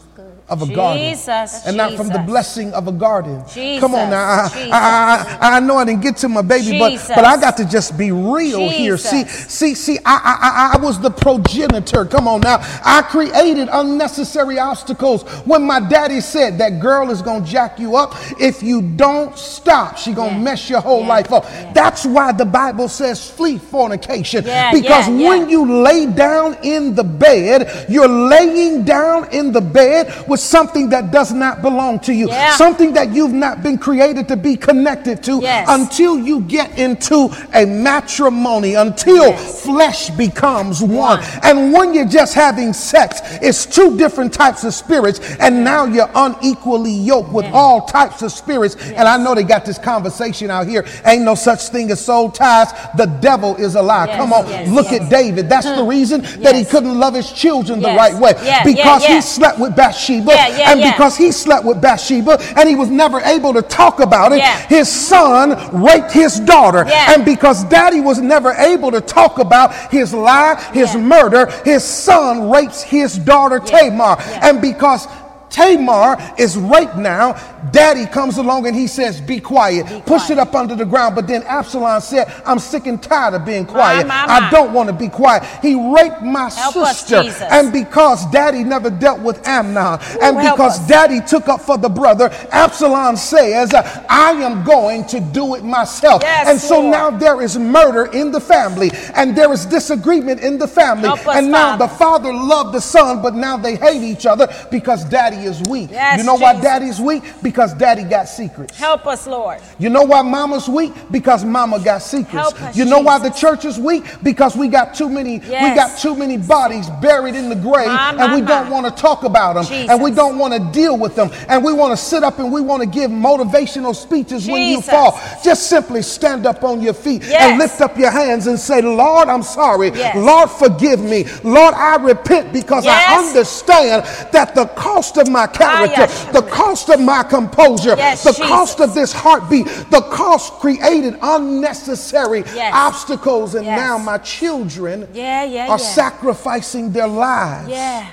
of 0.49 0.61
a 0.61 0.65
Jesus, 0.65 0.75
garden 0.75 1.03
and 1.03 1.17
Jesus. 1.17 1.75
not 1.75 1.93
from 1.93 2.07
the 2.07 2.19
blessing 2.19 2.73
of 2.73 2.87
a 2.87 2.91
garden. 2.91 3.43
Jesus, 3.53 3.81
Come 3.81 3.95
on 3.95 4.09
now. 4.09 4.21
I, 4.21 4.69
I, 4.71 5.37
I, 5.41 5.57
I, 5.57 5.59
know 5.59 5.75
I 5.75 5.83
didn't 5.83 6.01
get 6.01 6.15
to 6.17 6.29
my 6.29 6.41
baby, 6.41 6.79
but, 6.79 7.03
but 7.09 7.25
I 7.25 7.39
got 7.39 7.57
to 7.57 7.65
just 7.65 7.97
be 7.97 8.11
real 8.13 8.69
here. 8.69 8.97
See, 8.97 9.25
see, 9.25 9.75
see, 9.75 9.97
I, 10.05 10.73
I, 10.73 10.77
I 10.77 10.81
was 10.81 11.01
the 11.01 11.09
progenitor. 11.09 12.05
Come 12.05 12.29
on 12.29 12.41
now. 12.41 12.59
I 12.83 13.01
created 13.09 13.67
unnecessary 13.71 14.57
obstacles 14.57 15.23
when 15.45 15.63
my 15.63 15.81
daddy 15.81 16.21
said 16.21 16.57
that 16.59 16.79
girl 16.79 17.11
is 17.11 17.21
going 17.21 17.43
to 17.43 17.49
jack 17.49 17.77
you 17.77 17.97
up. 17.97 18.13
If 18.39 18.63
you 18.63 18.81
don't 18.81 19.37
stop, 19.37 19.97
she 19.97 20.13
going 20.13 20.29
to 20.29 20.35
yeah. 20.37 20.43
mess 20.43 20.69
your 20.69 20.79
whole 20.79 21.01
yeah. 21.01 21.07
life 21.07 21.33
up. 21.33 21.43
Yeah. 21.43 21.73
That's 21.73 22.05
why 22.05 22.31
the 22.31 22.45
Bible 22.45 22.87
says 22.87 23.29
flee 23.29 23.57
fornication. 23.57 24.45
because 24.45 25.09
when 25.09 25.49
you 25.49 25.83
lay 25.83 26.05
down 26.05 26.57
in 26.63 26.95
the 26.95 27.03
bed, 27.03 27.87
you're 27.89 28.07
laying 28.07 28.85
down 28.85 29.29
in 29.33 29.51
the 29.51 29.61
bed 29.61 30.07
with 30.27 30.36
with 30.37 30.43
something 30.43 30.89
that 30.89 31.11
does 31.11 31.33
not 31.33 31.63
belong 31.63 31.99
to 31.99 32.13
you, 32.13 32.29
yeah. 32.29 32.55
something 32.55 32.93
that 32.93 33.11
you've 33.11 33.33
not 33.33 33.63
been 33.63 33.75
created 33.75 34.27
to 34.27 34.37
be 34.37 34.55
connected 34.55 35.23
to 35.23 35.39
yes. 35.41 35.65
until 35.67 36.19
you 36.19 36.41
get 36.41 36.77
into 36.77 37.29
a 37.55 37.65
matrimony, 37.65 38.75
until 38.75 39.29
yes. 39.29 39.63
flesh 39.63 40.11
becomes 40.11 40.83
one. 40.83 41.19
And 41.41 41.73
when 41.73 41.95
you're 41.95 42.07
just 42.07 42.35
having 42.35 42.71
sex, 42.71 43.19
it's 43.41 43.65
two 43.65 43.97
different 43.97 44.31
types 44.31 44.63
of 44.63 44.75
spirits, 44.75 45.19
and 45.39 45.63
now 45.63 45.85
you're 45.85 46.11
unequally 46.13 46.93
yoked 46.93 47.33
with 47.33 47.45
all 47.45 47.87
types 47.87 48.21
of 48.21 48.31
spirits. 48.31 48.75
And 48.75 49.07
I 49.07 49.17
know 49.17 49.33
they 49.33 49.43
got 49.43 49.65
this 49.65 49.79
conversation 49.79 50.51
out 50.51 50.67
here. 50.67 50.85
Ain't 51.03 51.23
no 51.23 51.33
such 51.33 51.69
thing 51.69 51.89
as 51.89 52.05
soul 52.05 52.29
ties. 52.29 52.71
The 52.95 53.07
devil 53.21 53.55
is 53.55 53.73
a 53.73 53.81
lie. 53.81 54.05
Come 54.15 54.33
on, 54.33 54.45
look 54.75 54.87
at 54.87 55.09
David. 55.09 55.49
That's 55.49 55.65
the 55.65 55.77
mm-hmm. 55.77 55.89
reason 55.89 56.21
that 56.43 56.53
he 56.53 56.63
couldn't 56.63 56.99
love 56.99 57.15
his 57.15 57.31
children 57.31 57.81
the 57.81 57.95
right 57.95 58.13
way 58.13 58.33
because 58.63 59.03
he 59.03 59.19
slept 59.19 59.57
with 59.57 59.75
Bathsheba 59.75 60.26
Bathsheba. 60.27 60.57
Yeah, 60.57 60.57
yeah, 60.57 60.71
and 60.71 60.79
yeah. 60.79 60.91
because 60.91 61.17
he 61.17 61.31
slept 61.31 61.65
with 61.65 61.81
Bathsheba 61.81 62.37
and 62.57 62.67
he 62.69 62.75
was 62.75 62.89
never 62.89 63.19
able 63.21 63.53
to 63.53 63.61
talk 63.61 63.99
about 63.99 64.31
it, 64.31 64.43
his 64.67 64.89
son 64.91 65.49
raped 65.83 66.11
his 66.11 66.39
daughter. 66.39 66.85
And 66.87 67.25
because 67.25 67.63
daddy 67.65 67.99
was 67.99 68.19
never 68.19 68.51
able 68.53 68.91
to 68.91 69.01
talk 69.01 69.39
about 69.39 69.73
his 69.91 70.13
lie, 70.13 70.55
his 70.73 70.95
murder, 70.95 71.47
his 71.63 71.83
son 71.83 72.49
rapes 72.49 72.81
his 72.81 73.17
daughter 73.17 73.59
Tamar. 73.59 74.17
And 74.41 74.61
because 74.61 75.07
Tamar 75.49 76.17
is 76.37 76.57
raped 76.57 76.97
now. 76.97 77.33
Daddy 77.71 78.05
comes 78.05 78.37
along 78.37 78.67
and 78.67 78.75
he 78.75 78.87
says, 78.87 79.19
Be 79.21 79.39
quiet. 79.39 79.87
Be 79.87 80.01
Push 80.01 80.29
it 80.29 80.37
up 80.37 80.55
under 80.55 80.75
the 80.75 80.85
ground. 80.85 81.15
But 81.15 81.27
then 81.27 81.43
Absalom 81.43 82.01
said, 82.01 82.31
I'm 82.45 82.59
sick 82.59 82.85
and 82.85 83.01
tired 83.01 83.33
of 83.33 83.45
being 83.45 83.65
quiet. 83.65 84.07
My, 84.07 84.25
my, 84.25 84.39
my. 84.39 84.47
I 84.47 84.49
don't 84.49 84.73
want 84.73 84.89
to 84.89 84.93
be 84.93 85.09
quiet. 85.09 85.43
He 85.61 85.75
raped 85.75 86.21
my 86.21 86.49
help 86.49 86.73
sister. 86.73 87.17
Us, 87.17 87.41
and 87.41 87.73
because 87.73 88.29
daddy 88.31 88.63
never 88.63 88.89
dealt 88.89 89.19
with 89.21 89.45
Amnon, 89.47 89.99
Ooh, 89.99 90.19
and 90.21 90.37
because 90.37 90.85
daddy 90.87 91.21
took 91.21 91.47
up 91.47 91.61
for 91.61 91.77
the 91.77 91.89
brother, 91.89 92.29
Absalom 92.51 93.15
says, 93.17 93.73
I 93.73 94.31
am 94.31 94.63
going 94.63 95.05
to 95.07 95.19
do 95.19 95.55
it 95.55 95.63
myself. 95.63 96.21
Yes, 96.23 96.47
and 96.47 96.59
so 96.59 96.79
Lord. 96.79 96.91
now 96.91 97.09
there 97.09 97.41
is 97.41 97.57
murder 97.57 98.05
in 98.07 98.31
the 98.31 98.41
family, 98.41 98.91
and 99.15 99.35
there 99.35 99.51
is 99.51 99.65
disagreement 99.65 100.41
in 100.41 100.57
the 100.57 100.67
family. 100.67 101.09
Us, 101.09 101.25
and 101.27 101.51
now 101.51 101.77
Father. 101.77 101.87
the 101.87 101.97
father 101.97 102.33
loved 102.33 102.73
the 102.73 102.81
son, 102.81 103.21
but 103.21 103.35
now 103.35 103.57
they 103.57 103.75
hate 103.75 104.03
each 104.03 104.25
other 104.25 104.47
because 104.71 105.05
daddy 105.05 105.37
is 105.37 105.61
weak. 105.69 105.89
Yes, 105.91 106.19
you 106.19 106.23
know 106.23 106.37
Jesus. 106.37 106.53
why 106.55 106.61
daddy's 106.61 106.99
weak? 106.99 107.23
Because 107.41 107.56
daddy 107.57 108.03
got 108.03 108.25
secrets. 108.25 108.77
Help 108.77 109.07
us, 109.07 109.27
Lord. 109.27 109.59
You 109.79 109.89
know 109.89 110.03
why 110.03 110.21
mama's 110.21 110.67
weak? 110.69 110.93
Because 111.11 111.43
mama 111.43 111.79
got 111.83 112.01
secrets. 112.01 112.31
Help 112.31 112.61
us, 112.61 112.77
you 112.77 112.85
know 112.85 112.99
Jesus. 112.99 113.05
why 113.05 113.19
the 113.19 113.29
church 113.29 113.65
is 113.65 113.79
weak? 113.79 114.03
Because 114.23 114.55
we 114.55 114.67
got 114.67 114.95
too 114.95 115.09
many 115.09 115.39
yes. 115.39 115.63
we 115.63 115.75
got 115.75 115.97
too 115.97 116.15
many 116.15 116.37
bodies 116.37 116.89
buried 117.01 117.35
in 117.35 117.49
the 117.49 117.55
grave 117.55 117.87
my, 117.87 118.11
my, 118.11 118.23
and 118.23 118.33
we 118.33 118.41
my. 118.41 118.47
don't 118.47 118.69
want 118.69 118.85
to 118.85 119.01
talk 119.01 119.23
about 119.23 119.53
them 119.53 119.65
Jesus. 119.65 119.89
and 119.89 120.01
we 120.01 120.11
don't 120.11 120.37
want 120.37 120.53
to 120.53 120.59
deal 120.71 120.97
with 120.97 121.15
them 121.15 121.29
and 121.47 121.63
we 121.63 121.73
want 121.73 121.97
to 121.97 121.97
sit 121.97 122.23
up 122.23 122.39
and 122.39 122.51
we 122.51 122.61
want 122.61 122.81
to 122.81 122.87
give 122.87 123.11
motivational 123.11 123.95
speeches 123.95 124.45
Jesus. 124.45 124.51
when 124.51 124.69
you 124.69 124.81
fall. 124.81 125.19
Just 125.43 125.69
simply 125.69 126.01
stand 126.01 126.45
up 126.45 126.63
on 126.63 126.81
your 126.81 126.93
feet 126.93 127.23
yes. 127.23 127.41
and 127.41 127.59
lift 127.59 127.81
up 127.81 127.97
your 127.97 128.11
hands 128.11 128.47
and 128.47 128.59
say, 128.59 128.81
"Lord, 128.81 129.29
I'm 129.29 129.43
sorry. 129.43 129.91
Lord, 130.15 130.49
forgive 130.49 130.99
me. 130.99 131.25
Lord, 131.43 131.73
I 131.73 131.95
repent 131.97 132.53
because 132.53 132.85
I 132.85 133.17
understand 133.17 134.03
that 134.31 134.55
the 134.55 134.65
cost 134.67 135.17
of 135.17 135.29
my 135.29 135.47
character, 135.47 136.07
the 136.31 136.41
cost 136.49 136.89
of 136.89 136.99
my 136.99 137.23
composure, 137.37 137.95
yes, 137.97 138.23
the 138.23 138.31
Jesus. 138.31 138.47
cost 138.47 138.79
of 138.81 138.93
this 138.93 139.11
heartbeat, 139.11 139.65
the 139.65 140.01
cost 140.11 140.53
created 140.53 141.17
unnecessary 141.21 142.39
yes. 142.53 142.73
obstacles. 142.73 143.55
And 143.55 143.65
yes. 143.65 143.77
now 143.77 143.97
my 143.97 144.17
children 144.19 145.07
yeah, 145.13 145.43
yeah, 145.43 145.63
are 145.63 145.69
yeah. 145.69 145.77
sacrificing 145.77 146.91
their 146.91 147.07
lives. 147.07 147.69
Yeah 147.69 148.09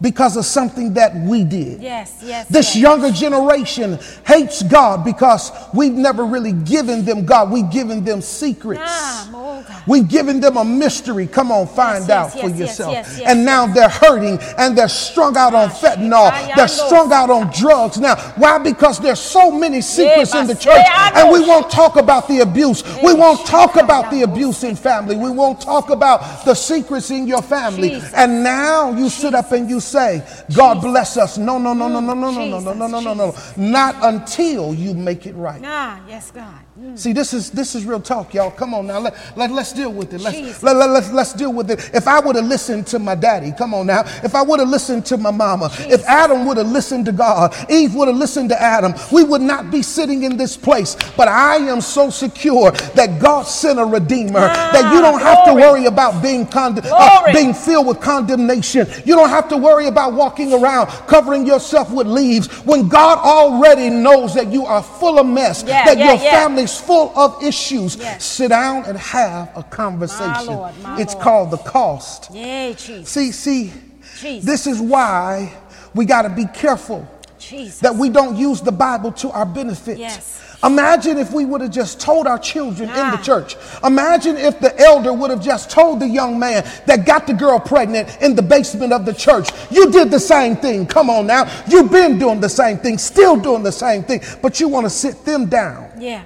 because 0.00 0.36
of 0.36 0.44
something 0.44 0.94
that 0.94 1.14
we 1.14 1.42
did. 1.44 1.80
Yes, 1.80 2.20
yes. 2.22 2.48
This 2.48 2.74
yes. 2.74 2.82
younger 2.82 3.10
generation 3.10 3.98
hates 4.26 4.62
God 4.62 5.04
because 5.04 5.50
we've 5.72 5.92
never 5.92 6.24
really 6.24 6.52
given 6.52 7.04
them 7.04 7.24
God. 7.24 7.50
We've 7.50 7.70
given 7.70 8.04
them 8.04 8.20
secrets. 8.20 8.82
Ah, 8.84 9.82
we've 9.86 10.06
given 10.06 10.40
them 10.40 10.58
a 10.58 10.64
mystery. 10.64 11.26
Come 11.26 11.50
on, 11.50 11.66
find 11.66 12.06
yes, 12.06 12.10
out 12.10 12.34
yes, 12.34 12.44
for 12.44 12.56
yourself. 12.56 13.20
and 13.24 13.44
now 13.44 13.66
they're 13.66 13.88
hurting 13.88 14.38
and 14.58 14.76
they're 14.76 14.88
strung 14.88 15.36
out 15.36 15.54
on 15.54 15.70
fentanyl. 15.70 16.54
They're 16.54 16.68
strung 16.68 17.12
out 17.12 17.30
on 17.30 17.50
drugs. 17.52 17.98
Now, 17.98 18.16
why? 18.36 18.58
Because 18.58 19.00
there's 19.00 19.20
so 19.20 19.50
many 19.50 19.80
secrets 19.80 20.34
in 20.34 20.46
the 20.46 20.54
church 20.54 20.84
and 21.14 21.30
we 21.30 21.40
won't 21.40 21.70
talk 21.70 21.96
about 21.96 22.28
the 22.28 22.40
abuse. 22.40 22.82
We 23.02 23.14
won't 23.14 23.46
talk 23.46 23.76
about 23.76 24.10
the 24.10 24.22
abuse 24.22 24.62
in 24.62 24.76
family. 24.76 25.16
We 25.16 25.30
won't 25.30 25.60
talk 25.60 25.88
about 25.88 26.44
the 26.44 26.54
secrets 26.54 27.10
in 27.10 27.26
your 27.26 27.42
family. 27.42 28.00
And 28.14 28.42
now 28.42 28.92
you 28.92 29.08
sit 29.08 29.34
up 29.34 29.52
and 29.52 29.70
you 29.70 29.80
say, 29.90 30.26
God 30.54 30.80
bless 30.80 31.16
us. 31.16 31.38
No, 31.38 31.58
no, 31.58 31.72
no, 31.72 31.88
no, 31.88 32.00
no, 32.00 32.14
no, 32.14 32.30
no, 32.30 32.44
no, 32.44 32.60
no, 32.60 32.74
no, 32.74 32.86
no, 32.86 33.00
no, 33.00 33.14
no. 33.14 33.34
Not 33.56 33.96
until 34.02 34.74
you 34.74 34.94
make 34.94 35.26
it 35.26 35.34
right. 35.34 35.62
Ah, 35.64 36.00
yes, 36.08 36.30
God. 36.30 36.65
See, 36.94 37.14
this 37.14 37.32
is 37.32 37.50
this 37.50 37.74
is 37.74 37.86
real 37.86 38.00
talk, 38.00 38.34
y'all. 38.34 38.50
Come 38.50 38.74
on 38.74 38.86
now. 38.86 38.98
Let, 38.98 39.16
let, 39.34 39.50
let's 39.50 39.72
deal 39.72 39.90
with 39.90 40.12
it. 40.12 40.20
Let's, 40.20 40.62
let, 40.62 40.76
let, 40.76 40.90
let's, 40.90 41.10
let's 41.10 41.32
deal 41.32 41.50
with 41.50 41.70
it. 41.70 41.90
If 41.94 42.06
I 42.06 42.20
would 42.20 42.36
have 42.36 42.44
listened 42.44 42.86
to 42.88 42.98
my 42.98 43.14
daddy, 43.14 43.52
come 43.52 43.72
on 43.72 43.86
now. 43.86 44.00
If 44.22 44.34
I 44.34 44.42
would 44.42 44.60
have 44.60 44.68
listened 44.68 45.06
to 45.06 45.16
my 45.16 45.30
mama, 45.30 45.70
if 45.80 46.04
Adam 46.04 46.44
would 46.44 46.58
have 46.58 46.66
listened 46.70 47.06
to 47.06 47.12
God, 47.12 47.54
Eve 47.70 47.94
would 47.94 48.08
have 48.08 48.16
listened 48.16 48.50
to 48.50 48.60
Adam, 48.60 48.92
we 49.10 49.24
would 49.24 49.40
not 49.40 49.70
be 49.70 49.80
sitting 49.80 50.24
in 50.24 50.36
this 50.36 50.54
place. 50.54 50.96
But 51.16 51.28
I 51.28 51.56
am 51.56 51.80
so 51.80 52.10
secure 52.10 52.70
that 52.70 53.20
God 53.22 53.46
sent 53.46 53.78
a 53.78 53.84
redeemer 53.84 54.40
ah, 54.40 54.70
that 54.72 54.92
you 54.92 55.00
don't 55.00 55.20
have 55.20 55.44
glory. 55.44 55.62
to 55.62 55.68
worry 55.68 55.86
about 55.86 56.22
being, 56.22 56.46
con- 56.46 56.78
uh, 56.84 57.32
being 57.32 57.54
filled 57.54 57.86
with 57.86 58.02
condemnation. 58.02 58.86
You 59.06 59.14
don't 59.14 59.30
have 59.30 59.48
to 59.48 59.56
worry 59.56 59.86
about 59.86 60.12
walking 60.12 60.52
around 60.52 60.88
covering 61.06 61.46
yourself 61.46 61.90
with 61.90 62.06
leaves 62.06 62.48
when 62.66 62.86
God 62.86 63.16
already 63.18 63.88
knows 63.88 64.34
that 64.34 64.52
you 64.52 64.66
are 64.66 64.82
full 64.82 65.18
of 65.18 65.26
mess, 65.26 65.64
yeah, 65.66 65.86
that 65.86 65.96
yeah, 65.96 66.12
your 66.12 66.22
yeah. 66.22 66.30
family 66.32 66.65
is 66.70 66.80
full 66.80 67.12
of 67.18 67.42
issues. 67.42 67.96
Yes. 67.96 68.24
Sit 68.24 68.48
down 68.48 68.84
and 68.86 68.98
have 68.98 69.50
a 69.56 69.62
conversation. 69.62 70.26
My 70.26 70.42
Lord, 70.42 70.74
my 70.82 71.00
it's 71.00 71.14
Lord. 71.14 71.24
called 71.24 71.50
the 71.50 71.58
cost. 71.58 72.30
Yay, 72.32 72.74
Jesus. 72.74 73.08
See, 73.08 73.32
see, 73.32 73.72
Jesus. 74.20 74.44
this 74.44 74.66
is 74.66 74.80
why 74.80 75.52
we 75.94 76.04
got 76.04 76.22
to 76.22 76.28
be 76.28 76.46
careful 76.54 77.06
Jesus. 77.38 77.78
that 77.80 77.94
we 77.94 78.08
don't 78.08 78.36
use 78.36 78.60
the 78.60 78.72
Bible 78.72 79.12
to 79.12 79.30
our 79.30 79.46
benefit. 79.46 79.98
Yes. 79.98 80.42
Imagine 80.64 81.18
if 81.18 81.32
we 81.32 81.44
would 81.44 81.60
have 81.60 81.70
just 81.70 82.00
told 82.00 82.26
our 82.26 82.38
children 82.38 82.88
in 82.88 82.94
the 82.96 83.18
Ah. 83.18 83.22
church. 83.22 83.56
Imagine 83.84 84.36
if 84.38 84.58
the 84.58 84.72
elder 84.80 85.12
would 85.12 85.30
have 85.30 85.42
just 85.42 85.68
told 85.70 86.00
the 86.00 86.08
young 86.08 86.38
man 86.38 86.64
that 86.86 87.04
got 87.04 87.26
the 87.26 87.34
girl 87.34 87.60
pregnant 87.60 88.08
in 88.22 88.34
the 88.34 88.42
basement 88.42 88.90
of 88.92 89.04
the 89.04 89.12
church. 89.12 89.50
You 89.70 89.90
did 89.92 90.10
the 90.10 90.18
same 90.18 90.56
thing. 90.56 90.86
Come 90.86 91.10
on 91.10 91.26
now. 91.26 91.46
You've 91.68 91.92
been 91.92 92.18
doing 92.18 92.40
the 92.40 92.48
same 92.48 92.78
thing, 92.78 92.96
still 92.96 93.36
doing 93.36 93.62
the 93.62 93.70
same 93.70 94.02
thing, 94.02 94.22
but 94.40 94.58
you 94.58 94.66
want 94.68 94.86
to 94.86 94.90
sit 94.90 95.24
them 95.26 95.44
down. 95.46 95.90
Yeah. 95.98 96.22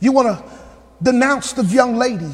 You 0.00 0.12
want 0.12 0.28
to 0.28 0.44
denounce 1.02 1.52
the 1.52 1.64
young 1.64 1.96
lady. 1.96 2.30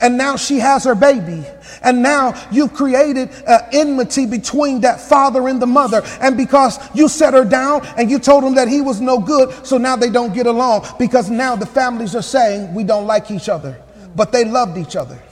And 0.00 0.18
now 0.18 0.36
she 0.36 0.58
has 0.58 0.84
her 0.84 0.96
baby. 0.96 1.44
And 1.82 2.02
now 2.02 2.34
you've 2.50 2.74
created 2.74 3.30
uh, 3.46 3.60
enmity 3.72 4.26
between 4.26 4.80
that 4.80 5.00
father 5.00 5.48
and 5.48 5.62
the 5.62 5.66
mother. 5.66 6.02
And 6.20 6.36
because 6.36 6.78
you 6.94 7.08
set 7.08 7.34
her 7.34 7.44
down 7.44 7.86
and 7.96 8.10
you 8.10 8.18
told 8.18 8.42
him 8.42 8.54
that 8.56 8.68
he 8.68 8.80
was 8.80 9.00
no 9.00 9.18
good, 9.18 9.64
so 9.64 9.78
now 9.78 9.94
they 9.94 10.10
don't 10.10 10.34
get 10.34 10.46
along 10.46 10.86
because 10.98 11.30
now 11.30 11.54
the 11.54 11.66
families 11.66 12.16
are 12.16 12.22
saying 12.22 12.74
we 12.74 12.82
don't 12.84 13.06
like 13.06 13.30
each 13.30 13.48
other. 13.48 13.80
But 14.16 14.32
they 14.32 14.44
loved 14.44 14.76
each 14.76 14.96
other. 14.96 15.22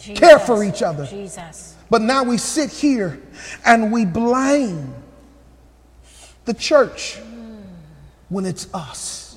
Jesus. 0.00 0.18
Care 0.18 0.38
for 0.38 0.64
each 0.64 0.82
other. 0.82 1.04
Jesus. 1.04 1.76
But 1.90 2.02
now 2.02 2.22
we 2.22 2.38
sit 2.38 2.70
here 2.70 3.20
and 3.64 3.92
we 3.92 4.04
blame 4.04 4.94
the 6.46 6.54
church 6.54 7.18
when 8.28 8.46
it's 8.46 8.72
us. 8.72 9.27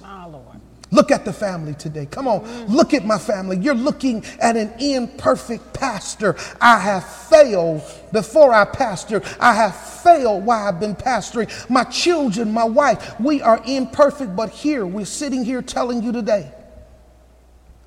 Look 0.92 1.10
at 1.10 1.24
the 1.24 1.32
family 1.32 1.74
today. 1.74 2.06
Come 2.06 2.28
on, 2.28 2.42
mm. 2.42 2.70
look 2.70 2.94
at 2.94 3.06
my 3.06 3.18
family. 3.18 3.58
You're 3.58 3.74
looking 3.74 4.26
at 4.40 4.58
an 4.58 4.74
imperfect 4.78 5.74
pastor. 5.74 6.36
I 6.60 6.80
have 6.80 7.08
failed 7.08 7.82
before 8.12 8.54
I 8.54 8.66
pastored. 8.66 9.26
I 9.40 9.54
have 9.54 9.74
failed 9.76 10.46
while 10.46 10.68
I've 10.68 10.82
been 10.82 10.96
pastoring. 10.96 11.70
My 11.70 11.86
children, 11.86 12.52
my 12.52 12.66
wife, 12.66 13.18
we 13.22 13.42
are 13.42 13.62
imperfect, 13.66 14.36
but 14.36 14.50
here, 14.50 14.86
we're 14.86 15.06
sitting 15.06 15.46
here 15.46 15.62
telling 15.62 16.04
you 16.04 16.12
today 16.12 16.52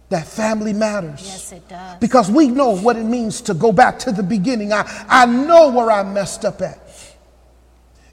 that 0.09 0.27
family 0.27 0.73
matters. 0.73 1.23
Yes, 1.23 1.53
it 1.53 1.69
does. 1.69 1.99
Because 1.99 2.31
we 2.31 2.49
know 2.49 2.77
what 2.77 2.97
it 2.97 3.05
means 3.05 3.43
to 3.43 3.55
go 3.55 3.73
back 3.73 3.99
to 4.01 4.13
the 4.13 4.23
beginning. 4.23 4.73
I, 4.73 4.85
I 5.09 5.27
know 5.27 5.71
where 5.71 5.91
I 5.91 6.03
messed 6.05 6.45
up 6.45 6.63
at. 6.63 6.81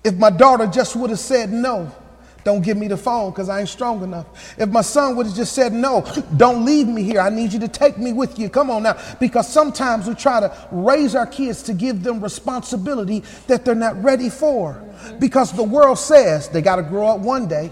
If 0.03 0.15
my 0.15 0.31
daughter 0.31 0.67
just 0.67 0.95
would 0.95 1.11
have 1.11 1.19
said 1.19 1.51
no, 1.51 1.91
don't 2.43 2.61
give 2.63 2.77
me 2.77 2.87
the 2.87 2.97
phone 2.97 3.31
because 3.31 3.49
I 3.49 3.59
ain't 3.59 3.69
strong 3.69 4.03
enough. 4.03 4.59
If 4.59 4.69
my 4.69 4.81
son 4.81 5.15
would 5.15 5.27
have 5.27 5.35
just 5.35 5.53
said 5.53 5.73
no, 5.73 6.05
don't 6.37 6.65
leave 6.65 6.87
me 6.87 7.03
here. 7.03 7.19
I 7.21 7.29
need 7.29 7.53
you 7.53 7.59
to 7.59 7.67
take 7.67 7.97
me 7.97 8.13
with 8.13 8.39
you. 8.39 8.49
Come 8.49 8.71
on 8.71 8.83
now. 8.83 8.97
Because 9.19 9.47
sometimes 9.47 10.07
we 10.07 10.15
try 10.15 10.39
to 10.39 10.67
raise 10.71 11.15
our 11.15 11.27
kids 11.27 11.61
to 11.63 11.73
give 11.73 12.03
them 12.03 12.21
responsibility 12.21 13.23
that 13.47 13.63
they're 13.63 13.75
not 13.75 14.01
ready 14.03 14.29
for. 14.29 14.83
Because 15.19 15.51
the 15.51 15.63
world 15.63 15.99
says 15.99 16.49
they 16.49 16.61
got 16.61 16.77
to 16.77 16.83
grow 16.83 17.07
up 17.07 17.19
one 17.19 17.47
day. 17.47 17.71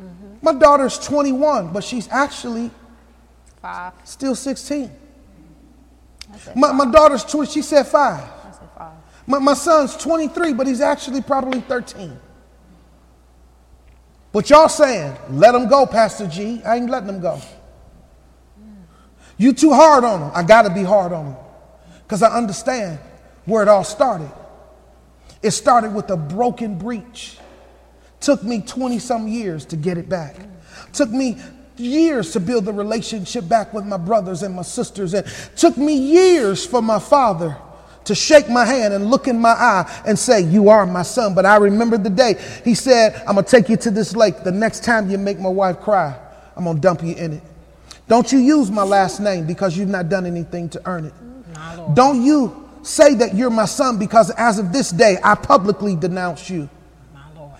Mm-hmm. 0.00 0.36
My 0.42 0.54
daughter's 0.54 0.98
21, 0.98 1.72
but 1.72 1.84
she's 1.84 2.08
actually 2.08 2.70
Five. 3.60 3.92
still 4.04 4.34
16. 4.34 4.90
I 6.32 6.36
said 6.38 6.56
My, 6.56 6.72
my 6.72 6.90
daughter's 6.90 7.24
20, 7.24 7.50
she 7.50 7.62
said 7.62 7.86
five. 7.86 8.22
I 8.22 8.50
said 8.52 8.68
five. 8.76 8.92
My, 9.26 9.38
my 9.38 9.54
son's 9.54 9.96
23, 9.96 10.54
but 10.54 10.66
he's 10.66 10.80
actually 10.80 11.20
probably 11.20 11.60
13. 11.60 12.18
But 14.32 14.48
y'all 14.48 14.68
saying, 14.68 15.14
let 15.30 15.52
them 15.52 15.68
go, 15.68 15.84
Pastor 15.84 16.26
G. 16.26 16.62
I 16.64 16.76
ain't 16.76 16.88
letting 16.90 17.06
them 17.06 17.20
go. 17.20 17.40
You 19.36 19.52
too 19.52 19.72
hard 19.72 20.04
on 20.04 20.20
them. 20.20 20.30
I 20.34 20.42
got 20.42 20.62
to 20.62 20.70
be 20.70 20.82
hard 20.82 21.12
on 21.12 21.26
him 21.26 21.36
because 22.04 22.22
I 22.22 22.34
understand 22.36 22.98
where 23.44 23.62
it 23.62 23.68
all 23.68 23.84
started. 23.84 24.30
It 25.42 25.50
started 25.50 25.94
with 25.94 26.10
a 26.10 26.16
broken 26.16 26.78
breach. 26.78 27.38
Took 28.20 28.44
me 28.44 28.60
20 28.60 28.98
some 29.00 29.26
years 29.28 29.66
to 29.66 29.76
get 29.76 29.98
it 29.98 30.08
back. 30.08 30.36
Took 30.92 31.10
me 31.10 31.38
years 31.76 32.32
to 32.32 32.40
build 32.40 32.64
the 32.64 32.72
relationship 32.72 33.48
back 33.48 33.74
with 33.74 33.84
my 33.84 33.96
brothers 33.96 34.42
and 34.42 34.54
my 34.54 34.62
sisters. 34.62 35.14
And 35.14 35.26
took 35.56 35.76
me 35.76 35.94
years 35.94 36.64
for 36.64 36.80
my 36.80 36.98
father 36.98 37.56
to 38.04 38.14
shake 38.14 38.48
my 38.48 38.64
hand 38.64 38.94
and 38.94 39.10
look 39.10 39.28
in 39.28 39.38
my 39.38 39.50
eye 39.50 40.02
and 40.06 40.18
say, 40.18 40.40
You 40.40 40.68
are 40.68 40.86
my 40.86 41.02
son. 41.02 41.34
But 41.34 41.46
I 41.46 41.56
remember 41.56 41.98
the 41.98 42.10
day 42.10 42.34
he 42.64 42.74
said, 42.74 43.22
I'm 43.26 43.34
going 43.34 43.44
to 43.44 43.50
take 43.50 43.68
you 43.68 43.76
to 43.78 43.90
this 43.90 44.16
lake. 44.16 44.42
The 44.42 44.52
next 44.52 44.84
time 44.84 45.10
you 45.10 45.18
make 45.18 45.38
my 45.38 45.48
wife 45.48 45.80
cry, 45.80 46.18
I'm 46.56 46.64
going 46.64 46.76
to 46.76 46.80
dump 46.80 47.02
you 47.02 47.14
in 47.14 47.34
it. 47.34 47.42
Don't 48.08 48.30
you 48.32 48.38
use 48.38 48.70
my 48.70 48.82
last 48.82 49.20
name 49.20 49.46
because 49.46 49.76
you've 49.76 49.88
not 49.88 50.08
done 50.08 50.26
anything 50.26 50.68
to 50.70 50.82
earn 50.86 51.06
it. 51.06 51.14
Don't 51.94 52.22
you 52.22 52.68
say 52.82 53.14
that 53.14 53.34
you're 53.34 53.50
my 53.50 53.64
son 53.64 53.98
because 53.98 54.30
as 54.32 54.58
of 54.58 54.72
this 54.72 54.90
day, 54.90 55.18
I 55.22 55.34
publicly 55.34 55.96
denounce 55.96 56.50
you. 56.50 56.68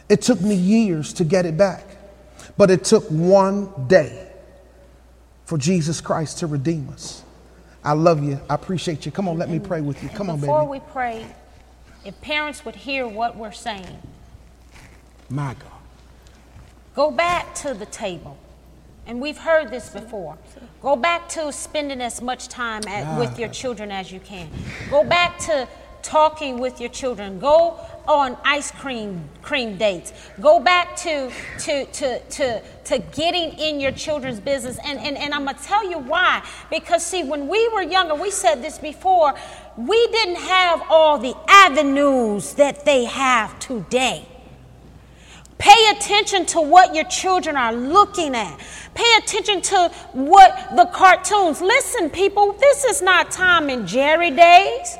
It 0.08 0.20
took 0.20 0.40
me 0.40 0.54
years 0.54 1.12
to 1.14 1.24
get 1.24 1.46
it 1.46 1.56
back, 1.56 1.86
but 2.56 2.70
it 2.70 2.84
took 2.84 3.04
one 3.08 3.86
day 3.86 4.30
for 5.44 5.56
Jesus 5.56 6.00
Christ 6.00 6.40
to 6.40 6.46
redeem 6.46 6.88
us. 6.90 7.21
I 7.84 7.92
love 7.92 8.22
you. 8.22 8.40
I 8.48 8.54
appreciate 8.54 9.04
you. 9.06 9.12
Come 9.12 9.28
on, 9.28 9.38
let 9.38 9.48
me 9.50 9.58
pray 9.58 9.80
with 9.80 10.02
you. 10.02 10.08
Come 10.10 10.30
on, 10.30 10.36
baby. 10.36 10.46
Before 10.46 10.68
we 10.68 10.80
pray, 10.80 11.26
if 12.04 12.20
parents 12.20 12.64
would 12.64 12.76
hear 12.76 13.06
what 13.08 13.36
we're 13.36 13.52
saying, 13.52 13.98
My 15.28 15.54
God. 15.54 15.80
go 16.94 17.10
back 17.10 17.54
to 17.56 17.74
the 17.74 17.86
table. 17.86 18.36
And 19.04 19.20
we've 19.20 19.38
heard 19.38 19.68
this 19.70 19.88
before. 19.88 20.38
Go 20.80 20.94
back 20.94 21.28
to 21.30 21.50
spending 21.50 22.00
as 22.00 22.22
much 22.22 22.46
time 22.46 22.82
at, 22.86 23.18
with 23.18 23.36
your 23.36 23.48
children 23.48 23.90
as 23.90 24.12
you 24.12 24.20
can. 24.20 24.48
Go 24.90 25.02
back 25.02 25.38
to 25.40 25.66
talking 26.02 26.58
with 26.58 26.80
your 26.80 26.90
children. 26.90 27.38
Go 27.38 27.78
on 28.06 28.36
ice 28.44 28.70
cream 28.70 29.28
cream 29.42 29.76
dates. 29.76 30.12
Go 30.40 30.60
back 30.60 30.96
to 30.96 31.30
to 31.60 31.86
to 31.86 32.18
to, 32.18 32.62
to 32.84 32.98
getting 33.14 33.58
in 33.58 33.80
your 33.80 33.92
children's 33.92 34.40
business. 34.40 34.78
And, 34.84 34.98
and, 34.98 35.16
and 35.16 35.32
I'm 35.32 35.44
gonna 35.44 35.58
tell 35.62 35.88
you 35.88 35.98
why. 35.98 36.44
Because 36.70 37.04
see, 37.04 37.22
when 37.22 37.48
we 37.48 37.68
were 37.68 37.82
younger, 37.82 38.14
we 38.14 38.30
said 38.30 38.62
this 38.62 38.78
before, 38.78 39.34
we 39.76 40.06
didn't 40.08 40.42
have 40.42 40.82
all 40.90 41.18
the 41.18 41.34
avenues 41.48 42.54
that 42.54 42.84
they 42.84 43.04
have 43.04 43.58
today. 43.58 44.26
Pay 45.62 45.90
attention 45.96 46.44
to 46.46 46.60
what 46.60 46.92
your 46.92 47.04
children 47.04 47.56
are 47.56 47.72
looking 47.72 48.34
at. 48.34 48.58
Pay 48.94 49.14
attention 49.16 49.60
to 49.60 49.88
what 50.12 50.74
the 50.74 50.86
cartoons. 50.86 51.60
Listen, 51.60 52.10
people, 52.10 52.52
this 52.54 52.84
is 52.84 53.00
not 53.00 53.30
Tom 53.30 53.68
and 53.68 53.86
Jerry 53.86 54.32
days. 54.32 54.96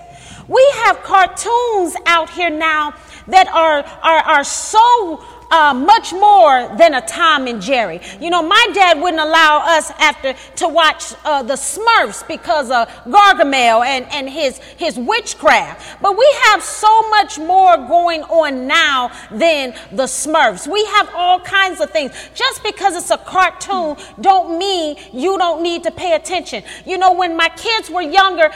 We 0.49 0.67
have 0.85 1.03
cartoons 1.03 1.97
out 2.07 2.31
here 2.31 2.51
now 2.51 2.95
that 3.29 3.49
are, 3.49 3.85
are, 4.03 4.39
are 4.39 4.45
so 4.45 5.25
uh, 5.53 5.75
much 5.75 6.13
more 6.13 6.75
than 6.77 6.95
a 6.95 7.03
Tom 7.03 7.47
and 7.47 7.61
Jerry. 7.61 8.01
You 8.21 8.31
know, 8.31 8.43
my 8.43 8.69
dad 8.73 9.01
wouldn't 9.01 9.21
allow 9.21 9.63
us 9.65 9.91
after 9.99 10.35
to 10.57 10.69
watch 10.69 11.13
uh, 11.25 11.43
the 11.43 11.55
Smurfs 11.55 12.27
because 12.27 12.71
of 12.71 12.89
Gargamel 13.05 13.85
and, 13.85 14.07
and 14.11 14.29
his, 14.31 14.59
his 14.79 14.99
witchcraft. 14.99 16.01
But 16.01 16.17
we 16.17 16.27
have 16.45 16.63
so 16.63 17.09
much 17.11 17.39
more 17.39 17.77
going 17.77 18.23
on 18.23 18.67
now 18.67 19.13
than 19.31 19.75
the 19.93 20.05
Smurfs. 20.05 20.67
We 20.67 20.85
have 20.87 21.11
all 21.15 21.39
kinds 21.41 21.81
of 21.81 21.91
things. 21.91 22.13
Just 22.35 22.63
because 22.63 22.97
it's 22.97 23.11
a 23.11 23.19
cartoon 23.19 23.97
don't 24.21 24.59
mean 24.59 24.97
you 25.13 25.37
don't 25.37 25.63
need 25.63 25.83
to 25.83 25.91
pay 25.91 26.15
attention. 26.15 26.65
You 26.87 26.97
know, 26.97 27.13
when 27.13 27.37
my 27.37 27.51
kids 27.51 27.91
were 27.91 28.03
younger, 28.03 28.51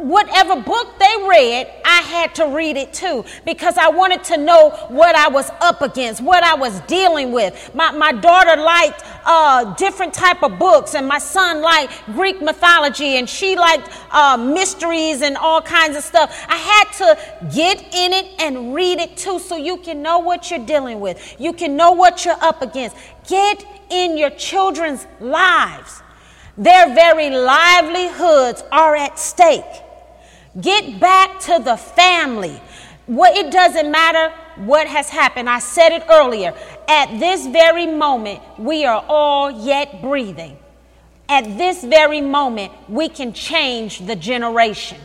whatever 0.00 0.60
book 0.60 0.98
they 0.98 1.14
read, 1.28 1.66
I 1.84 2.00
had 2.02 2.34
to 2.36 2.46
read 2.48 2.76
it 2.76 2.92
too 2.92 3.24
because 3.44 3.76
I 3.76 3.88
wanted 3.88 4.24
to 4.24 4.36
know 4.36 4.70
what 4.88 5.16
I 5.16 5.28
was 5.28 5.50
up 5.60 5.82
against, 5.82 6.20
what 6.20 6.42
I 6.42 6.54
was 6.54 6.80
dealing 6.82 7.32
with. 7.32 7.74
My, 7.74 7.90
my 7.90 8.12
daughter 8.12 8.60
liked 8.60 9.02
uh, 9.24 9.74
different 9.74 10.14
type 10.14 10.42
of 10.42 10.58
books, 10.58 10.94
and 10.94 11.06
my 11.06 11.18
son 11.18 11.62
liked 11.62 11.92
Greek 12.06 12.40
mythology, 12.40 13.16
and 13.16 13.28
she 13.28 13.56
liked 13.56 13.90
uh, 14.10 14.36
mysteries 14.36 15.22
and 15.22 15.36
all 15.36 15.60
kinds 15.60 15.96
of 15.96 16.02
stuff. 16.02 16.44
I 16.48 16.56
had 16.56 16.92
to 16.98 17.54
get 17.54 17.94
in 17.94 18.12
it 18.12 18.26
and 18.38 18.74
read 18.74 18.98
it 18.98 19.16
too 19.16 19.38
so 19.38 19.56
you 19.56 19.78
can 19.78 20.02
know 20.02 20.18
what 20.18 20.50
you're 20.50 20.64
dealing 20.64 21.00
with. 21.00 21.36
You 21.38 21.52
can 21.52 21.76
know 21.76 21.92
what 21.92 22.24
you're 22.24 22.42
up 22.42 22.62
against. 22.62 22.96
Get 23.26 23.64
in 23.90 24.16
your 24.16 24.30
children's 24.30 25.06
lives. 25.20 26.02
Their 26.56 26.92
very 26.94 27.30
livelihoods 27.30 28.64
are 28.72 28.96
at 28.96 29.18
stake. 29.18 29.64
Get 30.60 31.00
back 31.00 31.40
to 31.40 31.60
the 31.62 31.76
family. 31.76 32.60
What 33.06 33.36
it 33.36 33.50
doesn't 33.50 33.90
matter 33.90 34.32
what 34.56 34.86
has 34.86 35.08
happened. 35.08 35.48
I 35.48 35.60
said 35.60 35.92
it 35.92 36.04
earlier. 36.10 36.54
At 36.88 37.18
this 37.18 37.46
very 37.46 37.86
moment, 37.86 38.40
we 38.58 38.84
are 38.84 39.04
all 39.08 39.50
yet 39.50 40.02
breathing. 40.02 40.58
At 41.28 41.44
this 41.58 41.84
very 41.84 42.20
moment, 42.20 42.72
we 42.88 43.08
can 43.08 43.32
change 43.32 44.00
the 44.06 44.16
generation. 44.16 44.98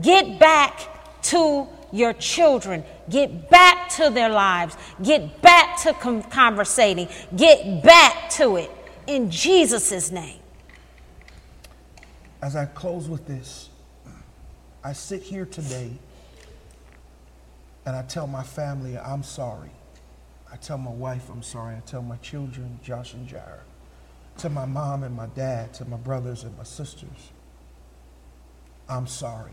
Get 0.00 0.38
back 0.38 1.22
to 1.24 1.68
your 1.92 2.12
children. 2.14 2.84
Get 3.08 3.48
back 3.50 3.88
to 3.90 4.10
their 4.10 4.30
lives. 4.30 4.76
Get 5.02 5.40
back 5.42 5.80
to 5.82 5.92
com- 5.94 6.22
conversating. 6.24 7.08
Get 7.36 7.82
back 7.82 8.30
to 8.30 8.56
it 8.56 8.70
in 9.06 9.30
Jesus' 9.30 10.10
name. 10.10 10.40
As 12.40 12.56
I 12.56 12.64
close 12.66 13.08
with 13.08 13.26
this, 13.26 13.68
I 14.84 14.92
sit 14.92 15.22
here 15.22 15.46
today 15.46 15.92
and 17.86 17.94
I 17.94 18.02
tell 18.02 18.26
my 18.26 18.42
family 18.42 18.98
I'm 18.98 19.22
sorry. 19.22 19.70
I 20.52 20.56
tell 20.56 20.78
my 20.78 20.90
wife 20.90 21.28
I'm 21.30 21.42
sorry. 21.42 21.76
I 21.76 21.80
tell 21.80 22.02
my 22.02 22.16
children, 22.16 22.78
Josh 22.82 23.14
and 23.14 23.26
Jared. 23.26 23.60
To 24.38 24.48
my 24.48 24.64
mom 24.64 25.02
and 25.02 25.14
my 25.14 25.26
dad, 25.26 25.72
to 25.74 25.84
my 25.84 25.96
brothers 25.96 26.42
and 26.44 26.56
my 26.56 26.64
sisters, 26.64 27.30
I'm 28.88 29.06
sorry. 29.06 29.52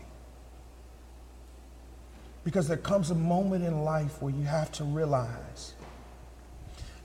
Because 2.42 2.66
there 2.66 2.76
comes 2.76 3.10
a 3.10 3.14
moment 3.14 3.64
in 3.64 3.84
life 3.84 4.20
where 4.20 4.32
you 4.32 4.44
have 4.44 4.72
to 4.72 4.84
realize 4.84 5.74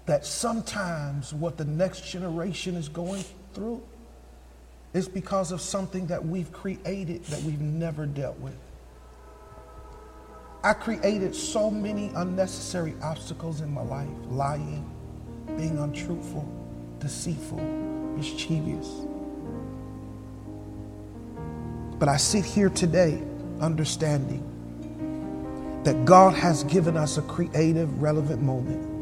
that 0.05 0.25
sometimes 0.25 1.33
what 1.33 1.57
the 1.57 1.65
next 1.65 2.09
generation 2.09 2.75
is 2.75 2.89
going 2.89 3.23
through 3.53 3.81
is 4.95 5.09
because 5.09 5.51
of 5.51 5.59
something 5.59 6.07
that 6.07 6.25
we've 6.25 6.51
created 6.53 7.21
that 7.25 7.43
we've 7.43 7.59
never 7.59 8.05
dealt 8.05 8.39
with. 8.39 8.55
I 10.63 10.71
created 10.71 11.35
so 11.35 11.69
many 11.69 12.11
unnecessary 12.15 12.95
obstacles 13.03 13.59
in 13.59 13.71
my 13.73 13.83
life 13.83 14.07
lying, 14.29 14.89
being 15.57 15.77
untruthful, 15.77 16.49
deceitful, 16.99 17.59
mischievous. 17.59 18.89
But 21.99 22.07
I 22.07 22.15
sit 22.15 22.45
here 22.45 22.69
today 22.69 23.21
understanding 23.59 24.43
that 25.83 26.05
God 26.05 26.33
has 26.35 26.63
given 26.63 26.95
us 26.95 27.17
a 27.17 27.21
creative, 27.21 28.01
relevant 28.01 28.41
moment 28.41 28.95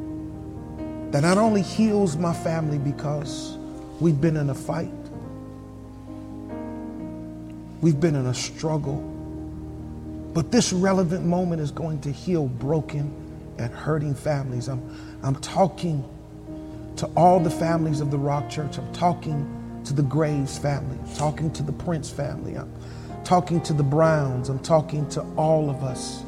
that 1.12 1.22
not 1.22 1.38
only 1.38 1.62
heals 1.62 2.18
my 2.18 2.34
family 2.34 2.80
because 2.80 3.60
we've 4.00 4.20
been 4.20 4.38
in 4.38 4.50
a 4.50 4.56
fight, 4.56 4.90
we've 7.84 8.00
been 8.00 8.16
in 8.16 8.28
a 8.28 8.34
struggle, 8.34 8.96
but 10.34 10.52
this 10.52 10.72
relevant 10.72 11.26
moment 11.26 11.62
is 11.62 11.70
going 11.70 12.00
to 12.00 12.12
heal 12.12 12.48
broken 12.48 13.14
and 13.58 13.74
hurting 13.74 14.16
families. 14.16 14.70
I'm, 14.70 14.82
I'm 15.22 15.36
talking 15.36 16.04
to 16.96 17.08
all 17.18 17.42
the 17.42 17.50
families 17.50 18.00
of 18.00 18.10
the 18.10 18.18
Rock 18.18 18.50
Church. 18.50 18.78
I'm 18.78 18.92
talking 18.94 19.82
to 19.84 19.94
the 19.94 20.02
Graves 20.02 20.58
family. 20.58 20.98
I'm 20.98 21.16
talking 21.16 21.52
to 21.52 21.62
the 21.62 21.74
Prince 21.74 22.10
family. 22.10 22.56
I'm 22.56 22.74
talking 23.26 23.60
to 23.64 23.74
the 23.74 23.84
Browns. 23.84 24.48
I'm 24.48 24.60
talking 24.60 25.08
to 25.10 25.22
all 25.36 25.70
of 25.70 25.84
us. 25.84 26.24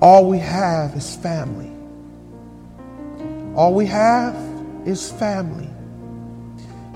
All 0.00 0.26
we 0.26 0.38
have 0.38 0.96
is 0.96 1.16
family. 1.16 1.70
All 3.54 3.74
we 3.74 3.84
have 3.84 4.34
is 4.86 5.12
family. 5.12 5.68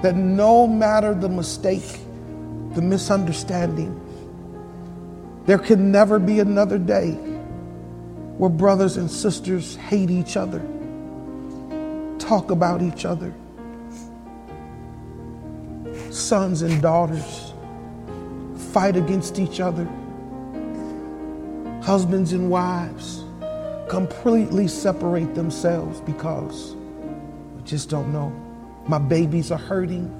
That 0.00 0.16
no 0.16 0.66
matter 0.66 1.12
the 1.12 1.28
mistake, 1.28 2.00
the 2.74 2.82
misunderstanding, 2.82 4.00
there 5.46 5.58
can 5.58 5.92
never 5.92 6.18
be 6.18 6.40
another 6.40 6.78
day 6.78 7.12
where 8.38 8.50
brothers 8.50 8.96
and 8.96 9.10
sisters 9.10 9.76
hate 9.76 10.10
each 10.10 10.36
other, 10.36 10.60
talk 12.18 12.50
about 12.50 12.82
each 12.82 13.04
other, 13.04 13.32
sons 16.10 16.62
and 16.62 16.80
daughters 16.80 17.52
fight 18.72 18.96
against 18.96 19.38
each 19.38 19.60
other 19.60 19.88
husbands 21.84 22.32
and 22.32 22.48
wives 22.48 23.24
completely 23.90 24.66
separate 24.66 25.34
themselves 25.34 26.00
because 26.00 26.74
we 27.54 27.62
just 27.62 27.90
don't 27.90 28.10
know. 28.10 28.30
My 28.88 28.96
babies 28.98 29.50
are 29.50 29.58
hurting. 29.58 30.10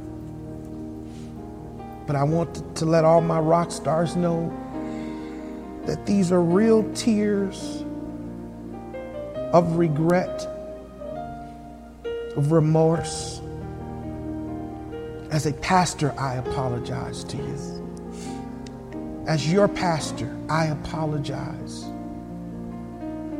But 2.07 2.17
I 2.17 2.23
want 2.23 2.77
to 2.77 2.85
let 2.85 3.05
all 3.05 3.21
my 3.21 3.39
rock 3.39 3.71
stars 3.71 4.17
know 4.17 4.53
that 5.87 6.07
these 6.07 6.33
are 6.33 6.43
real 6.43 6.83
tears 6.95 7.85
of 9.53 9.77
regret, 9.77 10.47
of 12.37 12.53
remorse. 12.53 13.41
As 15.31 15.47
a 15.47 15.53
pastor, 15.53 16.15
I 16.19 16.35
apologize 16.35 17.25
to 17.25 17.37
you. 17.37 19.25
As 19.27 19.51
your 19.51 19.69
pastor, 19.69 20.37
I 20.49 20.67
apologize. 20.67 21.85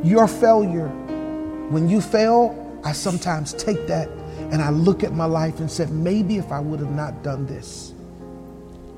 Your 0.03 0.27
failure, 0.27 0.89
when 1.69 1.89
you 1.89 2.01
fail, 2.01 2.79
I 2.83 2.91
sometimes 2.91 3.53
take 3.53 3.87
that 3.87 4.07
and 4.51 4.61
I 4.61 4.69
look 4.69 5.03
at 5.03 5.13
my 5.13 5.25
life 5.25 5.59
and 5.59 5.71
say, 5.71 5.87
maybe 5.87 6.37
if 6.37 6.51
I 6.51 6.59
would 6.59 6.79
have 6.79 6.91
not 6.91 7.23
done 7.23 7.47
this, 7.47 7.94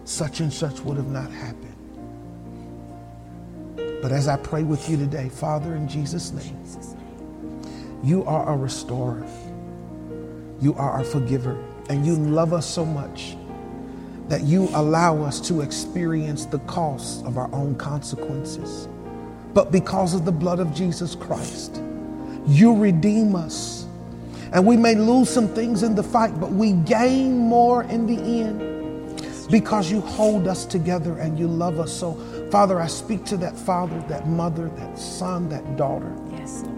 such 0.07 0.39
and 0.39 0.51
such 0.51 0.79
would 0.79 0.95
have 0.95 1.09
not 1.09 1.29
happened. 1.29 1.75
But 4.01 4.13
as 4.13 4.29
I 4.29 4.37
pray 4.37 4.63
with 4.63 4.89
you 4.89 4.95
today, 4.95 5.27
Father, 5.27 5.75
in 5.75 5.87
Jesus' 5.89 6.31
name, 6.31 6.63
you 8.03 8.23
are 8.23 8.53
a 8.53 8.55
restorer, 8.55 9.25
you 10.61 10.73
are 10.75 11.01
a 11.01 11.03
forgiver, 11.03 11.61
and 11.89 12.05
you 12.05 12.15
love 12.15 12.53
us 12.53 12.65
so 12.65 12.85
much 12.85 13.35
that 14.29 14.43
you 14.43 14.69
allow 14.73 15.21
us 15.23 15.41
to 15.49 15.59
experience 15.59 16.45
the 16.45 16.59
cost 16.59 17.25
of 17.25 17.37
our 17.37 17.53
own 17.53 17.75
consequences. 17.75 18.87
But 19.53 19.73
because 19.73 20.13
of 20.13 20.23
the 20.23 20.31
blood 20.31 20.59
of 20.59 20.73
Jesus 20.73 21.15
Christ, 21.15 21.81
you 22.45 22.73
redeem 22.75 23.35
us. 23.35 23.85
And 24.53 24.65
we 24.65 24.77
may 24.77 24.95
lose 24.95 25.29
some 25.29 25.49
things 25.49 25.83
in 25.83 25.95
the 25.95 26.03
fight, 26.03 26.39
but 26.39 26.51
we 26.51 26.71
gain 26.71 27.37
more 27.37 27.83
in 27.83 28.07
the 28.07 28.17
end 28.17 28.76
because 29.49 29.89
you 29.91 30.01
hold 30.01 30.47
us 30.47 30.65
together 30.65 31.17
and 31.19 31.37
you 31.39 31.47
love 31.47 31.79
us. 31.79 31.91
So, 31.93 32.13
Father, 32.51 32.79
I 32.79 32.87
speak 32.87 33.25
to 33.25 33.37
that 33.37 33.57
father, 33.57 33.99
that 34.09 34.27
mother, 34.27 34.69
that 34.69 34.97
son, 34.99 35.49
that 35.49 35.77
daughter. 35.77 36.13
Yes, 36.31 36.63
Lord. 36.63 36.77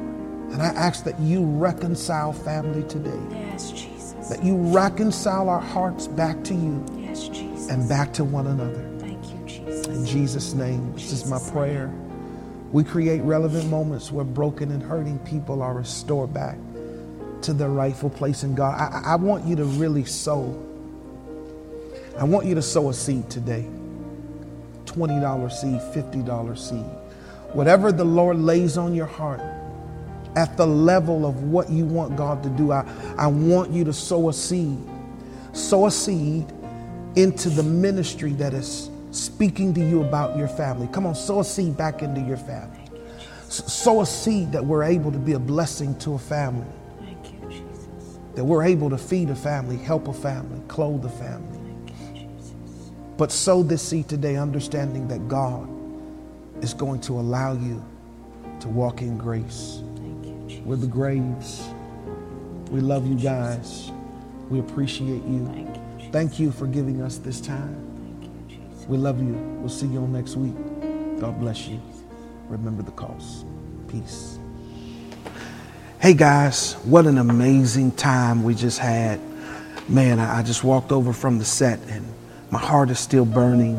And 0.51 0.61
I 0.61 0.67
ask 0.67 1.03
that 1.03 1.20
you 1.20 1.43
reconcile 1.45 2.34
family 2.34 2.84
today. 2.88 3.20
Yes, 3.32 3.72
Jesus. 3.72 4.30
That 4.30 4.43
you 4.43 4.55
reconcile 4.57 5.49
our 5.49 5.59
hearts 5.59 6.07
back 6.07 6.43
to 6.45 6.53
you 6.53 6.84
Yes, 6.97 7.28
Jesus. 7.28 7.70
and 7.70 7.88
back 7.89 8.13
to 8.13 8.24
one 8.24 8.47
another. 8.47 8.88
Thank 8.99 9.24
you, 9.32 9.39
Jesus. 9.47 9.88
In 9.88 10.05
Jesus' 10.05 10.53
name, 10.53 10.93
this 10.93 11.11
is 11.11 11.28
my 11.30 11.39
prayer. 11.51 11.91
We 12.72 12.84
create 12.84 13.22
relevant 13.22 13.67
moments 13.70 14.11
where 14.11 14.26
broken 14.26 14.72
and 14.72 14.84
hurting 14.84 15.17
people 15.20 15.63
are 15.63 15.74
restored 15.74 16.34
back 16.34 16.57
to 17.41 17.53
their 17.53 17.70
rightful 17.70 18.09
place 18.11 18.43
in 18.43 18.53
God. 18.53 18.76
I, 18.80 19.13
I 19.13 19.15
want 19.15 19.45
you 19.45 19.55
to 19.55 19.63
really 19.65 20.05
sow. 20.05 20.55
I 22.20 22.26
want 22.26 22.45
you 22.45 22.53
to 22.55 22.61
sow 22.61 22.89
a 22.89 22.93
seed 22.93 23.30
today 23.30 23.65
$20 24.86 25.51
seed, 25.51 25.80
$50 26.03 26.57
seed. 26.57 26.86
Whatever 27.53 27.93
the 27.93 28.03
Lord 28.03 28.38
lays 28.38 28.78
on 28.78 28.93
your 28.93 29.05
heart 29.05 29.39
at 30.36 30.57
the 30.57 30.67
level 30.67 31.26
of 31.26 31.43
what 31.43 31.70
you 31.70 31.86
want 31.86 32.17
God 32.17 32.43
to 32.43 32.49
do, 32.49 32.74
I, 32.74 32.86
I 33.17 33.28
want 33.28 33.72
you 33.72 33.86
to 33.86 33.93
sow 33.93 34.28
a 34.30 34.34
seed. 34.34 34.78
Sow 35.53 35.86
a 35.86 35.91
seed 35.91 36.45
into 37.15 37.49
the 37.49 37.63
ministry 37.63 38.34
that 38.34 38.53
is 38.53 38.89
speaking 39.11 39.74
to 39.76 39.80
you 39.80 40.03
about 40.03 40.38
your 40.38 40.49
family. 40.49 40.89
Come 40.91 41.05
on, 41.05 41.15
sow 41.15 41.39
a 41.39 41.45
seed 41.45 41.78
back 41.78 42.03
into 42.03 42.20
your 42.20 42.38
family. 42.38 42.82
Sow 43.47 44.01
a 44.01 44.05
seed 44.05 44.51
that 44.51 44.63
we're 44.63 44.84
able 44.84 45.11
to 45.11 45.17
be 45.17 45.34
a 45.34 45.39
blessing 45.39 45.97
to 45.99 46.15
a 46.15 46.20
family, 46.20 46.67
Thank 46.99 47.34
you, 47.34 47.49
Jesus. 47.49 48.20
that 48.36 48.43
we're 48.43 48.63
able 48.63 48.89
to 48.89 48.97
feed 48.97 49.30
a 49.30 49.36
family, 49.36 49.78
help 49.78 50.07
a 50.07 50.13
family, 50.13 50.61
clothe 50.67 51.05
a 51.05 51.09
family. 51.09 51.59
Thank 53.20 53.32
you, 53.32 53.36
Jesus. 53.36 53.43
But 53.43 53.51
sow 53.51 53.63
this 53.63 53.82
seed 53.82 54.07
today, 54.07 54.38
understanding 54.38 55.07
that 55.09 55.28
God 55.28 55.67
is 56.63 56.74
going 56.74 57.01
to 57.01 57.13
allow 57.13 57.53
you 57.53 57.84
to 58.61 58.67
walk 58.70 59.01
in 59.01 59.17
grace. 59.17 59.82
Thank 59.95 60.26
you, 60.26 60.45
Jesus. 60.47 60.65
We're 60.65 60.76
the 60.78 60.88
Graves. 60.88 61.70
We 62.72 62.82
love 62.82 63.07
you 63.07 63.15
guys. 63.15 63.91
We 64.49 64.59
appreciate 64.59 65.24
you. 65.24 65.45
Thank 65.45 65.76
you, 65.76 65.84
Jesus. 65.97 66.11
Thank 66.11 66.39
you 66.39 66.51
for 66.51 66.67
giving 66.67 67.01
us 67.01 67.17
this 67.17 67.41
time. 67.41 67.76
Thank 68.22 68.24
you, 68.24 68.57
Jesus. 68.57 68.88
We 68.88 68.97
love 68.97 69.20
you. 69.22 69.34
We'll 69.59 69.70
see 69.70 69.88
you 69.88 69.99
on 69.99 70.13
next 70.13 70.36
week. 70.36 70.55
God 71.20 71.39
bless 71.39 71.67
you. 71.67 71.82
Remember 72.49 72.84
the 72.84 72.91
cost. 72.91 73.45
Peace. 73.88 74.39
Hey 75.99 76.13
guys, 76.13 76.74
what 76.86 77.05
an 77.07 77.17
amazing 77.17 77.91
time 77.91 78.43
we 78.43 78.55
just 78.55 78.80
had. 78.80 79.20
Man, 79.89 80.20
I 80.20 80.43
just 80.43 80.63
walked 80.63 80.91
over 80.91 81.11
from 81.11 81.39
the 81.39 81.45
set 81.45 81.80
and 81.89 82.05
my 82.52 82.60
heart 82.60 82.89
is 82.89 83.00
still 83.00 83.26
burning. 83.26 83.78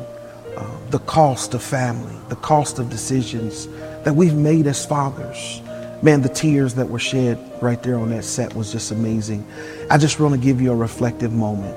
Uh, 0.56 0.78
the 0.90 0.98
cost 1.00 1.54
of 1.54 1.62
family, 1.62 2.14
the 2.28 2.36
cost 2.36 2.78
of 2.78 2.90
decisions 2.90 3.66
that 4.04 4.14
we've 4.14 4.34
made 4.34 4.66
as 4.66 4.84
fathers. 4.84 5.62
Man, 6.02 6.22
the 6.22 6.28
tears 6.28 6.74
that 6.74 6.88
were 6.88 6.98
shed 6.98 7.38
right 7.60 7.82
there 7.82 7.98
on 7.98 8.10
that 8.10 8.24
set 8.24 8.54
was 8.54 8.72
just 8.72 8.90
amazing. 8.90 9.46
I 9.90 9.98
just 9.98 10.18
want 10.18 10.34
to 10.34 10.40
give 10.40 10.60
you 10.60 10.72
a 10.72 10.76
reflective 10.76 11.32
moment. 11.32 11.76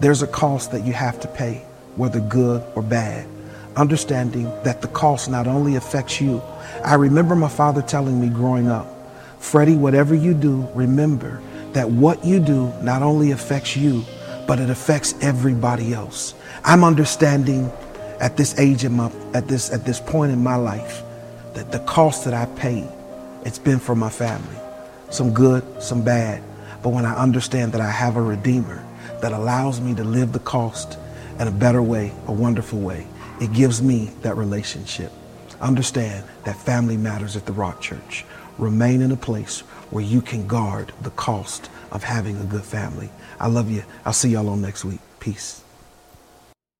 There's 0.00 0.22
a 0.22 0.26
cost 0.26 0.72
that 0.72 0.84
you 0.84 0.92
have 0.92 1.20
to 1.20 1.28
pay, 1.28 1.62
whether 1.96 2.20
good 2.20 2.64
or 2.74 2.82
bad. 2.82 3.26
Understanding 3.76 4.44
that 4.64 4.82
the 4.82 4.88
cost 4.88 5.30
not 5.30 5.46
only 5.46 5.76
affects 5.76 6.20
you. 6.20 6.42
I 6.84 6.94
remember 6.94 7.36
my 7.36 7.48
father 7.48 7.82
telling 7.82 8.20
me 8.20 8.28
growing 8.28 8.68
up, 8.68 8.88
Freddie, 9.38 9.76
whatever 9.76 10.14
you 10.14 10.34
do, 10.34 10.68
remember 10.74 11.40
that 11.72 11.90
what 11.90 12.24
you 12.24 12.40
do 12.40 12.72
not 12.82 13.02
only 13.02 13.30
affects 13.30 13.76
you, 13.76 14.04
but 14.50 14.58
it 14.58 14.68
affects 14.68 15.14
everybody 15.20 15.94
else. 15.94 16.34
I'm 16.64 16.82
understanding 16.82 17.70
at 18.18 18.36
this 18.36 18.58
age 18.58 18.84
my 18.88 19.08
at 19.32 19.46
this 19.46 19.70
at 19.72 19.84
this 19.84 20.00
point 20.00 20.32
in 20.32 20.42
my 20.42 20.56
life 20.56 21.04
that 21.54 21.70
the 21.70 21.78
cost 21.78 22.24
that 22.24 22.34
I 22.34 22.46
paid 22.56 22.88
It's 23.44 23.60
been 23.60 23.78
for 23.78 23.94
my 23.94 24.10
family. 24.10 24.56
Some 25.10 25.32
good, 25.32 25.62
some 25.80 26.02
bad. 26.02 26.42
But 26.82 26.88
when 26.88 27.06
I 27.06 27.14
understand 27.14 27.70
that 27.74 27.80
I 27.80 27.92
have 27.92 28.16
a 28.16 28.22
Redeemer 28.22 28.84
that 29.22 29.30
allows 29.30 29.80
me 29.80 29.94
to 29.94 30.02
live 30.02 30.32
the 30.32 30.40
cost 30.40 30.98
in 31.38 31.46
a 31.46 31.52
better 31.52 31.80
way, 31.80 32.10
a 32.26 32.32
wonderful 32.32 32.80
way, 32.80 33.06
it 33.40 33.52
gives 33.52 33.80
me 33.80 34.10
that 34.22 34.36
relationship. 34.36 35.12
Understand 35.60 36.24
that 36.42 36.56
family 36.56 36.96
matters 36.96 37.36
at 37.36 37.46
the 37.46 37.52
Rock 37.52 37.80
Church. 37.80 38.24
Remain 38.58 39.00
in 39.00 39.12
a 39.12 39.16
place 39.16 39.60
where 39.90 40.04
you 40.04 40.20
can 40.20 40.48
guard 40.48 40.92
the 41.02 41.10
cost 41.10 41.70
of 41.92 42.02
having 42.02 42.36
a 42.38 42.44
good 42.44 42.64
family. 42.64 43.10
I 43.40 43.46
love 43.48 43.70
you. 43.70 43.82
I'll 44.04 44.12
see 44.12 44.30
y'all 44.30 44.48
on 44.50 44.60
next 44.60 44.84
week. 44.84 45.00
Peace. 45.18 45.59